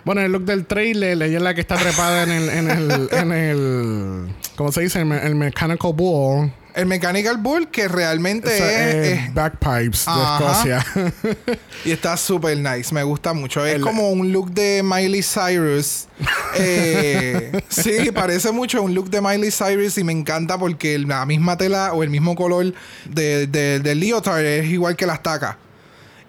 Bueno, 0.04 0.20
el 0.20 0.32
look 0.32 0.44
del 0.44 0.66
trailer, 0.66 1.20
ella 1.22 1.36
es 1.36 1.42
la 1.42 1.54
que 1.54 1.60
está 1.60 1.76
trepada 1.76 2.24
en 2.24 2.30
el, 2.30 2.48
en 2.48 2.70
el, 2.70 3.08
en 3.12 3.32
el 3.32 4.26
¿cómo 4.56 4.72
se 4.72 4.82
dice? 4.82 5.00
El, 5.00 5.34
Mechanical 5.34 5.92
Bull. 5.92 6.52
El 6.74 6.86
Mechanical 6.86 7.36
Bull 7.36 7.68
que 7.68 7.88
realmente 7.88 9.12
es, 9.12 9.34
Backpipes 9.34 10.06
de 10.06 10.22
Escocia. 10.22 10.86
y 11.84 11.90
está 11.90 12.16
súper 12.16 12.56
nice. 12.56 12.94
Me 12.94 13.02
gusta 13.02 13.32
mucho. 13.32 13.64
Es 13.64 13.80
como 13.80 14.10
un 14.10 14.32
look 14.32 14.50
de 14.52 14.82
Miley 14.82 15.22
Cyrus. 15.22 16.06
eh, 16.56 17.60
sí, 17.68 18.10
parece 18.12 18.52
mucho 18.52 18.82
un 18.82 18.94
look 18.94 19.10
de 19.10 19.20
Miley 19.20 19.50
Cyrus 19.50 19.98
y 19.98 20.04
me 20.04 20.12
encanta 20.12 20.58
porque 20.58 20.98
la 20.98 21.26
misma 21.26 21.56
tela 21.56 21.92
o 21.92 22.02
el 22.02 22.10
mismo 22.10 22.34
color 22.34 22.72
de, 23.04 23.46
de, 23.46 23.80
del 23.80 24.00
leotard 24.00 24.44
es 24.44 24.66
igual 24.66 24.96
que 24.96 25.06
las 25.06 25.22
tacas. 25.22 25.56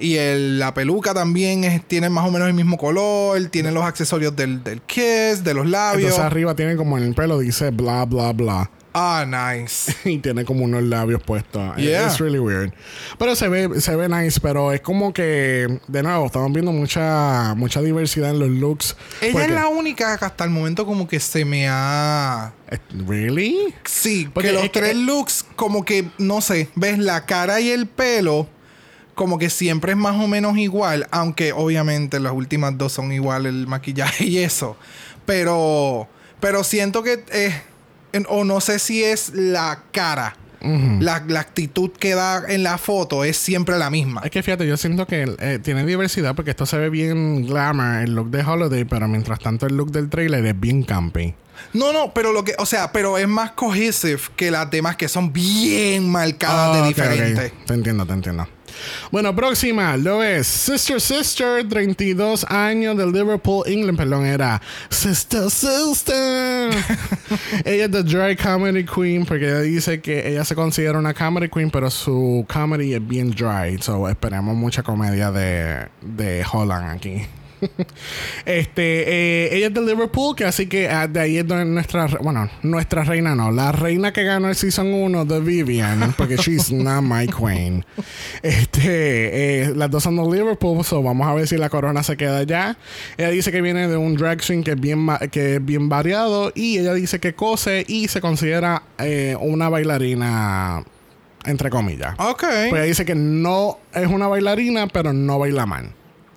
Y 0.03 0.17
el, 0.17 0.59
la 0.59 0.73
peluca 0.73 1.13
también 1.13 1.81
tiene 1.87 2.09
más 2.09 2.27
o 2.27 2.31
menos 2.31 2.49
el 2.49 2.53
mismo 2.53 2.77
color. 2.77 3.39
Tiene 3.45 3.71
los 3.71 3.85
accesorios 3.85 4.35
del, 4.35 4.61
del 4.61 4.81
kiss, 4.81 5.45
de 5.45 5.53
los 5.53 5.65
labios. 5.65 6.11
Entonces 6.11 6.25
arriba 6.25 6.53
tiene 6.55 6.75
como 6.75 6.97
en 6.97 7.05
el 7.05 7.15
pelo 7.15 7.39
dice 7.39 7.69
bla, 7.69 8.03
bla, 8.03 8.33
bla. 8.33 8.69
Ah, 8.93 9.25
nice. 9.25 9.95
y 10.09 10.19
tiene 10.19 10.43
como 10.43 10.65
unos 10.65 10.83
labios 10.83 11.23
puestos. 11.23 11.77
Yeah. 11.77 12.07
It's 12.07 12.19
really 12.19 12.37
weird. 12.37 12.73
Pero 13.17 13.33
se 13.37 13.47
ve, 13.47 13.79
se 13.79 13.95
ve 13.95 14.09
nice, 14.09 14.41
pero 14.41 14.73
es 14.73 14.81
como 14.81 15.13
que, 15.13 15.79
de 15.87 16.03
nuevo, 16.03 16.25
estamos 16.25 16.51
viendo 16.51 16.73
mucha, 16.73 17.55
mucha 17.55 17.81
diversidad 17.81 18.31
en 18.31 18.39
los 18.39 18.49
looks. 18.49 18.97
Ella 19.21 19.45
es 19.45 19.51
la 19.51 19.69
única 19.69 20.17
que 20.17 20.25
hasta 20.25 20.43
el 20.43 20.49
momento 20.49 20.85
como 20.85 21.07
que 21.07 21.21
se 21.21 21.45
me 21.45 21.65
ha... 21.69 22.51
¿Really? 23.07 23.73
Sí, 23.85 24.29
porque 24.33 24.51
los 24.51 24.69
tres 24.69 24.97
looks 24.97 25.45
como 25.55 25.85
que, 25.85 26.09
no 26.17 26.41
sé, 26.41 26.69
ves 26.75 26.99
la 26.99 27.25
cara 27.25 27.61
y 27.61 27.69
el 27.69 27.87
pelo 27.87 28.49
como 29.16 29.38
que 29.38 29.49
siempre 29.49 29.91
es 29.91 29.97
más 29.97 30.16
o 30.16 30.28
menos 30.28 30.57
igual, 30.57 31.07
aunque 31.11 31.53
obviamente 31.53 32.20
las 32.20 32.34
últimas 32.34 32.78
dos 32.78 32.93
son 32.93 33.11
igual 33.11 33.45
el 33.45 33.68
maquillaje 33.68 34.26
y 34.26 34.39
eso. 34.39 34.78
Pero, 35.26 36.07
pero 36.39 36.64
siento 36.64 37.03
que 37.03 37.24
es, 37.32 37.53
o 38.28 38.43
no 38.43 38.61
sé 38.61 38.80
si 38.80 39.03
es 39.03 39.34
la 39.34 39.84
cara. 39.91 40.36
la, 40.61 41.16
actitud 41.39 41.91
que 41.91 42.16
da 42.16 42.45
en 42.47 42.64
la 42.64 42.78
foto 42.78 43.24
es 43.24 43.38
siempre 43.38 43.78
la 43.78 43.89
misma. 43.89 44.22
Es 44.24 44.32
que 44.32 44.41
fíjate, 44.41 44.66
yo 44.66 44.78
siento 44.78 45.05
que 45.05 45.36
eh, 45.39 45.59
tiene 45.61 45.86
diversidad 45.86 46.36
porque 46.36 46.51
esto 46.51 46.66
se 46.66 46.78
ve 46.78 46.89
bien 46.89 47.45
glamour, 47.45 48.03
el 48.03 48.16
look 48.16 48.30
de 48.32 48.43
Holiday, 48.43 48.86
pero 48.86 49.07
mientras 49.07 49.39
tanto 49.39 49.66
el 49.66 49.76
look 49.76 49.91
del 49.91 50.09
trailer 50.09 50.45
es 50.45 50.59
bien 50.59 50.84
campy. 50.84 51.36
No, 51.74 51.93
no, 51.93 52.14
pero 52.14 52.32
lo 52.32 52.43
que, 52.43 52.55
o 52.57 52.66
sea, 52.66 52.91
pero 52.91 53.18
es 53.18 53.28
más 53.28 53.51
cohesive 53.51 54.20
que 54.36 54.51
las 54.51 54.70
demás 54.70 54.95
que 54.95 55.07
son 55.07 55.34
bien 55.34 56.09
marcadas 56.09 56.76
de 56.76 56.82
ah, 56.84 56.88
diferente. 56.88 57.53
Te 57.66 57.74
entiendo, 57.74 58.05
te 58.05 58.14
entiendo. 58.14 58.47
Bueno, 59.11 59.36
próxima 59.36 59.97
lo 59.97 60.24
es 60.24 60.47
Sister 60.47 60.99
Sister, 60.99 61.67
32 61.67 62.45
años 62.49 62.97
de 62.97 63.05
Liverpool, 63.05 63.63
England. 63.67 63.97
Perdón, 63.97 64.26
era 64.26 64.61
Sister 64.89 65.49
Sister. 65.49 66.71
ella 67.65 67.86
es 67.86 67.91
The 67.91 68.03
Dry 68.03 68.36
Comedy 68.36 68.86
Queen 68.86 69.26
porque 69.26 69.47
ella 69.47 69.61
dice 69.61 70.01
que 70.01 70.28
ella 70.28 70.43
se 70.43 70.55
considera 70.55 70.97
una 70.99 71.13
comedy 71.13 71.49
queen, 71.49 71.69
pero 71.69 71.89
su 71.89 72.45
comedy 72.51 72.93
es 72.93 73.07
bien 73.07 73.32
dry. 73.32 73.78
So 73.82 74.07
esperemos 74.09 74.55
mucha 74.55 74.84
comedia 74.84 75.32
de, 75.32 75.88
de 76.01 76.45
Holland 76.51 76.89
aquí. 76.89 77.26
este, 78.45 79.45
eh, 79.45 79.55
ella 79.55 79.68
es 79.68 79.74
de 79.74 79.82
Liverpool, 79.82 80.36
que 80.36 80.45
así 80.45 80.68
que 80.68 80.89
ah, 80.89 81.07
de 81.07 81.20
ahí 81.20 81.38
es 81.38 81.45
nuestra, 81.45 82.07
bueno, 82.22 82.49
nuestra 82.61 83.03
reina 83.03 83.36
no, 83.36 83.51
la 83.51 83.72
reina 83.72 84.14
que 84.14 84.24
ganó 84.24 84.49
el 84.49 84.55
season 84.55 84.93
1 84.93 85.26
de 85.26 85.39
Vivian, 85.39 86.14
porque 86.18 86.38
she's 86.38 86.72
not 86.72 87.03
my 87.03 87.28
queen. 87.28 87.86
Este, 88.41 89.64
eh, 89.64 89.74
las 89.76 89.89
dos 89.89 90.03
son 90.03 90.16
de 90.16 90.38
Liverpool, 90.38 90.84
so 90.84 91.01
vamos 91.01 91.28
a 91.28 91.34
ver 91.34 91.47
si 91.47 91.57
la 91.57 91.70
corona 91.70 92.03
se 92.03 92.18
queda 92.18 92.39
allá. 92.39 92.78
Ella 93.18 93.30
dice 93.30 93.51
que 93.51 93.61
viene 93.61 93.88
de 93.88 93.97
un 93.97 94.16
drag 94.16 94.41
scene 94.41 94.64
que 94.64 94.72
es 94.72 94.80
bien, 94.80 95.07
que 95.32 95.55
es 95.55 95.66
bien 95.66 95.89
variado 95.89 96.51
y 96.55 96.80
ella 96.80 96.93
dice 96.93 97.20
que 97.20 97.34
cose 97.34 97.86
y 97.88 98.07
se 98.07 98.22
considera 98.22 98.84
eh, 98.99 99.36
una 99.39 99.70
bailarina 99.70 100.84
entre 101.45 101.70
comillas. 101.70 102.16
Ok. 102.20 102.43
Pues 102.70 102.74
ella 102.74 102.84
dice 102.84 103.05
que 103.05 103.16
no 103.16 103.80
es 103.93 104.07
una 104.07 104.28
bailarina, 104.28 104.88
pero 104.88 105.14
no 105.14 105.39
baila 105.39 105.66
mal. 105.66 105.91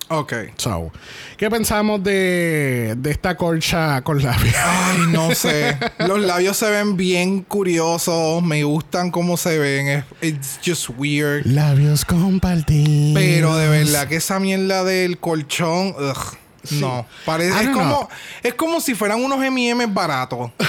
Ok. 0.09 0.33
So, 0.57 0.93
¿qué 1.37 1.51
pensamos 1.51 2.03
de, 2.03 2.95
de 2.97 3.11
esta 3.11 3.37
colcha 3.37 4.01
con 4.03 4.23
labios? 4.23 4.55
Ay, 4.57 4.99
no 5.11 5.35
sé. 5.35 5.77
Los 5.99 6.21
labios 6.21 6.57
se 6.57 6.71
ven 6.71 6.97
bien 6.97 7.43
curiosos. 7.43 8.43
Me 8.43 8.63
gustan 8.65 9.11
cómo 9.11 9.37
se 9.37 9.59
ven. 9.59 10.05
It's 10.21 10.61
just 10.65 10.91
weird. 10.97 11.45
Labios 11.47 12.05
compartidos. 12.05 13.15
Pero 13.15 13.57
de 13.57 13.69
verdad 13.69 14.07
que 14.07 14.17
esa 14.17 14.39
mierda 14.39 14.85
del 14.85 15.19
colchón. 15.19 15.89
Ugh. 15.99 16.39
No, 16.73 17.07
parece 17.25 17.63
es 17.63 17.69
como 17.71 18.09
es 18.43 18.55
como 18.55 18.81
si 18.81 18.95
fueran 18.95 19.23
unos 19.25 19.43
M&M 19.43 19.87
baratos. 19.87 20.51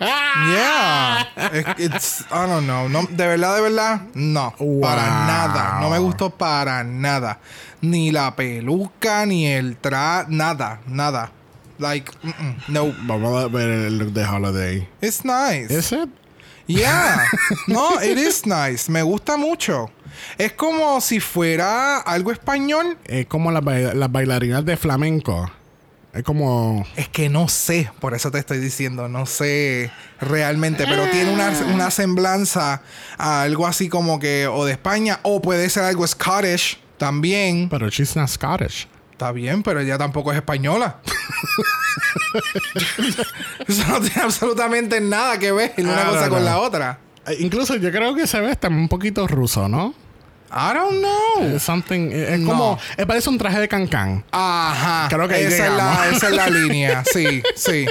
yeah, 0.00 1.26
it's, 1.78 2.22
I 2.30 2.46
don't 2.46 2.64
know. 2.64 2.88
No, 2.88 3.02
de 3.02 3.26
verdad, 3.26 3.56
de 3.56 3.62
verdad, 3.62 4.00
no, 4.14 4.54
para 4.80 5.02
nada. 5.26 5.78
No 5.80 5.90
me 5.90 5.98
gustó 5.98 6.30
para 6.30 6.84
nada. 6.84 7.38
Ni 7.80 8.10
la 8.10 8.34
peluca, 8.36 9.24
ni 9.26 9.46
el 9.46 9.76
tra, 9.76 10.26
nada, 10.28 10.80
nada. 10.86 11.32
Like, 11.78 12.12
no. 12.68 12.92
Vamos 13.06 13.42
a 13.42 13.48
ver 13.48 13.70
el 13.70 13.98
look 13.98 14.12
de 14.12 14.24
Holiday. 14.24 14.88
It's 15.00 15.24
nice. 15.24 15.70
Is 15.70 15.92
it? 15.92 16.10
Yeah. 16.70 17.26
no, 17.66 18.00
it 18.00 18.18
is 18.18 18.46
nice. 18.46 18.90
Me 18.90 19.02
gusta 19.02 19.36
mucho. 19.36 19.90
Es 20.38 20.52
como 20.52 21.00
si 21.00 21.20
fuera 21.20 21.98
algo 21.98 22.32
español. 22.32 22.98
Es 23.04 23.26
como 23.26 23.50
las, 23.50 23.62
bailarinas 23.64 24.64
de 24.64 24.76
flamenco. 24.76 25.50
Es 26.12 26.22
como. 26.22 26.86
Es 26.96 27.08
que 27.08 27.28
no 27.28 27.48
sé, 27.48 27.90
por 28.00 28.14
eso 28.14 28.30
te 28.30 28.38
estoy 28.38 28.58
diciendo, 28.58 29.08
no 29.08 29.26
sé 29.26 29.92
realmente, 30.20 30.84
pero 30.86 31.08
tiene 31.08 31.32
una, 31.32 31.50
una, 31.72 31.90
semblanza 31.90 32.82
a 33.16 33.42
algo 33.42 33.66
así 33.66 33.88
como 33.88 34.18
que 34.18 34.48
o 34.48 34.64
de 34.64 34.72
España 34.72 35.20
o 35.22 35.40
puede 35.40 35.70
ser 35.70 35.84
algo 35.84 36.04
Scottish 36.06 36.80
también. 36.98 37.68
Pero 37.68 37.88
she's 37.88 38.16
not 38.16 38.28
Scottish. 38.28 38.88
Está 39.20 39.32
bien, 39.32 39.62
pero 39.62 39.80
ella 39.80 39.98
tampoco 39.98 40.32
es 40.32 40.38
española. 40.38 40.96
eso 43.68 43.86
no 43.86 44.00
tiene 44.00 44.22
absolutamente 44.22 44.98
nada 44.98 45.38
que 45.38 45.52
ver 45.52 45.74
una 45.76 46.06
cosa 46.06 46.30
con 46.30 46.42
la 46.42 46.56
otra. 46.56 46.98
Eh, 47.26 47.36
incluso 47.40 47.76
yo 47.76 47.92
creo 47.92 48.14
que 48.14 48.26
se 48.26 48.40
ve 48.40 48.50
hasta 48.50 48.68
un 48.68 48.88
poquito 48.88 49.28
ruso, 49.28 49.68
¿no? 49.68 49.92
I 50.50 50.72
don't 50.72 51.00
know. 51.00 51.54
Es 51.54 51.62
something, 51.62 52.08
es 52.10 52.40
No. 52.40 52.48
como, 52.48 52.78
eh, 52.96 53.04
parece 53.04 53.28
un 53.28 53.36
traje 53.36 53.60
de 53.60 53.68
cancán. 53.68 54.24
Ajá. 54.32 55.08
Creo 55.10 55.28
que 55.28 55.46
esa, 55.46 55.66
es 55.66 55.72
la, 55.74 56.08
esa 56.10 56.28
es 56.28 56.34
la 56.36 56.46
línea. 56.48 57.04
Sí, 57.04 57.42
sí. 57.54 57.84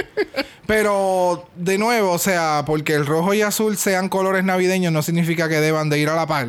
Pero, 0.66 1.48
de 1.54 1.78
nuevo, 1.78 2.10
o 2.10 2.18
sea, 2.18 2.64
porque 2.66 2.96
el 2.96 3.06
rojo 3.06 3.34
y 3.34 3.42
azul 3.42 3.76
sean 3.76 4.08
colores 4.08 4.42
navideños 4.42 4.92
no 4.92 5.00
significa 5.00 5.48
que 5.48 5.60
deban 5.60 5.90
de 5.90 6.00
ir 6.00 6.08
a 6.08 6.16
la 6.16 6.26
par. 6.26 6.48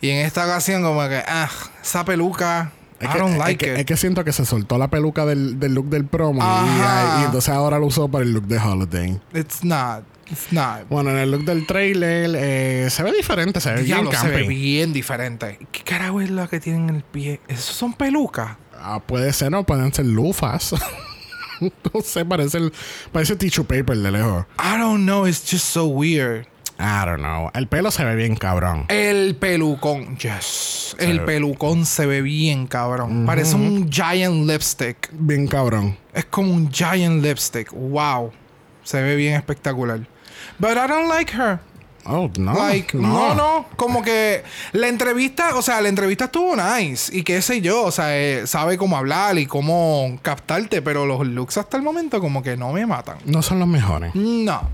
Y 0.00 0.10
en 0.10 0.26
esta 0.26 0.46
ocasión, 0.46 0.82
como 0.82 1.08
que, 1.08 1.22
ah, 1.28 1.48
esa 1.80 2.04
peluca, 2.04 2.72
Es 3.00 3.08
I 3.08 3.12
que, 3.12 3.18
don't 3.18 3.32
es 3.32 3.38
like 3.38 3.64
que- 3.64 3.72
it. 3.72 3.78
es 3.80 3.86
que 3.86 3.96
siento 3.96 4.24
que 4.24 4.32
se 4.32 4.44
soltó 4.44 4.76
la 4.78 4.88
peluca 4.88 5.24
del, 5.26 5.58
del 5.58 5.74
look 5.74 5.86
del 5.88 6.04
promo 6.04 6.42
y, 6.42 7.24
entonces 7.24 7.48
ahora 7.48 7.78
lo 7.78 7.86
usó 7.86 8.08
para 8.08 8.24
el 8.24 8.32
look 8.32 8.44
de 8.46 8.58
Holiday. 8.58 9.20
It's 9.34 9.64
not. 9.64 10.04
It's 10.30 10.52
not. 10.52 10.88
Bueno, 10.88 11.10
en 11.10 11.16
el 11.18 11.30
look 11.30 11.44
del 11.44 11.66
trailer 11.66 12.30
eh, 12.36 12.88
se 12.90 13.02
ve 13.02 13.12
diferente, 13.12 13.60
se 13.60 13.70
ve 13.70 13.82
bien 13.82 13.86
Diablo, 13.86 14.12
se 14.12 14.28
ve 14.28 14.32
camping. 14.40 14.48
bien 14.48 14.92
diferente. 14.92 15.58
¿Qué 15.72 15.82
carajo 15.82 16.20
es 16.20 16.30
lo 16.30 16.48
que 16.48 16.60
tienen 16.60 16.88
en 16.90 16.96
el 16.96 17.02
pie? 17.02 17.40
¿Esos 17.48 17.74
son 17.74 17.94
pelucas? 17.94 18.56
Ah, 18.78 19.00
puede 19.04 19.32
ser, 19.32 19.50
no, 19.50 19.64
pueden 19.64 19.92
ser 19.92 20.06
lufas. 20.06 20.74
no 21.60 22.00
sé, 22.02 22.24
parece, 22.24 22.58
el, 22.58 22.72
parece 23.12 23.36
tissue 23.36 23.64
paper 23.64 23.96
de 23.96 24.10
lejos. 24.10 24.44
I 24.58 24.78
don't 24.78 25.02
know. 25.04 25.26
It's 25.26 25.42
just 25.50 25.64
so 25.66 25.86
weird. 25.86 26.46
I 26.80 27.04
don't 27.04 27.18
know. 27.20 27.50
El 27.54 27.66
pelo 27.68 27.90
se 27.90 28.04
ve 28.04 28.16
bien 28.16 28.36
cabrón. 28.36 28.86
El 28.88 29.36
pelucón. 29.36 30.16
Yes. 30.16 30.96
El 30.98 31.20
ve- 31.20 31.26
pelucón 31.26 31.84
se 31.84 32.06
ve 32.06 32.22
bien, 32.22 32.66
cabrón. 32.66 33.26
Parece 33.26 33.54
un 33.56 33.90
giant 33.90 34.46
lipstick. 34.48 35.10
Bien 35.12 35.46
cabrón. 35.46 35.96
Es 36.14 36.24
como 36.24 36.52
un 36.52 36.70
giant 36.72 37.22
lipstick. 37.22 37.70
Wow. 37.72 38.32
Se 38.82 39.02
ve 39.02 39.14
bien 39.16 39.34
espectacular. 39.34 40.00
But 40.58 40.72
I 40.72 40.86
don't 40.88 41.08
like 41.08 41.32
her. 41.36 41.60
Oh, 42.04 42.30
no. 42.38 42.54
like, 42.54 42.96
no. 42.96 43.34
no, 43.34 43.66
Como 43.76 44.02
que 44.02 44.42
la 44.72 44.88
entrevista, 44.88 45.56
o 45.56 45.62
sea, 45.62 45.80
la 45.80 45.88
entrevista 45.88 46.24
estuvo 46.26 46.56
nice. 46.56 47.16
Y 47.16 47.22
qué 47.22 47.42
sé 47.42 47.60
yo, 47.60 47.84
o 47.84 47.90
sea, 47.90 48.18
eh, 48.18 48.46
sabe 48.46 48.78
cómo 48.78 48.96
hablar 48.96 49.38
y 49.38 49.46
cómo 49.46 50.18
captarte. 50.22 50.82
Pero 50.82 51.06
los 51.06 51.26
looks 51.26 51.58
hasta 51.58 51.76
el 51.76 51.82
momento 51.82 52.20
como 52.20 52.42
que 52.42 52.56
no 52.56 52.72
me 52.72 52.86
matan. 52.86 53.18
No 53.24 53.42
son 53.42 53.58
los 53.58 53.68
mejores. 53.68 54.14
No. 54.14 54.68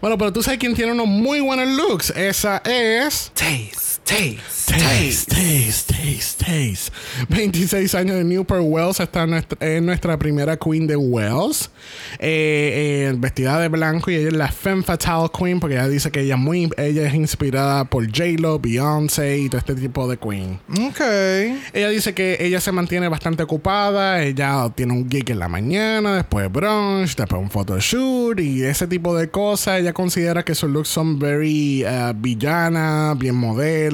Bueno, 0.00 0.18
pero 0.18 0.32
tú 0.32 0.42
sabes 0.42 0.58
quién 0.58 0.74
tiene 0.74 0.92
unos 0.92 1.06
muy 1.06 1.40
buenos 1.40 1.68
looks. 1.68 2.10
Esa 2.10 2.58
es. 2.64 3.32
Taste, 3.34 3.93
taste, 4.04 4.64
Taste, 4.66 5.34
taste, 5.34 5.92
taste, 5.92 6.44
taste. 6.44 6.92
26 7.28 7.94
años 7.94 8.16
de 8.16 8.24
Newport 8.24 8.62
Wells. 8.64 9.00
Esta 9.00 9.24
es 9.24 9.28
nuestra, 9.28 9.66
es 9.66 9.82
nuestra 9.82 10.18
primera 10.18 10.56
queen 10.56 10.86
de 10.86 10.96
Wells. 10.96 11.70
Eh, 12.18 13.10
eh, 13.10 13.14
vestida 13.18 13.58
de 13.58 13.68
blanco 13.68 14.10
y 14.10 14.16
ella 14.16 14.28
es 14.28 14.34
la 14.34 14.48
femme 14.48 14.82
fatale 14.82 15.28
queen 15.36 15.60
porque 15.60 15.74
ella 15.74 15.88
dice 15.88 16.10
que 16.10 16.20
ella, 16.20 16.34
es 16.34 16.40
muy, 16.40 16.70
ella 16.76 17.06
es 17.06 17.14
inspirada 17.14 17.84
por 17.84 18.06
J-Lo, 18.06 18.58
Beyoncé 18.58 19.38
y 19.38 19.48
todo 19.48 19.58
este 19.58 19.74
tipo 19.74 20.08
de 20.08 20.16
queen. 20.16 20.60
Ok. 20.70 21.00
Ella 21.72 21.88
dice 21.90 22.14
que 22.14 22.38
ella 22.40 22.60
se 22.60 22.72
mantiene 22.72 23.08
bastante 23.08 23.42
ocupada. 23.42 24.22
Ella 24.22 24.70
tiene 24.74 24.94
un 24.94 25.10
gig 25.10 25.30
en 25.30 25.38
la 25.38 25.48
mañana, 25.48 26.16
después 26.16 26.50
brunch, 26.50 27.16
después 27.16 27.40
un 27.40 27.50
photoshoot 27.50 28.40
y 28.40 28.62
ese 28.64 28.86
tipo 28.86 29.16
de 29.16 29.28
cosas. 29.30 29.80
Ella 29.80 29.92
considera 29.92 30.42
que 30.42 30.54
sus 30.54 30.70
looks 30.70 30.88
son 30.88 31.18
very 31.18 31.84
eh, 31.84 32.12
villana, 32.16 33.14
bien 33.16 33.34
modelo. 33.34 33.93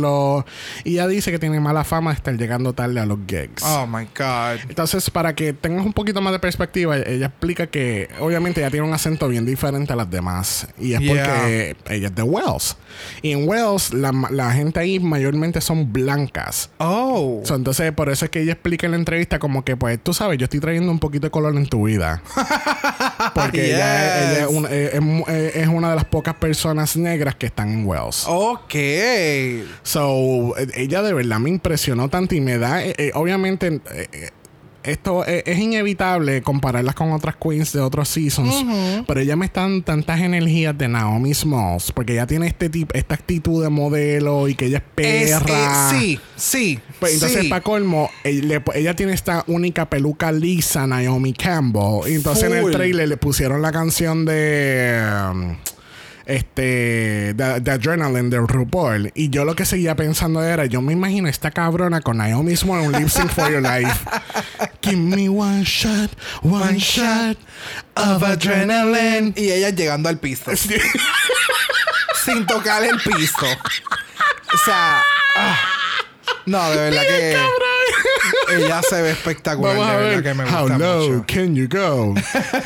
Y 0.84 0.92
ella 0.94 1.06
dice 1.06 1.30
que 1.30 1.38
tiene 1.38 1.60
mala 1.60 1.84
fama 1.84 2.10
de 2.10 2.16
estar 2.16 2.36
llegando 2.36 2.72
tarde 2.72 3.00
a 3.00 3.06
los 3.06 3.18
gigs. 3.26 3.62
Oh 3.64 3.86
my 3.86 4.04
God. 4.16 4.60
Entonces, 4.68 5.08
para 5.10 5.34
que 5.34 5.52
tengas 5.52 5.84
un 5.84 5.92
poquito 5.92 6.20
más 6.20 6.32
de 6.32 6.38
perspectiva, 6.38 6.96
ella 6.98 7.26
explica 7.26 7.66
que 7.66 8.08
obviamente 8.20 8.60
ella 8.60 8.70
tiene 8.70 8.86
un 8.86 8.92
acento 8.94 9.28
bien 9.28 9.44
diferente 9.46 9.92
a 9.92 9.96
las 9.96 10.10
demás. 10.10 10.66
Y 10.78 10.94
es 10.94 11.00
Yeah. 11.00 11.08
porque 11.24 11.76
ella 11.88 12.06
es 12.08 12.14
de 12.14 12.22
Wales. 12.22 12.76
Y 13.22 13.32
en 13.32 13.48
Wales, 13.48 13.92
la, 13.94 14.12
la 14.30 14.52
gente 14.52 14.78
ahí 14.80 15.00
mayormente 15.00 15.60
son 15.60 15.92
blancas. 15.92 16.70
Oh. 16.78 17.40
So, 17.44 17.54
entonces, 17.56 17.90
por 17.92 18.08
eso 18.10 18.24
es 18.26 18.30
que 18.30 18.42
ella 18.42 18.52
explica 18.52 18.86
en 18.86 18.92
la 18.92 18.98
entrevista 18.98 19.38
como 19.38 19.64
que, 19.64 19.76
pues, 19.76 19.98
tú 20.02 20.12
sabes, 20.14 20.38
yo 20.38 20.44
estoy 20.44 20.60
trayendo 20.60 20.90
un 20.92 20.98
poquito 20.98 21.26
de 21.26 21.30
color 21.30 21.56
en 21.56 21.66
tu 21.66 21.86
vida. 21.86 22.22
Porque 23.34 23.66
ella, 23.74 24.18
es- 24.18 24.30
ella 24.30 24.32
es, 24.32 24.48
Yes. 24.48 24.56
una, 24.56 24.68
es- 24.70 25.68
una 25.68 25.90
de 25.90 25.94
las 25.96 26.04
pocas 26.04 26.34
personas 26.34 26.96
negras 26.96 27.34
que 27.36 27.46
están 27.46 27.70
en 27.70 27.86
Wales. 27.86 28.24
Ok. 28.26 28.74
So, 29.90 30.54
ella 30.76 31.02
de 31.02 31.12
verdad 31.12 31.40
me 31.40 31.50
impresionó 31.50 32.08
tanto 32.08 32.36
y 32.36 32.40
me 32.40 32.58
da, 32.58 32.84
eh, 32.84 32.94
eh, 32.96 33.10
obviamente, 33.14 33.80
eh, 33.92 34.30
esto 34.84 35.24
es, 35.24 35.42
es 35.46 35.58
inevitable 35.58 36.42
compararlas 36.42 36.94
con 36.94 37.10
otras 37.10 37.34
queens 37.34 37.72
de 37.72 37.80
otros 37.80 38.08
seasons, 38.08 38.54
pero 39.08 39.18
ella 39.18 39.34
me 39.34 39.46
están 39.46 39.82
tantas 39.82 40.20
energías 40.20 40.78
de 40.78 40.86
Naomi 40.86 41.34
Smalls, 41.34 41.90
porque 41.90 42.12
ella 42.12 42.28
tiene 42.28 42.46
este 42.46 42.68
tipo, 42.70 42.94
esta 42.94 43.16
actitud 43.16 43.64
de 43.64 43.68
modelo 43.68 44.46
y 44.46 44.54
que 44.54 44.66
ella 44.66 44.78
es 44.96 45.04
Es, 45.04 45.32
eh, 45.32 45.44
perra. 45.44 45.90
sí, 45.90 46.20
sí. 46.36 46.78
Pues 47.00 47.14
entonces, 47.14 47.42
sí. 47.42 47.48
para 47.48 47.62
colmo, 47.62 48.10
ella, 48.22 48.94
tiene 48.94 49.12
esta 49.12 49.42
única 49.48 49.90
peluca 49.90 50.30
lisa, 50.30 50.86
Naomi 50.86 51.32
Campbell. 51.32 52.08
Y 52.08 52.14
entonces 52.14 52.44
en 52.44 52.58
el 52.58 52.70
trailer 52.70 53.08
le 53.08 53.16
pusieron 53.16 53.60
la 53.60 53.72
canción 53.72 54.24
de. 54.24 55.02
um, 55.32 55.56
este. 56.30 57.34
The, 57.36 57.60
The 57.60 57.70
Adrenaline 57.72 58.30
de 58.30 58.38
RuPaul. 58.38 59.12
Y 59.14 59.30
yo 59.30 59.44
lo 59.44 59.54
que 59.54 59.64
seguía 59.64 59.96
pensando 59.96 60.42
era: 60.42 60.66
yo 60.66 60.80
me 60.80 60.92
imagino 60.92 61.28
esta 61.28 61.50
cabrona 61.50 62.00
con 62.00 62.18
Naomi 62.18 62.56
Small 62.56 62.80
un 62.80 62.92
lip 62.92 63.08
sync 63.08 63.30
for 63.30 63.50
your 63.50 63.62
life. 63.62 64.04
Give 64.82 64.96
me 64.96 65.28
one 65.28 65.62
shot, 65.64 66.10
one, 66.42 66.62
One 66.62 66.78
shot 66.78 67.36
of 67.96 68.22
adrenaline. 68.22 69.34
Y 69.36 69.50
ella 69.50 69.70
llegando 69.70 70.08
al 70.08 70.18
piso. 70.18 70.54
Sí. 70.56 70.76
sin 72.24 72.46
tocar 72.46 72.82
el 72.84 72.98
piso. 72.98 73.46
O 73.46 74.58
sea. 74.64 75.02
ah. 75.36 75.58
No, 76.46 76.70
de 76.70 76.76
verdad 76.76 77.02
que. 77.02 77.36
Ella 78.52 78.82
se 78.82 79.00
ve 79.02 79.10
espectacular. 79.12 79.76
Vamos 79.76 79.90
a 79.90 79.96
de 79.96 79.98
verdad 79.98 80.14
ver. 80.14 80.22
que 80.22 80.34
me 80.34 80.44
How 80.44 80.62
gusta 80.62 80.78
low 80.78 81.08
mucho. 81.10 81.24
can 81.26 81.54
you 81.54 81.68
go? 81.68 82.14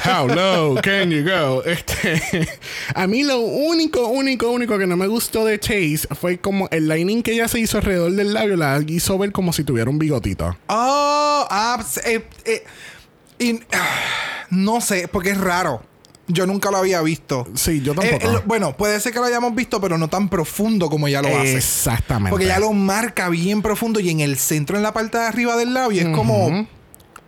How 0.04 0.26
low 0.28 0.80
can 0.82 1.10
you 1.10 1.22
go? 1.24 1.62
Este, 1.64 2.48
a 2.94 3.06
mí 3.06 3.22
lo 3.22 3.38
único, 3.40 4.06
único, 4.08 4.50
único 4.50 4.78
que 4.78 4.86
no 4.86 4.96
me 4.96 5.06
gustó 5.06 5.44
de 5.44 5.58
Chase 5.58 6.08
fue 6.18 6.38
como 6.38 6.68
el 6.70 6.88
lining 6.88 7.22
que 7.22 7.32
ella 7.32 7.48
se 7.48 7.60
hizo 7.60 7.78
alrededor 7.78 8.12
del 8.12 8.32
labio 8.32 8.56
la 8.56 8.80
hizo 8.86 9.18
ver 9.18 9.32
como 9.32 9.52
si 9.52 9.64
tuviera 9.64 9.90
un 9.90 9.98
bigotito. 9.98 10.56
Oh, 10.68 11.46
ah, 11.50 11.84
eh, 12.06 12.24
eh, 12.44 12.64
y, 13.38 13.60
ah, 13.72 14.46
no 14.50 14.80
sé, 14.80 15.08
porque 15.08 15.30
es 15.30 15.38
raro. 15.40 15.82
Yo 16.26 16.46
nunca 16.46 16.70
lo 16.70 16.78
había 16.78 17.02
visto. 17.02 17.46
Sí, 17.54 17.82
yo 17.82 17.94
tampoco. 17.94 18.24
Eh, 18.24 18.28
eh, 18.28 18.32
lo- 18.32 18.42
bueno, 18.42 18.76
puede 18.76 18.98
ser 19.00 19.12
que 19.12 19.18
lo 19.18 19.26
hayamos 19.26 19.54
visto, 19.54 19.80
pero 19.80 19.98
no 19.98 20.08
tan 20.08 20.28
profundo 20.30 20.88
como 20.88 21.06
ella 21.06 21.20
lo 21.20 21.28
hace. 21.28 21.56
Exactamente. 21.56 22.30
Porque 22.30 22.46
ya 22.46 22.58
lo 22.58 22.72
marca 22.72 23.28
bien 23.28 23.60
profundo 23.60 24.00
y 24.00 24.08
en 24.10 24.20
el 24.20 24.38
centro, 24.38 24.76
en 24.76 24.82
la 24.82 24.92
parte 24.94 25.18
de 25.18 25.24
arriba 25.24 25.56
del 25.56 25.74
labio, 25.74 26.00
es 26.00 26.08
como. 26.16 26.66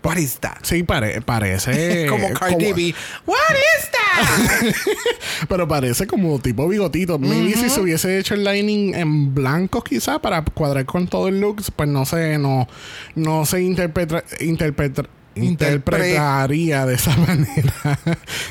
What 0.03 0.19
is 0.19 0.39
that? 0.39 0.59
Sí, 0.63 0.85
pare- 0.85 1.21
parece. 1.21 2.07
como 2.09 2.33
Cardi 2.33 2.73
B. 2.73 2.95
What 3.27 3.37
is 3.51 3.91
that? 3.91 4.75
Pero 5.49 5.67
parece 5.67 6.07
como 6.07 6.39
tipo 6.39 6.69
bigotito. 6.69 7.19
Maybe 7.19 7.55
si 7.55 7.69
se 7.69 7.81
hubiese 7.81 8.17
hecho 8.19 8.35
el 8.35 8.45
lining 8.45 8.95
en 8.95 9.35
blanco, 9.35 9.83
quizá, 9.83 10.21
para 10.21 10.43
cuadrar 10.45 10.87
con 10.87 11.09
todo 11.09 11.27
el 11.27 11.41
look, 11.41 11.61
pues 11.75 11.89
no 11.89 12.07
sé, 12.07 12.39
no, 12.39 12.69
no 13.17 13.45
se 13.47 13.61
interpreta, 13.63 14.23
interpreta- 14.41 15.09
interpretaría 15.37 16.87
de 16.87 16.95
esa 16.95 17.17
manera. 17.27 17.99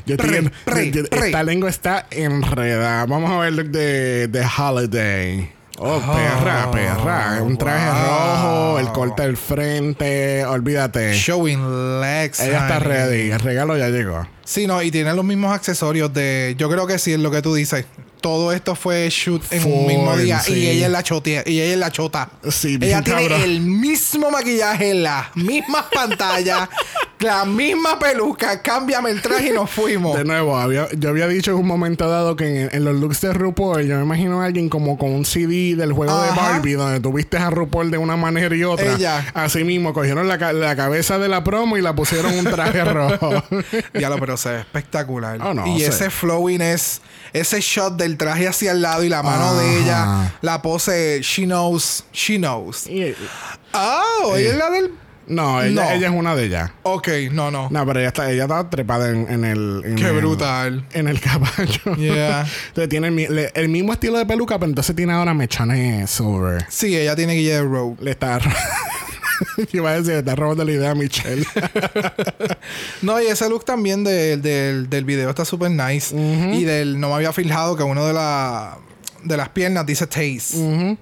Yo 0.05 0.17
Pre, 0.17 0.37
en- 0.37 0.51
pre, 0.63 0.91
yo- 0.91 1.03
pre. 1.05 1.27
Esta 1.27 1.43
lengua 1.43 1.69
está 1.69 2.07
enredada. 2.11 3.05
Vamos 3.05 3.31
a 3.31 3.39
ver 3.39 3.53
look 3.53 3.67
de, 3.69 4.27
de 4.27 4.45
Holiday. 4.45 5.51
Oh, 5.77 5.99
perra, 5.99 6.71
perra. 6.71 7.39
Un 7.43 7.57
traje 7.57 7.85
wow. 7.85 7.97
rojo, 7.99 8.79
el 8.79 8.87
corte 8.93 9.23
del 9.23 9.35
frente. 9.35 10.45
Olvídate. 10.45 11.13
Showing 11.15 11.99
legs. 11.99 12.39
Ella 12.39 12.59
está 12.59 12.79
ready. 12.79 13.31
El 13.31 13.41
regalo 13.41 13.75
ya 13.77 13.89
llegó. 13.89 14.25
Sí, 14.45 14.67
no, 14.67 14.81
y 14.81 14.89
tiene 14.89 15.13
los 15.13 15.25
mismos 15.25 15.53
accesorios 15.53 16.13
de. 16.13 16.55
Yo 16.57 16.69
creo 16.69 16.87
que 16.87 16.97
sí 16.97 17.11
es 17.11 17.19
lo 17.19 17.29
que 17.29 17.41
tú 17.41 17.53
dices. 17.53 17.85
Todo 18.25 18.51
esto 18.51 18.73
fue 18.73 19.07
shoot 19.11 19.43
en 19.51 19.71
un 19.71 19.85
mismo 19.85 20.17
día. 20.17 20.39
sí. 20.39 20.53
Y 20.53 20.67
ella 20.67 20.87
es 20.87 20.91
la 20.91 21.03
chotea. 21.03 21.43
Y 21.45 21.61
ella 21.61 21.73
es 21.73 21.77
la 21.77 21.91
chota. 21.91 22.27
Sí, 22.49 22.79
ella 22.81 23.03
tiene 23.03 23.27
cabrón. 23.27 23.41
el 23.43 23.61
mismo 23.61 24.31
maquillaje, 24.31 24.95
las 24.95 25.35
mismas 25.35 25.85
pantallas, 25.93 26.67
la 27.25 27.43
misma 27.45 27.99
peluca. 27.99 28.61
Cámbiame 28.61 29.09
el 29.09 29.21
traje 29.21 29.49
y 29.49 29.51
nos 29.51 29.69
fuimos. 29.71 30.17
De 30.17 30.23
nuevo, 30.23 30.57
había- 30.57 30.87
yo 30.97 31.09
había 31.09 31.27
dicho 31.27 31.51
en 31.51 31.57
un 31.57 31.67
momento 31.67 32.09
dado 32.09 32.35
que 32.35 32.63
en, 32.63 32.69
en 32.73 32.85
los 32.85 32.95
looks 32.95 33.21
de 33.21 33.33
RuPaul, 33.33 33.83
yo 33.85 33.97
me 33.97 34.03
imagino 34.03 34.41
a 34.41 34.45
alguien 34.45 34.69
como 34.69 34.97
con 34.97 35.11
un 35.11 35.25
CD 35.25 35.75
del 35.75 35.91
juego 35.93 36.21
de. 36.21 36.29
Barbie, 36.31 36.73
donde 36.73 36.99
tuviste 36.99 37.37
a 37.37 37.49
RuPaul 37.49 37.91
de 37.91 37.97
una 37.97 38.15
manera 38.15 38.55
y 38.55 38.63
otra. 38.63 38.93
Ella. 38.93 39.25
Así 39.33 39.63
mismo, 39.63 39.93
cogieron 39.93 40.27
la, 40.27 40.37
la 40.53 40.75
cabeza 40.75 41.17
de 41.19 41.27
la 41.27 41.43
promo 41.43 41.77
y 41.77 41.81
la 41.81 41.95
pusieron 41.95 42.33
un 42.37 42.45
traje 42.45 42.83
rojo. 42.85 43.43
Diablo, 43.93 44.17
pero 44.19 44.37
se 44.37 44.49
ve 44.49 44.59
espectacular. 44.59 45.39
Oh, 45.41 45.53
no, 45.53 45.65
y 45.67 45.79
se- 45.79 45.87
ese 45.87 46.09
flowing 46.09 46.61
es 46.61 47.01
ese 47.33 47.59
shot 47.59 47.95
del 47.97 48.17
traje 48.17 48.47
hacia 48.47 48.71
el 48.71 48.81
lado 48.81 49.03
y 49.03 49.09
la 49.09 49.21
mano 49.23 49.55
de 49.55 49.79
ella, 49.81 50.33
la 50.41 50.61
pose, 50.61 51.19
she 51.21 51.43
knows, 51.45 52.05
she 52.13 52.37
knows. 52.37 52.87
Y- 52.87 53.13
Oh, 53.73 54.35
ella 54.37 54.51
es 54.51 54.57
la 54.57 54.69
del 54.69 54.91
No, 55.27 55.61
ella, 55.61 55.83
No. 55.85 55.91
ella 55.91 56.07
es 56.07 56.13
una 56.13 56.35
de 56.35 56.45
ellas. 56.45 56.71
Ok, 56.83 57.07
no, 57.31 57.49
no. 57.51 57.67
No, 57.71 57.85
pero 57.85 57.99
ella 57.99 58.09
está, 58.09 58.31
ella 58.31 58.43
está 58.43 58.69
trepada 58.69 59.09
en, 59.09 59.27
en 59.29 59.43
el. 59.45 59.81
en 59.85 59.95
Qué 59.95 60.07
el- 60.09 60.17
brutal. 60.17 60.85
En 60.93 61.07
el 61.07 61.19
caballo. 61.19 61.95
Yeah. 61.97 62.45
entonces 62.67 62.89
tiene 62.89 63.07
el, 63.07 63.35
le- 63.35 63.51
el 63.55 63.69
mismo 63.69 63.93
estilo 63.93 64.17
de 64.17 64.25
peluca, 64.25 64.59
pero 64.59 64.69
entonces 64.69 64.95
tiene 64.95 65.13
ahora 65.13 65.33
mechones 65.33 66.09
silver. 66.09 66.65
Sí, 66.69 66.95
ella 66.95 67.15
tiene 67.15 67.33
Guille 67.33 67.53
de 67.55 67.61
Rogue. 67.63 67.97
Le 68.01 68.11
está. 68.11 68.39
ro- 68.39 68.51
Iba 69.73 69.89
a 69.91 69.95
decir, 69.97 70.13
está 70.13 70.35
robando 70.35 70.63
la 70.63 70.71
idea 70.71 70.91
a 70.91 70.95
Michelle. 70.95 71.45
No, 73.01 73.21
y 73.21 73.27
ese 73.27 73.47
look 73.49 73.65
también 73.65 74.03
del, 74.03 74.41
del, 74.41 74.89
del 74.89 75.05
video 75.05 75.29
está 75.29 75.45
súper 75.45 75.71
nice. 75.71 76.15
Y 76.15 76.63
del 76.63 76.99
no 76.99 77.09
me 77.09 77.15
había 77.15 77.31
fijado 77.33 77.75
que 77.75 77.83
uno 77.83 78.05
de, 78.07 78.13
la, 78.13 78.77
de 79.23 79.37
las 79.37 79.49
piernas 79.49 79.85
dice 79.85 80.07
Taste. 80.07 80.55
Ujú. 80.57 80.97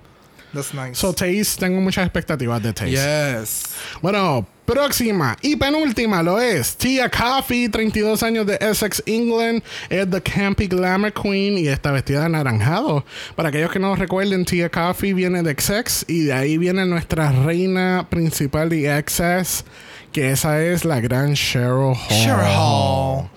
That's 0.54 0.74
nice. 0.74 1.00
So, 1.00 1.14
Taste, 1.14 1.60
tengo 1.60 1.82
muchas 1.82 2.06
expectativas 2.06 2.62
de 2.62 2.74
Taste. 2.74 2.92
yes. 2.92 3.64
Bueno, 4.02 4.46
próxima 4.66 5.36
y 5.42 5.56
penúltima 5.56 6.22
lo 6.24 6.40
es 6.40 6.76
Tia 6.78 7.10
Coffee, 7.10 7.70
32 7.70 8.22
años 8.24 8.46
de 8.46 8.58
Essex, 8.62 9.02
England. 9.06 9.64
Es 9.90 10.10
The 10.10 10.22
Campy 10.22 10.68
Glamour 10.68 11.12
Queen 11.14 11.58
y 11.58 11.68
está 11.68 11.92
vestida 11.92 12.20
de 12.20 12.26
anaranjado. 12.28 13.04
Para 13.36 13.50
aquellos 13.50 13.72
que 13.72 13.80
no 13.80 13.96
recuerden, 13.96 14.46
Tia 14.46 14.70
Coffee 14.70 15.14
viene 15.14 15.42
de 15.42 15.52
Essex 15.52 16.06
y 16.08 16.26
de 16.26 16.34
ahí 16.34 16.58
viene 16.58 16.86
nuestra 16.86 17.32
reina 17.32 18.08
principal 18.10 18.70
de 18.70 18.96
Excess, 18.98 19.66
que 20.12 20.32
esa 20.32 20.62
es 20.64 20.86
la 20.86 21.00
gran 21.02 21.34
Cheryl 21.34 21.96
Hall. 21.96 21.98
Cheryl 22.10 22.56
Hall. 22.56 23.30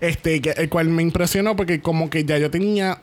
Este, 0.00 0.40
el 0.60 0.68
cual 0.68 0.88
me 0.88 1.02
impresionó 1.02 1.54
porque 1.54 1.80
como 1.80 2.10
que 2.10 2.24
ya 2.24 2.38
yo 2.38 2.50
tenía, 2.50 2.98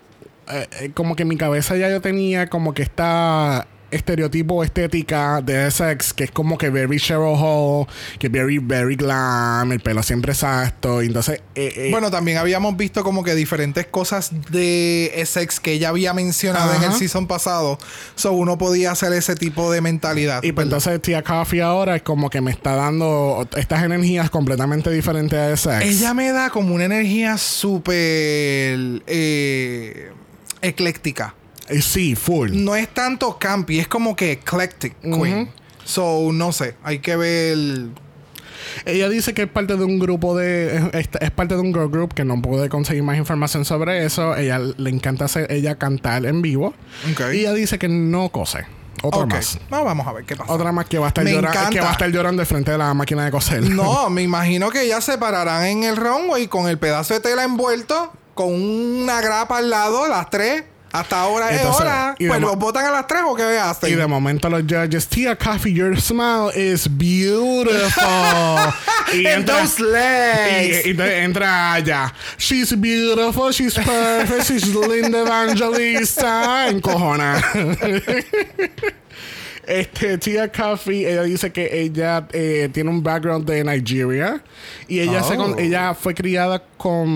eh, 0.50 0.68
eh, 0.82 0.92
como 0.94 1.16
que 1.16 1.24
en 1.24 1.30
mi 1.30 1.38
cabeza 1.38 1.76
ya 1.78 1.90
yo 1.90 2.02
tenía 2.02 2.48
como 2.48 2.74
que 2.74 2.82
esta 2.84 3.68
estereotipo 3.92 4.64
estética 4.64 5.42
de 5.42 5.68
Essex 5.68 6.14
que 6.14 6.26
es 6.26 6.32
como 6.32 6.58
que 6.58 6.70
very 6.70 7.00
Cheryl 7.00 7.36
Hall, 7.36 7.88
que 8.20 8.30
very, 8.30 8.60
very 8.60 8.96
glam, 8.96 9.72
el 9.72 9.80
pelo 9.80 10.04
siempre 10.04 10.34
exacto, 10.34 11.02
entonces... 11.02 11.42
eh, 11.56 11.74
eh, 11.76 11.88
Bueno, 11.92 12.12
también 12.12 12.38
habíamos 12.38 12.78
visto 12.78 13.04
como 13.04 13.24
que 13.24 13.36
diferentes 13.36 13.88
cosas 13.88 14.32
de 14.52 15.12
Essex 15.16 15.60
que 15.60 15.74
ella 15.74 15.90
había 15.90 16.14
mencionado 16.14 16.74
en 16.74 16.84
el 16.84 16.94
season 16.94 17.28
pasado. 17.28 17.78
So 18.16 18.34
uno 18.34 18.58
podía 18.58 18.92
hacer 18.92 19.14
ese 19.14 19.36
tipo 19.36 19.72
de 19.72 19.82
mentalidad. 19.82 20.44
y 20.44 20.52
pues 20.52 20.66
entonces 20.66 21.02
Tia 21.02 21.24
Coffee 21.24 21.62
ahora 21.62 21.96
es 21.96 22.02
como 22.02 22.30
que 22.30 22.42
me 22.42 22.52
está 22.52 22.76
dando 22.76 23.48
estas 23.58 23.84
energías 23.84 24.30
completamente 24.30 24.92
diferentes 24.92 25.40
a 25.40 25.52
Essex. 25.52 25.86
Ella 25.86 26.14
me 26.14 26.32
da 26.32 26.50
como 26.50 26.76
una 26.76 26.86
energía 26.86 27.38
súper 27.38 29.04
eh, 29.08 30.12
ecléctica. 30.62 31.36
Eh, 31.68 31.82
Sí, 31.82 32.16
full. 32.16 32.52
No 32.54 32.76
es 32.76 32.90
tanto 32.90 33.38
campy, 33.38 33.80
es 33.80 33.88
como 33.88 34.16
que 34.16 34.32
eclectic 34.34 34.96
queen. 35.02 35.50
So, 35.86 36.32
no 36.32 36.52
sé, 36.52 36.76
hay 36.84 37.00
que 37.00 37.16
ver. 37.16 37.58
Ella 38.86 39.10
dice 39.10 39.34
que 39.34 39.44
es 39.44 39.50
parte 39.50 39.76
de 39.76 39.84
un 39.84 40.00
grupo 40.00 40.36
de. 40.38 40.90
Es, 40.94 41.10
es 41.20 41.32
parte 41.32 41.56
de 41.56 41.62
un 41.62 41.74
girl 41.74 41.90
group 41.90 42.14
que 42.14 42.26
no 42.26 42.42
puede 42.42 42.70
conseguir 42.70 43.04
más 43.04 43.18
información 43.18 43.66
sobre 43.66 44.06
eso. 44.06 44.36
Ella 44.36 44.60
le 44.60 44.90
encanta 44.90 45.26
hacer 45.26 45.52
ella 45.52 45.76
cantar 45.76 46.26
en 46.26 46.42
vivo. 46.42 46.74
Ok. 47.12 47.22
Y 47.34 47.40
ella 47.40 47.54
dice 47.54 47.80
que 47.80 47.90
no 47.90 48.30
cose. 48.30 48.66
Otra 49.02 49.26
más. 49.26 49.60
No, 49.72 49.84
vamos 49.84 50.08
a 50.08 50.14
ver 50.14 50.26
qué 50.26 50.36
pasa. 50.36 50.52
Otra 50.52 50.72
más 50.72 50.86
que 50.86 51.00
va 51.00 51.06
a 51.06 51.10
estar 51.10 51.26
llorando. 51.26 51.70
Que 51.70 51.80
va 51.80 51.90
a 51.90 51.94
estar 51.94 52.12
llorando 52.12 52.42
de 52.42 52.46
frente 52.46 52.72
de 52.72 52.78
la 52.78 52.94
máquina 52.94 53.26
de 53.26 53.32
coser. 53.32 53.64
No, 53.64 54.10
me 54.12 54.22
imagino 54.22 54.70
que 54.70 54.84
ellas 54.84 55.04
se 55.04 55.18
pararán 55.18 55.64
en 55.66 55.84
el 55.84 55.96
runway 55.96 56.48
con 56.48 56.68
el 56.68 56.78
pedazo 56.78 57.14
de 57.14 57.22
tela 57.22 57.44
envuelto, 57.44 58.12
con 58.40 58.54
una 58.54 59.20
grapa 59.20 59.58
al 59.58 59.70
lado, 59.70 60.08
las 60.08 60.30
tres. 60.30 60.64
Hasta 60.94 61.20
ahora 61.20 61.52
es 61.52 61.58
Entonces, 61.58 61.82
hora. 61.82 62.16
Pues 62.18 62.40
los 62.40 62.56
botan 62.56 62.86
a 62.86 62.92
las 62.92 63.06
tres 63.06 63.22
o 63.28 63.36
qué 63.36 63.44
hacen. 63.44 63.92
Y 63.92 63.96
de 63.96 64.08
momento 64.08 64.48
los 64.50 64.62
judges, 64.62 65.10
Tia 65.10 65.36
Coffee, 65.36 65.74
your 65.74 66.00
smile 66.00 66.50
is 66.56 66.88
beautiful. 66.88 67.74
y 69.14 69.24
legs. 69.24 70.86
Y, 70.86 70.92
y 70.92 71.02
entra 71.02 71.74
allá. 71.74 72.14
She's 72.38 72.74
beautiful, 72.80 73.52
she's 73.52 73.76
perfect, 73.76 74.46
she's 74.46 74.74
Linda 74.74 75.20
Evangelista. 75.20 76.70
Encojona. 76.70 77.44
Este, 79.70 80.18
Tia 80.18 80.52
Coffee, 80.52 81.10
ella 81.12 81.22
dice 81.24 81.52
que 81.52 81.82
ella 81.82 82.28
eh, 82.34 82.70
tiene 82.74 82.90
un 82.90 83.04
background 83.04 83.46
de 83.48 83.64
Nigeria 83.64 84.42
y 84.88 85.00
ella, 85.00 85.22
se 85.24 85.36
con- 85.36 85.54
Oh. 85.54 85.58
ella 85.60 85.94
fue 85.94 86.16
criada 86.16 86.64
con 86.78 87.08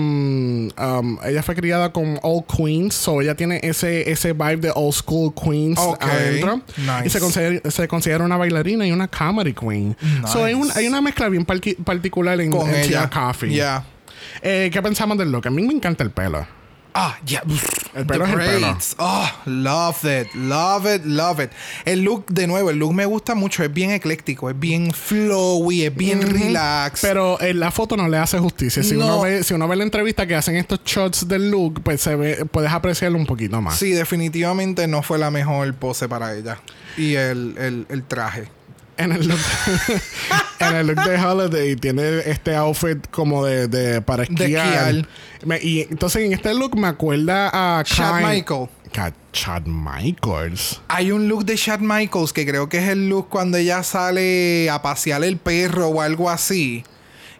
um, 0.78 1.18
ella 1.24 1.42
fue 1.42 1.54
criada 1.56 1.92
con 1.92 2.18
Old 2.22 2.44
Queens, 2.46 2.94
so 2.94 3.20
ella 3.20 3.34
tiene 3.34 3.58
ese 3.62 4.08
ese 4.10 4.32
vibe 4.34 4.58
de 4.58 4.72
old 4.74 4.94
school 4.94 5.34
Queens 5.34 5.78
adentro 6.00 6.60
Nice. 6.76 7.06
y 7.06 7.10
se 7.10 7.18
considera, 7.20 7.70
se 7.70 7.88
considera 7.88 8.24
una 8.24 8.36
bailarina 8.36 8.86
y 8.86 8.92
una 8.92 9.08
comedy 9.08 9.52
queen. 9.52 9.96
So 10.30 10.44
hay, 10.44 10.54
un- 10.54 10.70
hay 10.76 10.86
una 10.86 11.00
mezcla 11.00 11.28
bien 11.28 11.44
particular 11.44 12.40
en, 12.40 12.50
con 12.52 12.68
en 12.68 12.76
ella. 12.76 13.08
Tia 13.08 13.10
Coffee. 13.10 13.50
Eh, 14.42 14.70
¿Qué 14.72 14.80
pensamos 14.80 15.18
del 15.18 15.32
look? 15.32 15.46
A 15.46 15.50
mí 15.50 15.62
me 15.66 15.72
encanta 15.74 16.04
el 16.04 16.10
pelo. 16.10 16.46
Ah, 16.96 17.18
ya. 17.26 17.42
El 17.94 18.06
pelo 18.06 18.24
es 18.24 18.30
el 18.32 18.38
pelo. 18.38 18.78
Oh, 18.98 19.28
love 19.46 20.04
it, 20.04 20.32
love 20.34 20.86
it, 20.86 21.04
love 21.04 21.40
it. 21.42 21.50
El 21.84 22.02
look, 22.02 22.26
de 22.28 22.46
nuevo, 22.46 22.70
el 22.70 22.78
look 22.78 22.94
me 22.94 23.04
gusta 23.04 23.34
mucho. 23.34 23.64
Es 23.64 23.72
bien 23.74 23.90
ecléctico, 23.90 24.48
es 24.48 24.58
bien 24.58 24.92
flowy, 24.92 25.82
es 25.86 25.94
bien 25.96 26.22
relax. 26.22 27.00
Pero 27.02 27.40
en 27.40 27.58
la 27.58 27.72
foto 27.72 27.96
no 27.96 28.06
le 28.08 28.18
hace 28.18 28.38
justicia. 28.38 28.82
Si, 28.84 28.94
No. 28.94 29.06
uno 29.06 29.20
ve, 29.22 29.42
si 29.42 29.54
uno 29.54 29.66
ve 29.66 29.74
la 29.74 29.82
entrevista 29.82 30.24
que 30.26 30.36
hacen 30.36 30.54
estos 30.56 30.80
shots 30.84 31.26
del 31.26 31.50
look, 31.50 31.82
pues 31.82 32.00
se 32.00 32.14
ve, 32.14 32.44
puedes 32.50 32.70
apreciarlo 32.70 33.18
un 33.18 33.26
poquito 33.26 33.60
más. 33.60 33.76
Sí, 33.76 33.90
definitivamente 33.90 34.86
no 34.86 35.02
fue 35.02 35.18
la 35.18 35.32
mejor 35.32 35.74
pose 35.74 36.08
para 36.08 36.34
ella. 36.36 36.60
Y 36.96 37.14
el, 37.16 37.56
el, 37.58 37.86
el 37.88 38.04
traje. 38.04 38.48
En 38.96 39.12
el 39.12 39.26
look, 39.26 39.38
en 40.60 40.74
el 40.76 40.86
look 40.86 41.02
de 41.04 41.16
Holiday 41.18 41.76
tiene 41.76 42.18
este 42.26 42.54
outfit 42.54 43.06
como 43.10 43.44
de, 43.44 43.66
de 43.68 44.00
para 44.02 44.22
esquiar. 44.22 45.06
Me- 45.44 45.60
y 45.62 45.80
entonces 45.82 46.22
en 46.24 46.32
este 46.32 46.54
look 46.54 46.76
me 46.76 46.86
acuerda 46.88 47.50
a 47.78 47.82
Chad 47.84 48.20
Michael. 48.22 48.68
Ca- 48.92 49.12
Chad 49.32 49.62
Michaels. 49.66 50.80
Hay 50.88 51.10
un 51.10 51.28
look 51.28 51.44
de 51.44 51.56
Chad 51.56 51.80
Michaels 51.80 52.32
que 52.32 52.46
creo 52.46 52.68
que 52.68 52.78
es 52.78 52.88
el 52.88 53.08
look 53.08 53.28
cuando 53.28 53.58
ella 53.58 53.82
sale 53.82 54.70
a 54.70 54.80
pasear 54.80 55.24
el 55.24 55.38
perro 55.38 55.88
o 55.88 56.00
algo 56.00 56.30
así. 56.30 56.84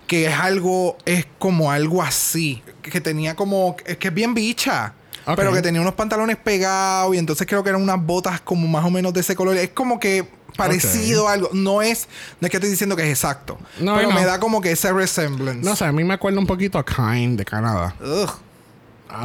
Que 0.09 0.27
es 0.27 0.35
algo, 0.35 0.99
es 1.07 1.27
como 1.39 1.71
algo 1.71 2.03
así. 2.03 2.63
Que 2.83 3.01
tenía 3.01 3.37
como, 3.37 3.77
es 3.87 3.97
que 3.97 4.09
es 4.09 4.15
bien 4.15 4.35
bicha. 4.35 4.93
Pero 5.37 5.53
que 5.55 5.63
tenía 5.63 5.81
unos 5.81 5.95
pantalones 5.95 6.37
pegados 6.37 7.15
y 7.15 7.19
entonces 7.19 7.47
creo 7.47 7.63
que 7.63 7.71
eran 7.71 7.81
unas 7.81 8.05
botas 8.05 8.41
como 8.43 8.67
más 8.69 8.85
o 8.85 8.91
menos 8.91 9.15
de 9.15 9.21
ese 9.21 9.35
color. 9.35 9.57
Es 9.57 9.71
como 9.71 9.99
que 9.99 10.29
parecido 10.57 11.29
a 11.29 11.33
algo. 11.33 11.51
No 11.53 11.83
es, 11.83 12.09
no 12.41 12.47
es 12.47 12.51
que 12.51 12.57
estoy 12.57 12.71
diciendo 12.71 12.97
que 12.97 13.03
es 13.03 13.09
exacto. 13.11 13.59
No, 13.81 13.97
pero 13.97 14.09
no. 14.09 14.15
me 14.15 14.25
da 14.25 14.39
como 14.41 14.61
que 14.61 14.73
ese 14.73 14.93
resemblance. 14.93 15.61
No 15.65 15.77
sé, 15.77 15.85
a 15.85 15.93
mí 15.93 16.05
me 16.05 16.15
acuerda 16.15 16.39
un 16.39 16.47
poquito 16.47 16.79
a 16.79 16.85
Kind 16.85 17.39
de 17.39 17.45
Canadá. 17.45 17.95
Ugh. 18.01 18.31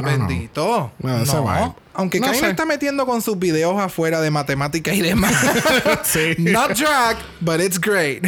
Bendito. 0.04 0.92
No. 1.00 1.76
Aunque 1.94 2.20
No 2.20 2.26
Kanye 2.26 2.50
está 2.50 2.64
metiendo 2.64 3.04
con 3.06 3.20
sus 3.20 3.36
videos 3.38 3.78
afuera 3.80 4.20
de 4.20 4.30
matemática 4.30 4.94
y 4.94 5.00
demás. 5.00 5.34
Sí. 6.04 6.36
Not 6.38 6.76
drag, 6.78 7.16
but 7.40 7.60
it's 7.60 7.78
great. 7.80 8.22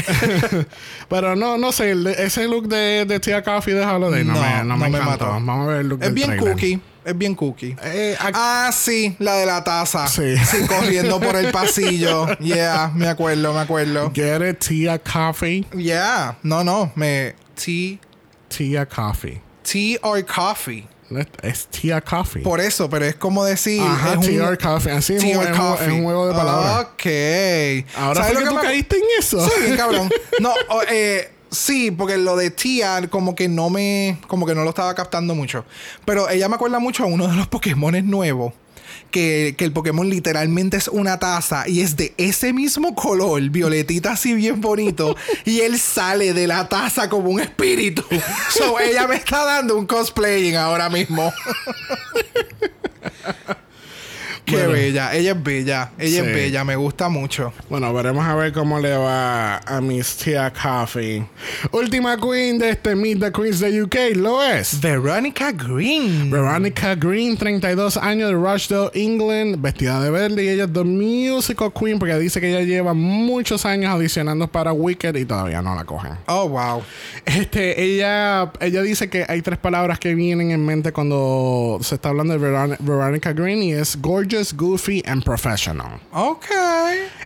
Pero 1.08 1.36
no, 1.36 1.56
no 1.58 1.70
sé, 1.72 1.94
ese 2.18 2.48
look 2.48 2.66
de, 2.66 3.04
de 3.06 3.20
Tia 3.20 3.42
Coffee 3.42 3.74
de 3.74 3.84
Holiday 3.86 4.24
no, 4.24 4.34
No, 4.34 4.40
me, 4.40 4.48
no 4.58 4.64
no 4.64 4.76
me 4.76 4.88
me 4.90 4.98
encantó. 4.98 5.10
mató. 5.26 5.26
Vamos 5.26 5.68
a 5.68 5.70
ver 5.70 5.80
el 5.82 5.88
look 5.88 6.00
es 6.00 6.06
del 6.06 6.14
bien 6.14 6.26
trailer. 6.30 6.52
cookie. 6.52 6.80
Es 7.04 7.18
bien 7.18 7.34
cookie. 7.34 7.76
Eh, 7.82 8.16
Ah, 8.20 8.70
sí, 8.72 9.16
la 9.18 9.34
de 9.36 9.46
la 9.46 9.64
taza. 9.64 10.06
Sí. 10.06 10.34
corriendo 10.68 11.18
por 11.20 11.34
el 11.36 11.50
pasillo. 11.50 12.26
Yeah, 12.40 12.90
me 12.94 13.08
acuerdo, 13.08 13.52
me 13.52 13.60
acuerdo. 13.60 14.10
Get 14.14 14.40
it, 14.48 14.58
Tia 14.60 14.98
Coffee. 14.98 15.66
Yeah, 15.76 16.36
no, 16.42 16.62
no, 16.62 16.92
me. 16.94 17.34
Tea, 17.54 17.98
Tia 18.48 18.86
Coffee. 18.86 19.40
tea 19.62 19.98
or 20.02 20.24
coffee. 20.24 20.86
Es, 21.42 21.66
Tia 21.66 22.00
Coffee. 22.00 22.42
Por 22.42 22.58
eso, 22.60 22.88
pero 22.88 23.04
es 23.04 23.14
como 23.16 23.44
decir. 23.44 23.82
Ajá, 23.82 24.12
es 24.12 24.16
un- 24.18 24.22
Tia 24.24 24.46
or 24.46 24.56
Coffee. 24.58 24.92
Así 24.92 25.14
es, 25.14 25.22
tea 25.22 25.38
un, 25.38 25.46
coffee. 25.56 25.86
es 25.86 25.92
un 25.92 26.04
juego 26.04 26.28
de 26.28 26.34
palabras. 26.34 26.86
Ok. 26.86 27.06
Ahora 27.98 28.22
¿Sabes 28.22 28.32
fue 28.32 28.42
que 28.44 28.48
tú 28.48 28.54
me- 28.54 28.62
caíste 28.62 28.96
en 28.96 29.02
eso. 29.18 29.46
Sí, 29.48 29.76
cabrón. 29.76 30.08
No, 30.40 30.54
eh, 30.90 31.30
sí, 31.52 31.90
porque 31.90 32.18
lo 32.18 32.36
de 32.36 32.50
Tia 32.50 33.08
como 33.08 33.34
que 33.34 33.48
no 33.48 33.70
me... 33.70 34.18
Como 34.26 34.46
que 34.46 34.54
no 34.54 34.64
lo 34.64 34.70
estaba 34.70 34.94
captando 34.94 35.34
mucho. 35.34 35.64
Pero 36.04 36.28
ella 36.28 36.48
me 36.48 36.56
acuerda 36.56 36.78
mucho 36.78 37.04
a 37.04 37.06
uno 37.06 37.28
de 37.28 37.36
los 37.36 37.46
Pokémon 37.46 37.94
nuevos. 38.08 38.52
Que, 39.10 39.54
que 39.56 39.64
el 39.64 39.72
Pokémon 39.72 40.08
literalmente 40.08 40.78
es 40.78 40.88
una 40.88 41.18
taza 41.18 41.68
y 41.68 41.82
es 41.82 41.96
de 41.96 42.14
ese 42.16 42.54
mismo 42.54 42.94
color, 42.94 43.42
violetita 43.50 44.12
así 44.12 44.34
bien 44.34 44.62
bonito, 44.62 45.16
y 45.44 45.60
él 45.60 45.78
sale 45.78 46.32
de 46.32 46.46
la 46.46 46.68
taza 46.68 47.10
como 47.10 47.28
un 47.28 47.40
espíritu. 47.40 48.02
So 48.50 48.80
ella 48.80 49.06
me 49.06 49.16
está 49.16 49.44
dando 49.44 49.76
un 49.76 49.86
cosplaying 49.86 50.56
ahora 50.56 50.88
mismo. 50.88 51.30
Qué 54.44 54.56
Bueno. 54.56 54.72
bella. 54.72 55.14
Ella 55.14 55.32
es 55.32 55.42
bella. 55.42 55.90
Ella 55.98 56.20
es 56.20 56.26
bella. 56.26 56.64
Me 56.64 56.74
gusta 56.76 57.08
mucho. 57.08 57.52
Bueno, 57.70 57.92
veremos 57.94 58.24
a 58.26 58.34
ver 58.34 58.52
cómo 58.52 58.80
le 58.80 58.96
va 58.96 59.58
a 59.58 59.80
Miss 59.80 60.16
Tia 60.16 60.52
Coffee. 60.52 61.24
Última 61.70 62.16
queen 62.16 62.58
de 62.58 62.70
este 62.70 62.96
Meet 62.96 63.20
the 63.20 63.32
Queens 63.32 63.60
de 63.60 63.82
UK 63.82 64.16
lo 64.16 64.42
es. 64.42 64.80
Veronica 64.80 65.52
Green. 65.52 66.30
Veronica 66.30 66.94
Green, 66.96 67.36
32 67.36 67.96
años 67.96 68.30
de 68.30 68.34
Rochdale, 68.34 68.90
England, 68.94 69.60
vestida 69.62 70.00
de 70.02 70.10
verde 70.10 70.44
y 70.44 70.48
ella 70.48 70.64
es 70.64 70.72
The 70.72 70.82
Musical 70.84 71.72
Queen 71.72 71.98
porque 72.00 72.18
dice 72.18 72.40
que 72.40 72.48
ella 72.50 72.62
lleva 72.62 72.94
muchos 72.94 73.64
años 73.64 73.90
audicionando 73.92 74.48
para 74.48 74.72
Wicked 74.72 75.14
y 75.16 75.24
todavía 75.24 75.62
no 75.62 75.74
la 75.76 75.84
cogen. 75.84 76.12
Oh, 76.26 76.48
wow. 76.48 76.82
Este, 77.24 77.80
ella, 77.80 78.50
ella 78.60 78.82
dice 78.82 79.08
que 79.08 79.24
hay 79.28 79.40
tres 79.42 79.58
palabras 79.58 79.98
que 80.00 80.14
vienen 80.14 80.50
en 80.50 80.64
mente 80.66 80.92
cuando 80.92 81.78
se 81.82 81.94
está 81.94 82.08
hablando 82.08 82.32
de 82.36 82.40
Veron- 82.40 82.76
Veronica 82.80 83.32
Green 83.32 83.62
y 83.62 83.72
es 83.72 84.00
gorgeous, 84.00 84.31
goofy 84.56 85.02
and 85.06 85.22
professional. 85.24 86.00
Ok. 86.12 86.46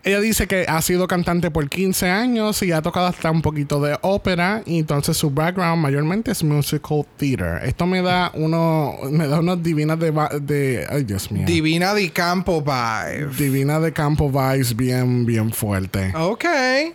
Ella 0.03 0.21
dice 0.21 0.47
que 0.47 0.67
ha 0.69 0.81
sido 0.83 1.07
cantante 1.09 1.51
por 1.51 1.69
15 1.69 2.09
años 2.11 2.63
y 2.63 2.73
ha 2.73 2.83
tocado 2.83 3.07
hasta 3.07 3.31
un 3.31 3.43
poquito 3.43 3.81
de 3.81 3.99
ópera 4.03 4.63
y 4.67 4.79
entonces 4.81 5.17
su 5.17 5.31
background 5.31 5.83
mayormente 5.83 6.31
es 6.31 6.43
musical 6.45 7.05
theater. 7.17 7.63
Esto 7.65 7.87
me 7.87 8.03
da 8.03 8.31
uno 8.35 8.95
me 9.11 9.27
da 9.27 9.41
unas 9.41 9.63
divinas 9.63 9.99
de, 9.99 10.13
de 10.43 10.87
ay 10.89 11.05
Dios 11.05 11.31
mío. 11.31 11.45
Divina 11.47 11.95
di 11.95 12.11
Campo 12.11 12.61
Vibe. 12.63 13.35
Divina 13.37 13.81
de 13.81 13.93
campo 13.93 14.29
vibes 14.31 14.75
bien 14.77 15.25
bien 15.27 15.53
fuerte. 15.53 16.13
Ok. 16.17 16.45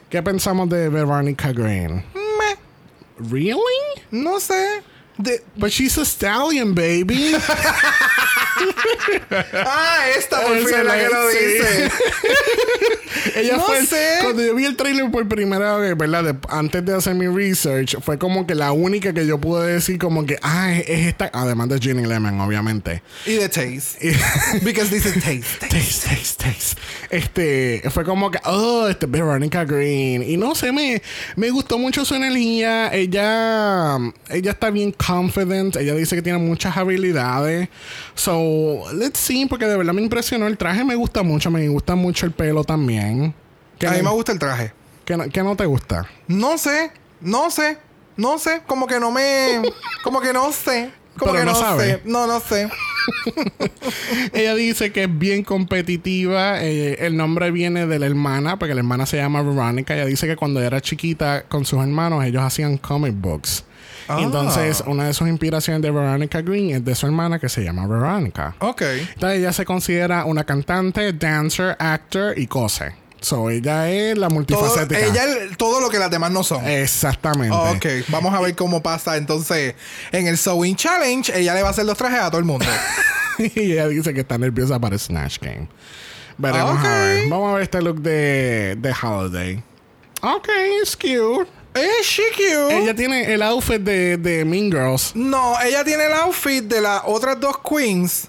¿Qué 0.09 0.21
pensamos 0.23 0.69
de 0.69 0.89
Veronica 0.89 1.51
Green? 1.51 1.95
Meh. 2.13 2.57
Really? 3.29 3.59
No 4.11 4.39
sé. 4.39 4.81
De- 5.17 5.43
But 5.57 5.69
she's 5.71 5.97
a 5.97 6.05
stallion, 6.05 6.73
baby. 6.73 7.35
Ah, 9.53 10.05
esta 10.17 10.41
por 10.41 10.57
fin 10.57 10.85
la 10.85 10.95
que 10.97 11.07
lo 11.09 11.27
dice. 11.29 11.91
Ella 13.35 13.57
No 13.57 13.63
fue 13.63 13.85
sé. 13.85 14.19
cuando 14.23 14.43
yo 14.43 14.55
vi 14.55 14.65
el 14.65 14.75
trailer 14.75 15.09
por 15.11 15.27
primera 15.27 15.75
vez, 15.77 15.95
¿verdad? 15.97 16.23
De- 16.23 16.35
antes 16.49 16.83
de 16.85 16.95
hacer 16.95 17.13
mi 17.15 17.27
research, 17.27 17.97
fue 18.01 18.17
como 18.17 18.47
que 18.47 18.55
la 18.55 18.71
única 18.71 19.13
que 19.13 19.25
yo 19.25 19.37
pude 19.39 19.73
decir 19.73 19.97
como 19.99 20.25
que 20.25 20.37
ah, 20.41 20.73
es, 20.73 20.87
es 20.89 21.07
esta, 21.07 21.29
además 21.33 21.69
de 21.69 21.79
Ginny 21.79 22.05
Lemon, 22.05 22.39
obviamente. 22.41 23.01
Y 23.25 23.33
de 23.33 23.47
Taste. 23.49 24.15
Because 24.63 24.89
this 24.89 25.05
is 25.05 25.13
Taste. 25.23 25.67
Taste, 25.69 26.07
taste, 26.09 26.43
taste. 26.43 26.81
Este, 27.09 27.83
fue 27.91 28.03
como 28.03 28.31
que, 28.31 28.39
oh, 28.45 28.87
este 28.87 29.05
es 29.05 29.11
Veronica 29.11 29.65
Green. 29.65 30.23
Y 30.23 30.37
no 30.37 30.55
sé, 30.55 30.71
me, 30.71 31.01
me 31.35 31.49
gustó 31.51 31.77
mucho 31.77 32.05
su 32.05 32.15
energía. 32.15 32.89
Ella, 32.93 33.97
ella 34.29 34.51
está 34.51 34.69
bien 34.71 34.91
confident. 34.93 35.75
Ella 35.75 35.93
dice 35.95 36.15
que 36.15 36.21
tiene 36.21 36.39
muchas 36.39 36.75
habilidades. 36.77 37.69
So, 38.15 38.37
let's 38.93 39.19
see, 39.19 39.45
porque 39.45 39.65
de 39.65 39.77
verdad 39.77 39.93
me 39.93 40.01
impresionó. 40.01 40.47
El 40.47 40.57
traje 40.57 40.83
me 40.83 40.95
gusta 40.95 41.23
mucho. 41.23 41.49
Me 41.51 41.67
gusta 41.67 41.95
mucho 41.95 42.25
el 42.25 42.31
pelo 42.31 42.63
también. 42.63 43.33
¿Qué, 43.79 43.87
A 43.87 43.91
mí 43.91 44.01
me 44.01 44.09
gusta 44.11 44.31
el 44.31 44.39
traje. 44.39 44.73
qué 45.05 45.17
no, 45.17 45.27
qué 45.29 45.43
no 45.43 45.55
te 45.55 45.65
gusta? 45.65 46.05
No 46.27 46.57
sé. 46.57 46.91
No 47.19 47.49
sé. 47.51 47.77
No 48.17 48.37
sé. 48.37 48.61
Como 48.67 48.87
que 48.87 48.99
no 48.99 49.11
me. 49.11 49.61
Como 50.03 50.21
que 50.21 50.33
no 50.33 50.51
sé. 50.51 50.91
Como 51.17 51.33
Pero 51.33 51.45
que 51.45 51.51
no 51.51 51.55
sabe. 51.59 51.83
sé. 51.85 52.01
No, 52.05 52.25
no 52.27 52.39
sé. 52.39 52.69
Ella 54.33 54.55
dice 54.55 54.91
que 54.91 55.03
es 55.03 55.17
bien 55.19 55.43
competitiva. 55.43 56.63
eh, 56.63 57.05
el 57.05 57.17
nombre 57.17 57.51
viene 57.51 57.85
de 57.87 57.99
la 57.99 58.05
hermana, 58.05 58.57
porque 58.57 58.73
la 58.73 58.79
hermana 58.81 59.05
se 59.05 59.17
llama 59.17 59.41
Veronica. 59.41 59.93
Ella 59.95 60.05
dice 60.05 60.27
que 60.27 60.35
cuando 60.35 60.61
era 60.61 60.79
chiquita 60.81 61.43
con 61.43 61.65
sus 61.65 61.79
hermanos, 61.81 62.23
ellos 62.23 62.43
hacían 62.43 62.77
comic 62.77 63.13
books. 63.15 63.65
Ah. 64.07 64.19
Entonces, 64.21 64.83
una 64.85 65.05
de 65.05 65.13
sus 65.13 65.27
inspiraciones 65.27 65.81
de 65.81 65.91
Veronica 65.91 66.41
Green 66.41 66.71
es 66.71 66.85
de 66.85 66.95
su 66.95 67.05
hermana 67.05 67.39
que 67.39 67.49
se 67.49 67.63
llama 67.63 67.87
Veronica. 67.87 68.55
Ok. 68.59 68.81
Entonces, 68.81 69.39
ella 69.39 69.53
se 69.53 69.65
considera 69.65 70.25
una 70.25 70.43
cantante, 70.43 71.13
dancer, 71.13 71.75
actor 71.79 72.37
y 72.37 72.47
cose. 72.47 72.93
So, 73.21 73.51
ella 73.51 73.89
es 73.91 74.17
la 74.17 74.27
Todo, 74.27 74.35
multifacética. 74.35 74.99
ella, 74.99 75.23
todo 75.55 75.79
lo 75.79 75.89
que 75.89 75.99
las 75.99 76.09
demás 76.09 76.31
no 76.31 76.43
son. 76.43 76.65
Exactamente. 76.67 77.55
Oh, 77.55 77.71
ok, 77.71 77.85
vamos 78.07 78.33
a 78.33 78.41
ver 78.41 78.55
cómo 78.55 78.81
pasa. 78.81 79.15
Entonces, 79.15 79.75
en 80.11 80.25
el 80.25 80.37
Sewing 80.39 80.75
Challenge, 80.75 81.31
ella 81.39 81.53
le 81.53 81.61
va 81.61 81.67
a 81.67 81.71
hacer 81.71 81.85
los 81.85 81.97
trajes 81.97 82.19
a 82.19 82.29
todo 82.31 82.39
el 82.39 82.45
mundo. 82.45 82.65
y 83.37 83.73
ella 83.73 83.87
dice 83.87 84.13
que 84.15 84.21
está 84.21 84.39
nerviosa 84.39 84.79
para 84.79 84.95
el 84.95 84.99
Snatch 84.99 85.37
Game. 85.39 85.67
Veremos 86.37 86.83
a 86.83 86.97
ver. 86.97 87.29
Vamos 87.29 87.51
a 87.51 87.53
ver 87.53 87.63
este 87.63 87.81
look 87.81 88.01
de, 88.01 88.75
de 88.79 88.93
Holiday. 89.03 89.63
Ok, 90.23 90.49
es 90.81 90.95
cute. 90.97 91.47
¡Eh, 91.73 91.87
she 92.03 92.23
cute! 92.35 92.77
Ella 92.77 92.93
tiene 92.93 93.33
el 93.33 93.41
outfit 93.41 93.81
de, 93.81 94.17
de 94.17 94.43
Mean 94.43 94.71
Girls. 94.71 95.15
No, 95.15 95.59
ella 95.61 95.83
tiene 95.83 96.05
el 96.05 96.13
outfit 96.13 96.63
de 96.63 96.81
las 96.81 97.01
otras 97.05 97.39
dos 97.39 97.57
queens. 97.59 98.27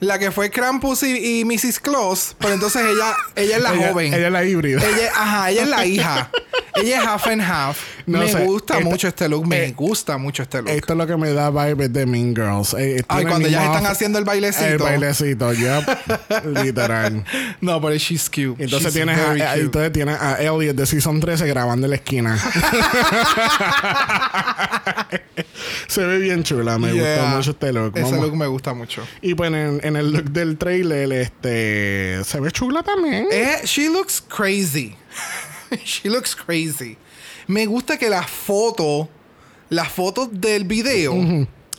La 0.00 0.18
que 0.18 0.32
fue 0.32 0.50
Krampus 0.50 1.04
y, 1.04 1.40
y 1.40 1.44
Mrs. 1.44 1.78
Claus. 1.78 2.34
Pero 2.40 2.54
entonces 2.54 2.82
ella, 2.84 3.14
ella 3.36 3.56
es 3.56 3.62
la 3.62 3.72
ella, 3.72 3.88
joven. 3.88 4.12
Ella 4.12 4.26
es 4.26 4.32
la 4.32 4.44
híbrida. 4.44 4.82
Ella, 4.84 5.12
ajá, 5.14 5.50
ella 5.50 5.62
es 5.62 5.68
la 5.68 5.86
hija. 5.86 6.30
ella 6.74 6.98
es 6.98 7.06
half 7.06 7.26
and 7.28 7.40
half. 7.40 7.78
No 8.06 8.18
me 8.18 8.32
gusta 8.44 8.78
esta- 8.78 8.88
mucho 8.88 9.08
este 9.08 9.28
look. 9.28 9.46
Me 9.46 9.64
eh, 9.66 9.72
gusta 9.76 10.18
mucho 10.18 10.42
este 10.42 10.58
look. 10.62 10.70
Esto 10.70 10.92
es 10.92 10.98
lo 10.98 11.06
que 11.06 11.16
me 11.16 11.32
da 11.32 11.50
vibe 11.50 11.88
de 11.88 12.06
Mean 12.06 12.34
Girls. 12.34 12.74
Eh, 12.74 13.02
Ay, 13.08 13.16
tiene 13.18 13.30
cuando 13.30 13.48
mismo 13.48 13.62
están 13.64 13.86
haciendo 13.86 14.18
el 14.18 14.24
bailecito. 14.24 14.66
El 14.66 14.78
bailecito, 14.78 15.52
yep. 15.52 15.84
Literal. 16.64 17.24
No, 17.60 17.80
pero 17.80 17.94
she's 17.96 18.28
cute. 18.28 18.62
Entonces 18.62 18.92
She's 18.92 18.94
tienes, 18.94 19.18
a, 19.18 19.32
cute. 19.32 19.60
entonces 19.60 19.92
tienes 19.92 20.16
a 20.20 20.42
Elliot 20.42 20.76
de 20.76 20.86
Season 20.86 21.20
13 21.20 21.46
grabando 21.46 21.86
en 21.86 21.90
la 21.90 21.96
esquina. 21.96 22.38
Se 25.88 26.04
ve 26.04 26.18
bien 26.18 26.42
chula. 26.42 26.78
Me 26.78 26.92
Yeah. 26.92 27.16
gustó 27.16 27.26
mucho 27.36 27.50
este 27.52 27.72
look. 27.72 27.92
Ese 27.96 28.04
Vamos- 28.04 28.20
look 28.26 28.36
me 28.36 28.46
gusta 28.46 28.74
mucho. 28.74 29.02
Y 29.20 29.34
pues 29.34 29.52
en, 29.52 29.80
en 29.82 29.96
el 29.96 30.10
look 30.12 30.30
del 30.30 30.56
trailer, 30.58 31.12
este 31.12 32.20
se 32.24 32.40
ve 32.40 32.50
chula 32.50 32.82
también. 32.82 33.26
Eh, 33.30 33.60
she 33.64 33.88
looks 33.88 34.20
crazy. 34.22 34.96
she 35.84 36.08
looks 36.08 36.34
crazy. 36.34 36.96
Me 37.46 37.66
gusta 37.66 37.96
que 37.98 38.08
las 38.10 38.28
fotos, 38.30 39.08
las 39.68 39.88
fotos 39.88 40.28
del 40.32 40.64
video 40.64 41.14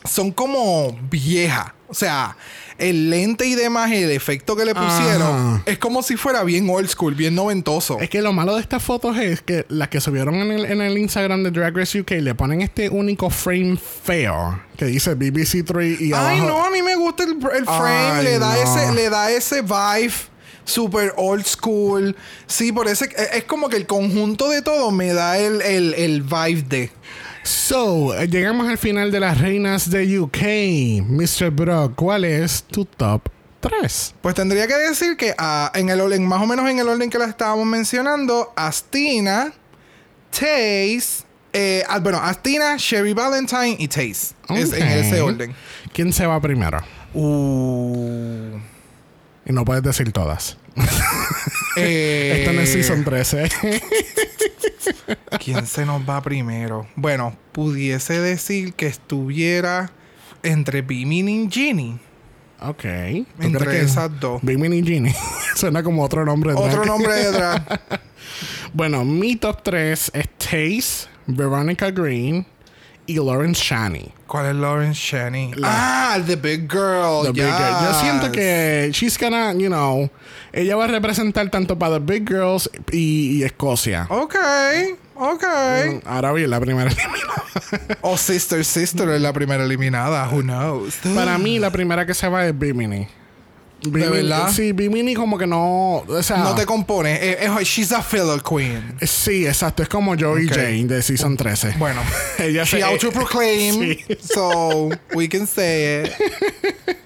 son 0.04 0.30
como 0.32 0.96
viejas. 1.10 1.72
O 1.86 1.94
sea, 1.94 2.36
el 2.78 3.08
lente 3.10 3.46
y 3.46 3.54
demás, 3.54 3.92
el 3.92 4.10
efecto 4.10 4.56
que 4.56 4.64
le 4.64 4.74
pusieron, 4.74 5.22
Ajá. 5.56 5.62
es 5.64 5.78
como 5.78 6.02
si 6.02 6.16
fuera 6.16 6.42
bien 6.42 6.68
old 6.68 6.88
school, 6.88 7.14
bien 7.14 7.34
noventoso. 7.34 8.00
Es 8.00 8.10
que 8.10 8.20
lo 8.20 8.32
malo 8.32 8.56
de 8.56 8.62
estas 8.62 8.82
fotos 8.82 9.16
es 9.18 9.42
que 9.42 9.64
las 9.68 9.88
que 9.90 10.00
subieron 10.00 10.34
en 10.34 10.50
el, 10.50 10.64
en 10.64 10.80
el 10.80 10.98
Instagram 10.98 11.44
de 11.44 11.50
Drag 11.52 11.76
Race 11.76 12.00
UK 12.00 12.10
le 12.20 12.34
ponen 12.34 12.62
este 12.62 12.88
único 12.88 13.30
frame 13.30 13.76
feo 13.76 14.60
que 14.76 14.86
dice 14.86 15.14
BBC3 15.16 16.00
y 16.00 16.04
Ay, 16.06 16.12
abajo. 16.12 16.46
no, 16.46 16.64
a 16.64 16.70
mí 16.70 16.82
me 16.82 16.96
gusta 16.96 17.22
el, 17.24 17.32
el 17.54 17.64
frame, 17.64 18.10
Ay, 18.18 18.24
le, 18.24 18.38
da 18.40 18.54
no. 18.56 18.62
ese, 18.62 18.92
le 18.92 19.10
da 19.10 19.30
ese 19.30 19.62
vibe 19.62 20.14
super 20.64 21.12
old 21.16 21.44
school. 21.44 22.16
Sí, 22.46 22.72
por 22.72 22.88
ese 22.88 23.06
es 23.16 23.32
es 23.32 23.44
como 23.44 23.68
que 23.68 23.76
el 23.76 23.86
conjunto 23.86 24.48
de 24.48 24.62
todo 24.62 24.90
me 24.90 25.12
da 25.12 25.38
el, 25.38 25.62
el, 25.62 25.94
el 25.94 26.22
vibe 26.22 26.62
de. 26.62 26.90
So, 27.44 28.14
llegamos 28.24 28.68
al 28.68 28.78
final 28.78 29.10
de 29.10 29.20
las 29.20 29.38
reinas 29.38 29.90
de 29.90 30.18
UK. 30.18 31.06
Mr. 31.06 31.50
Brock, 31.50 31.94
¿cuál 31.94 32.24
es 32.24 32.62
tu 32.62 32.86
top 32.86 33.28
3? 33.60 34.14
Pues 34.22 34.34
tendría 34.34 34.66
que 34.66 34.74
decir 34.74 35.16
que 35.18 35.34
ah, 35.36 35.70
en 35.74 35.90
el 35.90 36.00
orden, 36.00 36.26
más 36.26 36.40
o 36.40 36.46
menos 36.46 36.68
en 36.70 36.78
el 36.78 36.88
orden 36.88 37.10
que 37.10 37.18
la 37.18 37.26
estábamos 37.26 37.66
mencionando, 37.66 38.50
Astina, 38.56 39.52
Taze, 40.30 41.24
eh, 41.52 41.84
ah, 41.86 41.98
bueno, 41.98 42.18
Astina, 42.18 42.76
Sherry 42.78 43.12
Valentine 43.12 43.76
y 43.78 43.88
Taze. 43.88 44.34
Es 44.48 44.72
en 44.72 44.88
ese 44.88 45.20
orden. 45.20 45.54
¿Quién 45.92 46.14
se 46.14 46.26
va 46.26 46.40
primero? 46.40 46.80
Uh, 47.12 48.58
Y 49.46 49.52
no 49.52 49.64
puedes 49.64 49.82
decir 49.82 50.12
todas. 50.12 50.56
eh, 51.76 52.36
Esto 52.40 52.52
no 52.52 52.60
es 52.60 52.72
Season 52.72 53.04
13. 53.04 53.48
¿Quién 55.42 55.66
se 55.66 55.84
nos 55.84 56.08
va 56.08 56.22
primero? 56.22 56.86
Bueno, 56.96 57.36
pudiese 57.52 58.20
decir 58.20 58.74
que 58.74 58.86
estuviera 58.86 59.90
entre 60.42 60.82
Bimin 60.82 61.28
y 61.28 61.50
Ginny. 61.50 61.98
ok. 62.60 62.82
¿Tú 62.82 63.46
Entre 63.46 63.66
que 63.66 63.80
esas 63.80 64.10
dos. 64.20 64.40
Big 64.42 64.58
Mini 64.58 64.82
Genie. 64.82 65.14
Suena 65.54 65.82
como 65.82 66.02
otro 66.02 66.24
nombre 66.24 66.52
de 66.52 66.56
drag. 66.60 66.68
Otro 66.70 66.84
nombre 66.84 67.14
de 67.14 67.30
drag. 67.32 67.80
Bueno, 68.72 69.04
mi 69.04 69.36
top 69.36 69.62
3 69.62 70.10
es 70.14 70.28
Taze, 70.38 71.08
Veronica 71.26 71.90
Green 71.90 72.46
y 73.06 73.14
Lauren 73.16 73.52
Shani. 73.52 74.12
¿Cuál 74.26 74.46
es 74.46 74.54
Lauren 74.54 74.92
Shani? 74.92 75.52
La- 75.56 76.14
ah, 76.14 76.18
The 76.24 76.36
Big 76.36 76.70
Girl. 76.70 77.22
The 77.24 77.32
Big 77.32 77.44
Girl. 77.44 77.84
Yo 77.84 78.00
siento 78.00 78.32
que 78.32 78.90
she's 78.92 79.18
gonna, 79.18 79.52
you 79.52 79.68
know, 79.68 80.10
ella 80.52 80.76
va 80.76 80.84
a 80.84 80.88
representar 80.88 81.50
tanto 81.50 81.78
para 81.78 81.94
The 81.98 82.00
Big 82.00 82.28
Girls 82.28 82.70
y, 82.90 83.38
y 83.38 83.42
Escocia. 83.42 84.06
Ok, 84.08 84.34
ok. 85.16 85.44
Ahora 86.06 86.32
bien, 86.32 86.50
la 86.50 86.60
primera 86.60 86.90
O 88.00 88.16
Sister 88.16 88.64
Sister 88.64 89.08
es 89.10 89.20
la 89.20 89.32
primera 89.32 89.64
eliminada. 89.64 90.28
Who 90.30 90.42
knows? 90.42 90.94
Para 91.14 91.38
mí, 91.38 91.58
la 91.58 91.70
primera 91.70 92.06
que 92.06 92.14
se 92.14 92.28
va 92.28 92.46
es 92.46 92.58
Bimini. 92.58 93.06
¿De 93.82 94.08
verdad? 94.08 94.50
Sí, 94.50 94.72
Bimini 94.72 95.14
como 95.14 95.36
que 95.36 95.46
no. 95.46 95.96
O 96.08 96.22
sea, 96.22 96.38
No 96.38 96.54
te 96.54 96.64
compone. 96.64 97.14
Eh, 97.16 97.38
eh, 97.40 97.64
she's 97.64 97.92
a 97.92 98.02
filler 98.02 98.40
queen. 98.42 98.96
Sí, 99.02 99.46
exacto. 99.46 99.82
Es 99.82 99.88
como 99.90 100.16
Joey 100.18 100.46
Ok. 100.46 100.52
Jane 100.54 100.84
de 100.84 101.02
Season 101.02 101.36
13. 101.36 101.74
Bueno, 101.78 102.00
Ella 102.38 102.64
she 102.64 102.78
se- 102.78 102.82
autoproclaimed. 102.82 103.98
Sí. 104.08 104.16
So, 104.32 104.88
we 105.14 105.28
can 105.28 105.46
say 105.46 106.04
it. 106.04 106.12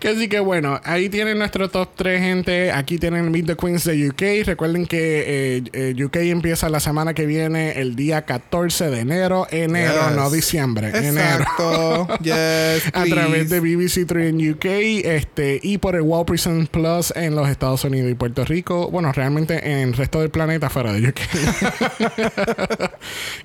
Que 0.00 0.08
así 0.08 0.28
que 0.28 0.40
bueno, 0.40 0.80
ahí 0.84 1.10
tienen 1.10 1.38
nuestro 1.38 1.68
top 1.68 1.90
3, 1.94 2.20
gente. 2.20 2.72
Aquí 2.72 2.96
tienen 2.98 3.30
Meet 3.30 3.46
the 3.48 3.56
Queens 3.56 3.84
de 3.84 4.08
UK. 4.08 4.46
Recuerden 4.46 4.86
que 4.86 5.58
eh, 5.58 5.62
eh, 5.74 6.04
UK 6.04 6.16
empieza 6.16 6.70
la 6.70 6.80
semana 6.80 7.12
que 7.12 7.26
viene, 7.26 7.72
el 7.72 7.96
día 7.96 8.22
14 8.22 8.88
de 8.88 9.00
enero. 9.00 9.46
Enero, 9.50 10.08
Yes. 10.08 10.16
no 10.16 10.30
diciembre. 10.30 10.88
Enero. 10.88 11.42
Exacto. 11.42 12.08
yes, 12.22 12.86
A 12.94 13.04
través 13.04 13.50
de. 13.50 13.60
BBC 13.60 14.06
3 14.06 14.30
en 14.30 14.52
UK 14.52 14.64
este, 15.04 15.60
y 15.62 15.76
por 15.76 15.94
el 15.94 16.02
Wow 16.02 16.24
Presents 16.24 16.70
Plus 16.70 17.12
en 17.14 17.34
los 17.34 17.46
Estados 17.50 17.84
Unidos 17.84 18.10
y 18.10 18.14
Puerto 18.14 18.42
Rico. 18.46 18.90
Bueno, 18.90 19.12
realmente 19.12 19.70
en 19.70 19.88
el 19.88 19.92
resto 19.92 20.20
del 20.20 20.30
planeta 20.30 20.70
fuera 20.70 20.94
de 20.94 21.08
UK. 21.10 21.20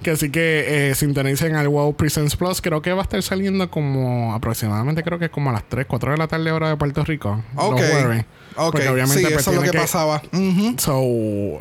que 0.03 0.11
así 0.11 0.29
que 0.29 0.89
eh, 0.89 0.95
sintonicen 0.95 1.55
al 1.57 1.67
Wow 1.67 1.97
Presents 1.97 2.37
Plus. 2.37 2.61
Creo 2.61 2.81
que 2.81 2.93
va 2.93 3.01
a 3.01 3.03
estar 3.03 3.21
saliendo 3.21 3.69
como 3.69 4.33
aproximadamente, 4.33 5.03
creo 5.03 5.19
que 5.19 5.25
es 5.25 5.31
como 5.31 5.49
a 5.49 5.53
las 5.53 5.67
3, 5.67 5.85
4 5.85 6.11
de 6.13 6.17
la 6.17 6.27
tarde 6.27 6.44
hora 6.51 6.69
de 6.69 6.77
Puerto 6.77 7.03
Rico. 7.03 7.43
Ok. 7.55 7.79
Los 7.79 7.89
jueves. 7.89 8.25
Ok, 8.57 8.71
Porque 8.73 8.87
obviamente 8.89 9.21
sí, 9.21 9.27
pues, 9.33 9.41
eso 9.41 9.51
es 9.51 9.55
lo 9.57 9.61
tiene 9.63 9.71
que, 9.73 9.77
pasaba. 9.79 10.21
So, 10.77 10.93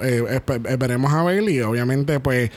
eh, 0.02 0.40
espe- 0.44 0.68
esperemos 0.70 1.12
a 1.12 1.22
ver 1.24 1.42
y 1.48 1.60
obviamente 1.60 2.20
pues 2.20 2.50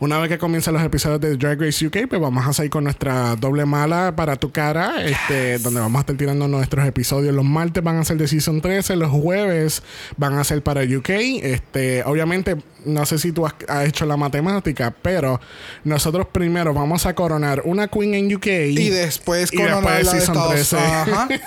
una 0.00 0.18
vez 0.18 0.28
que 0.28 0.38
comiencen 0.38 0.74
los 0.74 0.82
episodios 0.82 1.20
de 1.20 1.36
Drag 1.36 1.60
Race 1.60 1.86
UK 1.86 2.08
pues 2.08 2.20
vamos 2.20 2.46
a 2.46 2.52
seguir 2.52 2.70
con 2.70 2.84
nuestra 2.84 3.36
doble 3.36 3.64
mala 3.64 4.14
para 4.16 4.36
tu 4.36 4.50
cara 4.50 5.04
este 5.04 5.58
donde 5.58 5.80
vamos 5.80 5.98
a 5.98 6.00
estar 6.00 6.16
tirando 6.16 6.48
nuestros 6.48 6.86
episodios 6.86 7.34
los 7.34 7.44
martes 7.44 7.82
van 7.82 7.98
a 7.98 8.04
ser 8.04 8.16
de 8.16 8.26
Season 8.28 8.60
13 8.60 8.96
los 8.96 9.10
jueves 9.10 9.82
van 10.16 10.38
a 10.38 10.44
ser 10.44 10.62
para 10.62 10.82
UK 10.82 11.10
este 11.10 12.02
obviamente 12.04 12.56
no 12.84 13.06
sé 13.06 13.18
si 13.18 13.32
tú 13.32 13.46
has, 13.46 13.54
has 13.68 13.86
hecho 13.88 14.04
la 14.06 14.16
matemática 14.16 14.94
pero 15.02 15.40
nosotros 15.84 16.26
primero 16.30 16.74
vamos 16.74 17.06
a 17.06 17.14
coronar 17.14 17.62
una 17.64 17.88
queen 17.88 18.14
en 18.14 18.34
UK 18.34 18.46
Y 18.46 18.88
después 18.90 19.52
y 19.52 19.56
coronar 19.56 20.04
después 20.04 20.06
la 20.06 20.12
de 20.12 20.20
Season 20.20 20.36
Estados 20.36 20.52
13. 20.68 20.76
Ajá. 20.78 21.28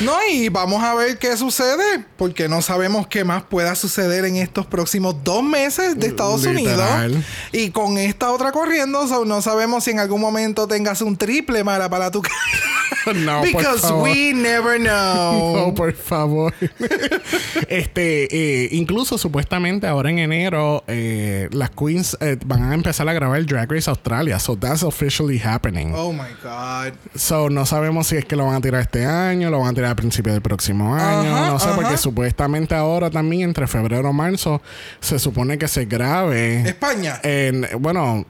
No, 0.00 0.12
y 0.30 0.48
vamos 0.48 0.82
a 0.82 0.94
ver 0.94 1.18
qué 1.18 1.36
sucede, 1.36 1.71
porque 2.16 2.48
no 2.48 2.62
sabemos 2.62 3.06
qué 3.06 3.24
más 3.24 3.42
pueda 3.42 3.74
suceder 3.74 4.24
en 4.24 4.36
estos 4.36 4.66
próximos 4.66 5.16
dos 5.24 5.42
meses 5.42 5.98
de 5.98 6.08
Estados 6.08 6.44
Literal. 6.44 7.10
Unidos. 7.10 7.24
Y 7.52 7.70
con 7.70 7.98
esta 7.98 8.30
otra 8.30 8.52
corriendo, 8.52 9.06
so, 9.08 9.24
no 9.24 9.42
sabemos 9.42 9.84
si 9.84 9.90
en 9.90 9.98
algún 10.00 10.20
momento 10.20 10.66
tengas 10.66 11.00
un 11.02 11.16
triple 11.16 11.64
mala 11.64 11.88
para 11.88 12.10
tu 12.10 12.22
cara. 12.22 12.34
no, 13.14 13.40
por 13.40 13.48
Because 13.48 13.80
favor. 13.80 14.02
we 14.02 14.32
never 14.32 14.78
know. 14.80 15.56
No, 15.56 15.74
por 15.74 15.92
favor. 15.94 16.54
este, 17.68 18.28
eh, 18.30 18.68
incluso 18.72 19.18
supuestamente 19.18 19.86
ahora 19.86 20.10
en 20.10 20.18
enero 20.18 20.84
eh, 20.86 21.48
las 21.52 21.70
queens 21.70 22.16
eh, 22.20 22.36
van 22.44 22.70
a 22.70 22.74
empezar 22.74 23.08
a 23.08 23.12
grabar 23.12 23.38
el 23.38 23.46
Drag 23.46 23.70
Race 23.70 23.88
Australia. 23.88 24.38
So 24.38 24.56
that's 24.56 24.82
officially 24.82 25.38
happening. 25.38 25.92
Oh 25.94 26.12
my 26.12 26.30
God. 26.42 26.94
So 27.14 27.48
no 27.50 27.66
sabemos 27.66 28.06
si 28.08 28.16
es 28.16 28.24
que 28.24 28.36
lo 28.36 28.46
van 28.46 28.56
a 28.56 28.60
tirar 28.60 28.82
este 28.82 29.04
año, 29.04 29.50
lo 29.50 29.60
van 29.60 29.70
a 29.70 29.74
tirar 29.74 29.90
a 29.92 29.96
principios 29.96 30.34
del 30.34 30.42
próximo 30.42 30.94
año. 30.94 31.34
Ajá, 31.34 31.50
no 31.50 31.58
sé, 31.62 31.70
porque 31.74 31.96
supuestamente 31.96 32.74
ahora 32.74 33.10
también 33.10 33.42
entre 33.42 33.66
febrero 33.66 34.10
y 34.10 34.12
marzo 34.12 34.60
se 35.00 35.18
supone 35.18 35.58
que 35.58 35.68
se 35.68 35.84
grabe. 35.84 36.60
España. 36.68 37.20
En, 37.22 37.66
bueno, 37.78 38.24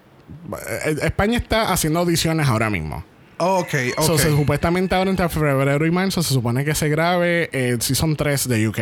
eh, 0.85 0.97
España 1.03 1.39
está 1.39 1.73
haciendo 1.73 2.01
audiciones 2.01 2.49
ahora 2.49 2.71
mismo. 2.71 3.05
ok, 3.39 3.75
ok. 3.97 4.05
So, 4.05 4.19
se- 4.19 4.31
supuestamente 4.31 4.95
ahora 4.95 5.11
entre 5.11 5.29
febrero 5.29 5.85
y 5.87 5.91
marzo 5.91 6.23
se 6.23 6.33
supone 6.35 6.65
que 6.65 6.75
se 6.75 6.89
grabe 6.89 7.51
el 7.53 7.81
Season 7.83 8.15
3 8.17 8.49
de 8.49 8.69
UK. 8.69 8.79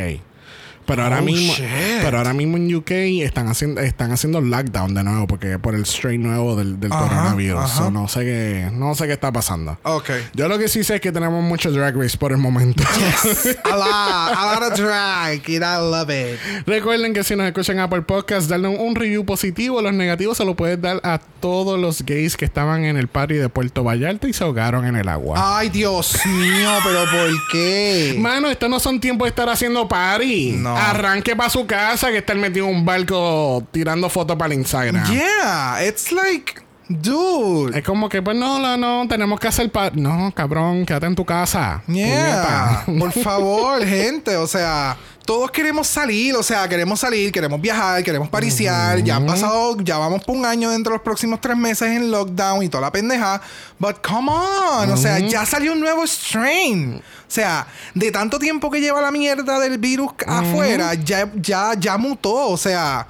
Pero 0.90 1.04
ahora 1.04 1.18
Oh, 1.20 1.22
mismo, 1.22 1.54
shit. 1.54 1.66
pero 2.02 2.18
ahora 2.18 2.32
mismo 2.34 2.56
en 2.56 2.74
UK 2.74 2.90
están 3.22 3.46
haciendo, 3.48 3.80
están 3.80 4.10
haciendo 4.10 4.40
lockdown 4.40 4.92
de 4.94 5.04
nuevo 5.04 5.26
porque 5.28 5.58
por 5.58 5.74
el 5.74 5.86
strain 5.86 6.22
nuevo 6.22 6.56
del, 6.56 6.80
del 6.80 6.92
Ajá, 6.92 7.02
coronavirus. 7.08 7.60
ajá. 7.60 7.76
So, 7.84 7.90
no 7.90 8.08
sé 8.08 8.20
qué, 8.20 8.70
no 8.72 8.94
sé 8.94 9.06
qué 9.06 9.12
está 9.12 9.30
pasando. 9.32 9.78
ok. 9.84 10.10
Yo 10.34 10.48
lo 10.48 10.58
que 10.58 10.68
sí 10.68 10.82
sé 10.82 10.96
es 10.96 11.00
que 11.00 11.12
tenemos 11.12 11.42
mucho 11.44 11.70
drag 11.70 11.96
race 11.96 12.16
por 12.18 12.32
el 12.32 12.38
momento. 12.38 12.82
a 13.64 13.76
lot, 13.76 14.36
a 14.36 14.54
lot 14.60 14.72
of 14.72 14.78
drag, 14.78 15.42
and 15.46 15.64
I 15.64 15.76
love 15.80 16.10
it. 16.10 16.38
Recuerden 16.66 17.12
que 17.12 17.22
si 17.24 17.36
nos 17.36 17.46
escuchan 17.46 17.78
Apple 17.78 18.02
Podcast, 18.02 18.48
darle 18.50 18.68
un, 18.68 18.80
un 18.80 18.94
review 18.96 19.24
positivo. 19.24 19.80
Los 19.82 19.92
negativos 19.92 20.36
se 20.36 20.44
lo 20.44 20.54
puedes 20.56 20.80
dar 20.80 21.00
a 21.04 21.18
todos 21.40 21.78
los 21.78 22.02
gays 22.04 22.36
que 22.36 22.44
estaban 22.44 22.84
en 22.84 22.96
el 22.96 23.08
party 23.08 23.34
de 23.34 23.48
Puerto 23.48 23.84
Vallarta 23.84 24.28
y 24.28 24.32
se 24.32 24.42
ahogaron 24.44 24.86
en 24.86 24.96
el 24.96 25.08
agua. 25.08 25.58
Ay, 25.58 25.68
Dios 25.68 26.18
mío, 26.26 26.70
pero 26.84 27.00
¿por 27.04 27.30
qué? 27.52 28.16
Mano, 28.18 28.48
estos 28.50 28.68
no 28.68 28.80
son 28.80 29.00
tiempos 29.00 29.26
de 29.26 29.30
estar 29.30 29.48
haciendo 29.48 29.86
party. 29.88 30.52
No. 30.58 30.76
Arranque 30.80 31.36
para 31.36 31.50
su 31.50 31.66
casa 31.66 32.10
que 32.10 32.18
estar 32.18 32.36
metido 32.36 32.68
en 32.68 32.76
un 32.76 32.84
barco 32.84 33.62
tirando 33.70 34.08
fotos 34.08 34.36
para 34.36 34.52
el 34.52 34.60
Instagram. 34.60 35.04
Yeah, 35.10 35.86
it's 35.86 36.12
like, 36.12 36.54
dude. 36.88 37.78
Es 37.78 37.84
como 37.84 38.08
que, 38.08 38.22
pues 38.22 38.36
no, 38.36 38.58
no, 38.58 38.76
no, 38.76 39.06
tenemos 39.08 39.38
que 39.38 39.48
hacer 39.48 39.70
party. 39.70 40.00
No, 40.00 40.32
cabrón, 40.34 40.84
quédate 40.84 41.06
en 41.06 41.14
tu 41.14 41.24
casa. 41.24 41.82
Yeah, 41.86 42.84
por 42.98 43.12
favor, 43.22 43.84
gente, 43.84 44.36
o 44.36 44.46
sea, 44.46 44.96
todos 45.30 45.52
queremos 45.52 45.86
salir, 45.86 46.34
o 46.34 46.42
sea, 46.42 46.68
queremos 46.68 46.98
salir, 46.98 47.30
queremos 47.30 47.60
viajar, 47.60 48.02
queremos 48.02 48.28
pariciar, 48.28 48.98
ya 48.98 49.14
han 49.14 49.26
pasado, 49.26 49.76
ya 49.78 49.96
vamos 49.96 50.24
por 50.24 50.36
un 50.36 50.44
año 50.44 50.72
dentro 50.72 50.90
de 50.90 50.96
los 50.96 51.04
próximos 51.04 51.40
tres 51.40 51.56
meses 51.56 51.86
en 51.86 52.10
lockdown 52.10 52.64
y 52.64 52.68
toda 52.68 52.80
la 52.80 52.90
pendeja, 52.90 53.40
but 53.78 54.04
come 54.04 54.28
on, 54.28 54.90
o 54.90 54.96
sea, 54.96 55.20
ya 55.20 55.46
salió 55.46 55.72
un 55.72 55.78
nuevo 55.78 56.04
strain, 56.04 56.96
o 56.96 57.02
sea, 57.28 57.64
de 57.94 58.10
tanto 58.10 58.40
tiempo 58.40 58.72
que 58.72 58.80
lleva 58.80 59.00
la 59.00 59.12
mierda 59.12 59.60
del 59.60 59.78
virus 59.78 60.10
afuera, 60.26 60.94
ya, 60.94 61.30
ya, 61.36 61.74
ya 61.78 61.96
mutó, 61.96 62.48
o 62.48 62.56
sea, 62.56 63.06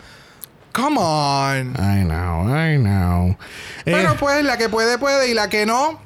come 0.74 0.98
on. 1.00 1.74
I 1.78 2.04
know, 2.04 2.54
I 2.54 2.76
know. 2.76 3.30
Eh, 3.30 3.92
Pero 3.92 4.14
pues 4.16 4.44
la 4.44 4.58
que 4.58 4.68
puede, 4.68 4.98
puede 4.98 5.30
y 5.30 5.32
la 5.32 5.48
que 5.48 5.64
no, 5.64 5.98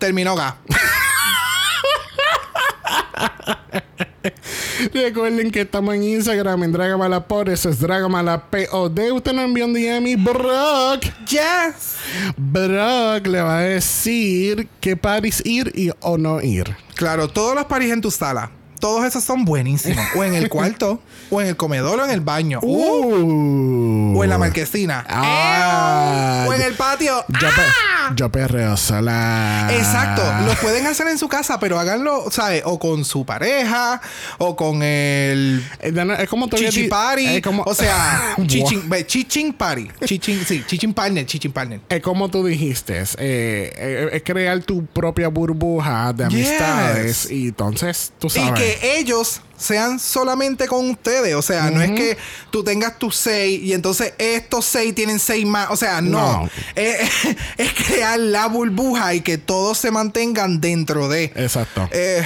terminó 0.00 0.34
gas. 0.34 0.54
recuerden 4.94 5.50
que 5.50 5.62
estamos 5.62 5.94
en 5.94 6.02
Instagram 6.04 6.64
en 6.64 6.72
Dragamalapod. 6.72 7.48
Eso 7.48 7.70
es 7.70 7.80
Dragamalapod. 7.80 8.98
Usted 9.12 9.32
nos 9.32 9.44
envió 9.44 9.66
un 9.66 9.74
DM 9.74 10.06
y 10.06 10.16
Brock. 10.16 11.02
Yes. 11.28 11.96
Brock 12.36 13.26
le 13.26 13.40
va 13.40 13.58
a 13.58 13.62
decir 13.62 14.68
qué 14.80 14.96
parties 14.96 15.44
ir 15.44 15.72
y 15.74 15.90
o 16.00 16.18
no 16.18 16.40
ir. 16.40 16.76
Claro, 16.94 17.28
todos 17.28 17.54
los 17.54 17.64
paris 17.66 17.92
en 17.92 18.00
tu 18.00 18.10
sala. 18.10 18.50
Todos 18.80 19.04
esos 19.06 19.24
son 19.24 19.44
buenísimos. 19.44 20.04
o 20.16 20.24
en 20.24 20.34
el 20.34 20.48
cuarto, 20.48 21.00
o 21.30 21.40
en 21.40 21.48
el 21.48 21.56
comedor, 21.56 21.98
o 22.00 22.04
en 22.04 22.10
el 22.10 22.20
baño. 22.20 22.60
Uh. 22.62 24.18
o 24.18 24.24
en 24.24 24.30
la 24.30 24.38
marquesina. 24.38 25.04
Ah. 25.08 26.44
o 26.48 26.52
en 26.54 26.62
el 26.62 26.74
patio. 26.74 27.24
Yo, 27.28 27.48
pe- 27.48 28.14
yo 28.16 28.30
perreo 28.30 28.76
sola. 28.76 29.68
Exacto, 29.72 30.22
lo 30.46 30.54
pueden 30.60 30.86
hacer 30.86 31.08
en 31.08 31.18
su 31.18 31.28
casa, 31.28 31.58
pero 31.58 31.78
háganlo, 31.78 32.30
¿sabes? 32.30 32.62
O 32.66 32.78
con 32.78 33.04
su 33.04 33.24
pareja, 33.24 34.00
o 34.38 34.54
con 34.56 34.82
el 34.82 35.64
Eh, 35.80 36.16
Es 36.20 36.28
como 36.28 36.48
tú 36.48 36.56
chichi 36.56 36.84
party. 36.88 37.40
Como, 37.40 37.62
O 37.62 37.74
sea, 37.74 38.34
Buah. 38.36 38.46
chichin, 38.46 38.88
ve, 38.88 39.06
chichin 39.06 39.52
party. 39.52 39.88
Chichin, 40.04 40.44
sí, 40.44 40.62
chichin 40.66 40.92
partner, 40.92 41.24
chichin 41.26 41.52
partner. 41.52 41.80
Es 41.88 42.02
como 42.02 42.28
tú 42.28 42.44
dijiste, 42.44 42.98
eh, 43.00 43.04
eh, 43.18 44.08
es 44.12 44.22
crear 44.22 44.60
tu 44.62 44.84
propia 44.86 45.28
burbuja 45.28 46.12
de 46.12 46.24
amistades 46.24 47.22
Yes. 47.24 47.30
y 47.30 47.48
entonces 47.48 48.12
tú 48.18 48.28
sabes. 48.30 48.50
Y 48.50 48.54
que 48.54 48.73
ellos 48.82 49.40
sean 49.56 49.98
solamente 49.98 50.66
con 50.66 50.90
ustedes. 50.90 51.34
O 51.34 51.42
sea, 51.42 51.70
no 51.70 51.82
es 51.82 51.92
que 51.92 52.16
tú 52.50 52.64
tengas 52.64 52.98
tus 52.98 53.16
seis 53.16 53.60
y 53.62 53.72
entonces 53.72 54.14
estos 54.18 54.64
seis 54.64 54.94
tienen 54.94 55.18
seis 55.18 55.46
más. 55.46 55.70
O 55.70 55.76
sea, 55.76 56.00
no. 56.00 56.44
No. 56.44 56.50
Es, 56.74 57.10
es 57.56 57.72
crear 57.72 58.18
la 58.18 58.46
burbuja 58.46 59.14
y 59.14 59.20
que 59.20 59.38
todos 59.38 59.78
se 59.78 59.90
mantengan 59.90 60.60
dentro 60.60 61.08
de. 61.08 61.24
Exacto. 61.34 61.88
Eh, 61.92 62.22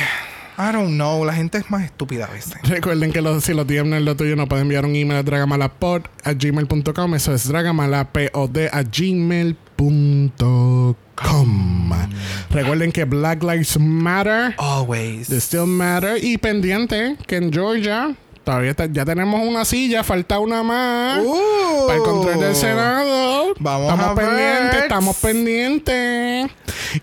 I 0.58 0.72
don't 0.72 0.94
know. 0.94 1.24
La 1.24 1.34
gente 1.34 1.58
es 1.58 1.70
más 1.70 1.84
estúpida 1.84 2.24
a 2.24 2.32
veces. 2.32 2.54
Recuerden 2.64 3.12
que 3.12 3.22
los, 3.22 3.44
si 3.44 3.54
los 3.54 3.66
DM 3.66 3.90
no 3.90 3.96
es 3.96 4.02
lo 4.02 4.16
tuyo, 4.16 4.34
nos 4.34 4.48
pueden 4.48 4.62
enviar 4.62 4.84
un 4.84 4.96
email 4.96 5.20
a 5.20 5.22
dragamalapod 5.22 6.02
a 6.24 6.32
gmail.com. 6.32 7.14
Eso 7.14 7.32
es 7.32 7.46
dragamalapod 7.46 8.56
a 8.72 8.82
gmail.com. 8.82 10.94
Recuerden 12.50 12.92
que 12.92 13.04
Black 13.04 13.42
Lives 13.42 13.78
Matter, 13.78 14.54
Always. 14.58 15.28
they 15.28 15.38
still 15.40 15.66
matter. 15.66 16.22
Y 16.22 16.38
pendiente 16.38 17.16
que 17.26 17.36
en 17.36 17.52
Georgia 17.52 18.14
todavía 18.44 18.70
está- 18.70 18.86
ya 18.86 19.04
tenemos 19.04 19.46
una 19.46 19.64
silla, 19.66 20.02
falta 20.02 20.38
una 20.38 20.62
más. 20.62 21.20
Uh. 21.22 21.86
Para 21.86 21.98
el 21.98 22.02
control 22.04 22.40
del 22.40 22.54
Senado. 22.56 23.54
Vamos 23.60 23.90
estamos 23.92 24.18
a 24.18 24.22
ver. 24.32 24.74
estamos 24.82 25.16
pendientes. 25.16 26.50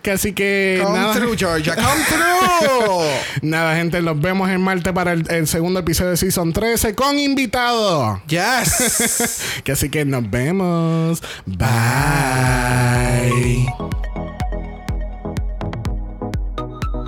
Que 0.02 0.12
así 0.12 0.34
que 0.34 0.82
Come 0.84 0.98
nada. 1.00 1.14
through, 1.14 1.36
Georgia. 1.38 1.76
Come 1.76 2.04
through. 2.10 3.04
Nada, 3.44 3.76
gente, 3.76 4.02
los 4.02 4.20
vemos 4.20 4.50
el 4.50 4.58
martes 4.60 4.92
para 4.94 5.14
el, 5.14 5.30
el 5.30 5.48
segundo 5.48 5.80
episodio 5.82 6.10
de 6.12 6.18
Season 6.18 6.52
13 6.54 6.96
con 6.96 7.20
invitado. 7.20 8.20
yes. 8.28 9.44
Que 9.64 9.74
así 9.74 9.90
que 9.90 10.04
nos 10.06 10.28
vemos. 10.30 11.22
Bye. 11.46 11.66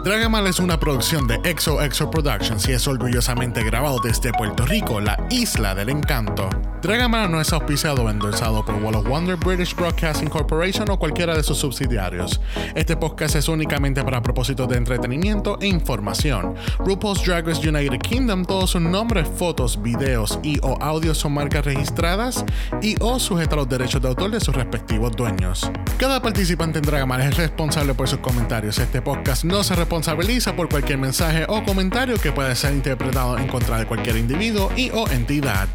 Dragamal 0.07 0.47
es 0.47 0.59
una 0.59 0.79
producción 0.79 1.27
de 1.27 1.35
Exo 1.43 1.81
Exo 1.81 2.09
Productions 2.09 2.65
y 2.69 2.71
es 2.71 2.87
orgullosamente 2.87 3.61
grabado 3.61 3.99
desde 4.01 4.31
Puerto 4.31 4.65
Rico, 4.65 5.01
la 5.01 5.21
isla 5.29 5.75
del 5.75 5.89
encanto. 5.89 6.49
Dragamal 6.81 7.29
no 7.29 7.41
es 7.41 7.51
auspiciado 7.51 8.03
o 8.03 8.09
endorsado 8.09 8.63
por 8.63 8.75
Wall 8.75 8.95
of 8.95 9.05
Wonder, 9.05 9.35
British 9.35 9.75
Broadcasting 9.75 10.29
Corporation 10.29 10.89
o 10.89 10.97
cualquiera 10.97 11.35
de 11.35 11.43
sus 11.43 11.57
subsidiarios. 11.57 12.39
Este 12.75 12.95
podcast 12.95 13.35
es 13.35 13.49
únicamente 13.49 14.01
para 14.01 14.21
propósitos 14.21 14.69
de 14.69 14.77
entretenimiento 14.77 15.57
e 15.59 15.67
información. 15.67 16.55
RuPaul's 16.79 17.25
Drag 17.25 17.45
Race 17.45 17.67
United 17.67 17.99
Kingdom, 17.99 18.45
todos 18.45 18.71
sus 18.71 18.81
nombres, 18.81 19.27
fotos, 19.27 19.81
videos 19.81 20.39
y 20.41 20.59
o 20.61 20.77
audios 20.81 21.17
son 21.17 21.33
marcas 21.33 21.65
registradas 21.65 22.45
y 22.81 22.95
o 23.01 23.19
sujeta 23.19 23.55
a 23.55 23.57
los 23.57 23.67
derechos 23.67 24.01
de 24.01 24.07
autor 24.07 24.31
de 24.31 24.39
sus 24.39 24.55
respectivos 24.55 25.11
dueños. 25.17 25.69
Cada 25.97 26.21
participante 26.21 26.77
en 26.77 26.85
Dragamal 26.85 27.19
es 27.21 27.35
responsable 27.35 27.93
por 27.93 28.07
sus 28.07 28.19
comentarios. 28.19 28.77
Este 28.77 29.01
podcast 29.01 29.43
no 29.43 29.63
se 29.63 29.75
responsabiliza 29.97 30.55
por 30.55 30.69
cualquier 30.69 30.99
mensaje 30.99 31.45
o 31.47 31.63
comentario 31.63 32.19
que 32.19 32.31
pueda 32.31 32.53
ser 32.53 32.71
interpretado 32.73 33.35
en 33.39 33.47
contra 33.47 33.79
de 33.79 33.87
cualquier 33.87 34.17
individuo 34.17 34.71
y 34.75 34.91
o 34.91 35.07
entidad. 35.09 35.67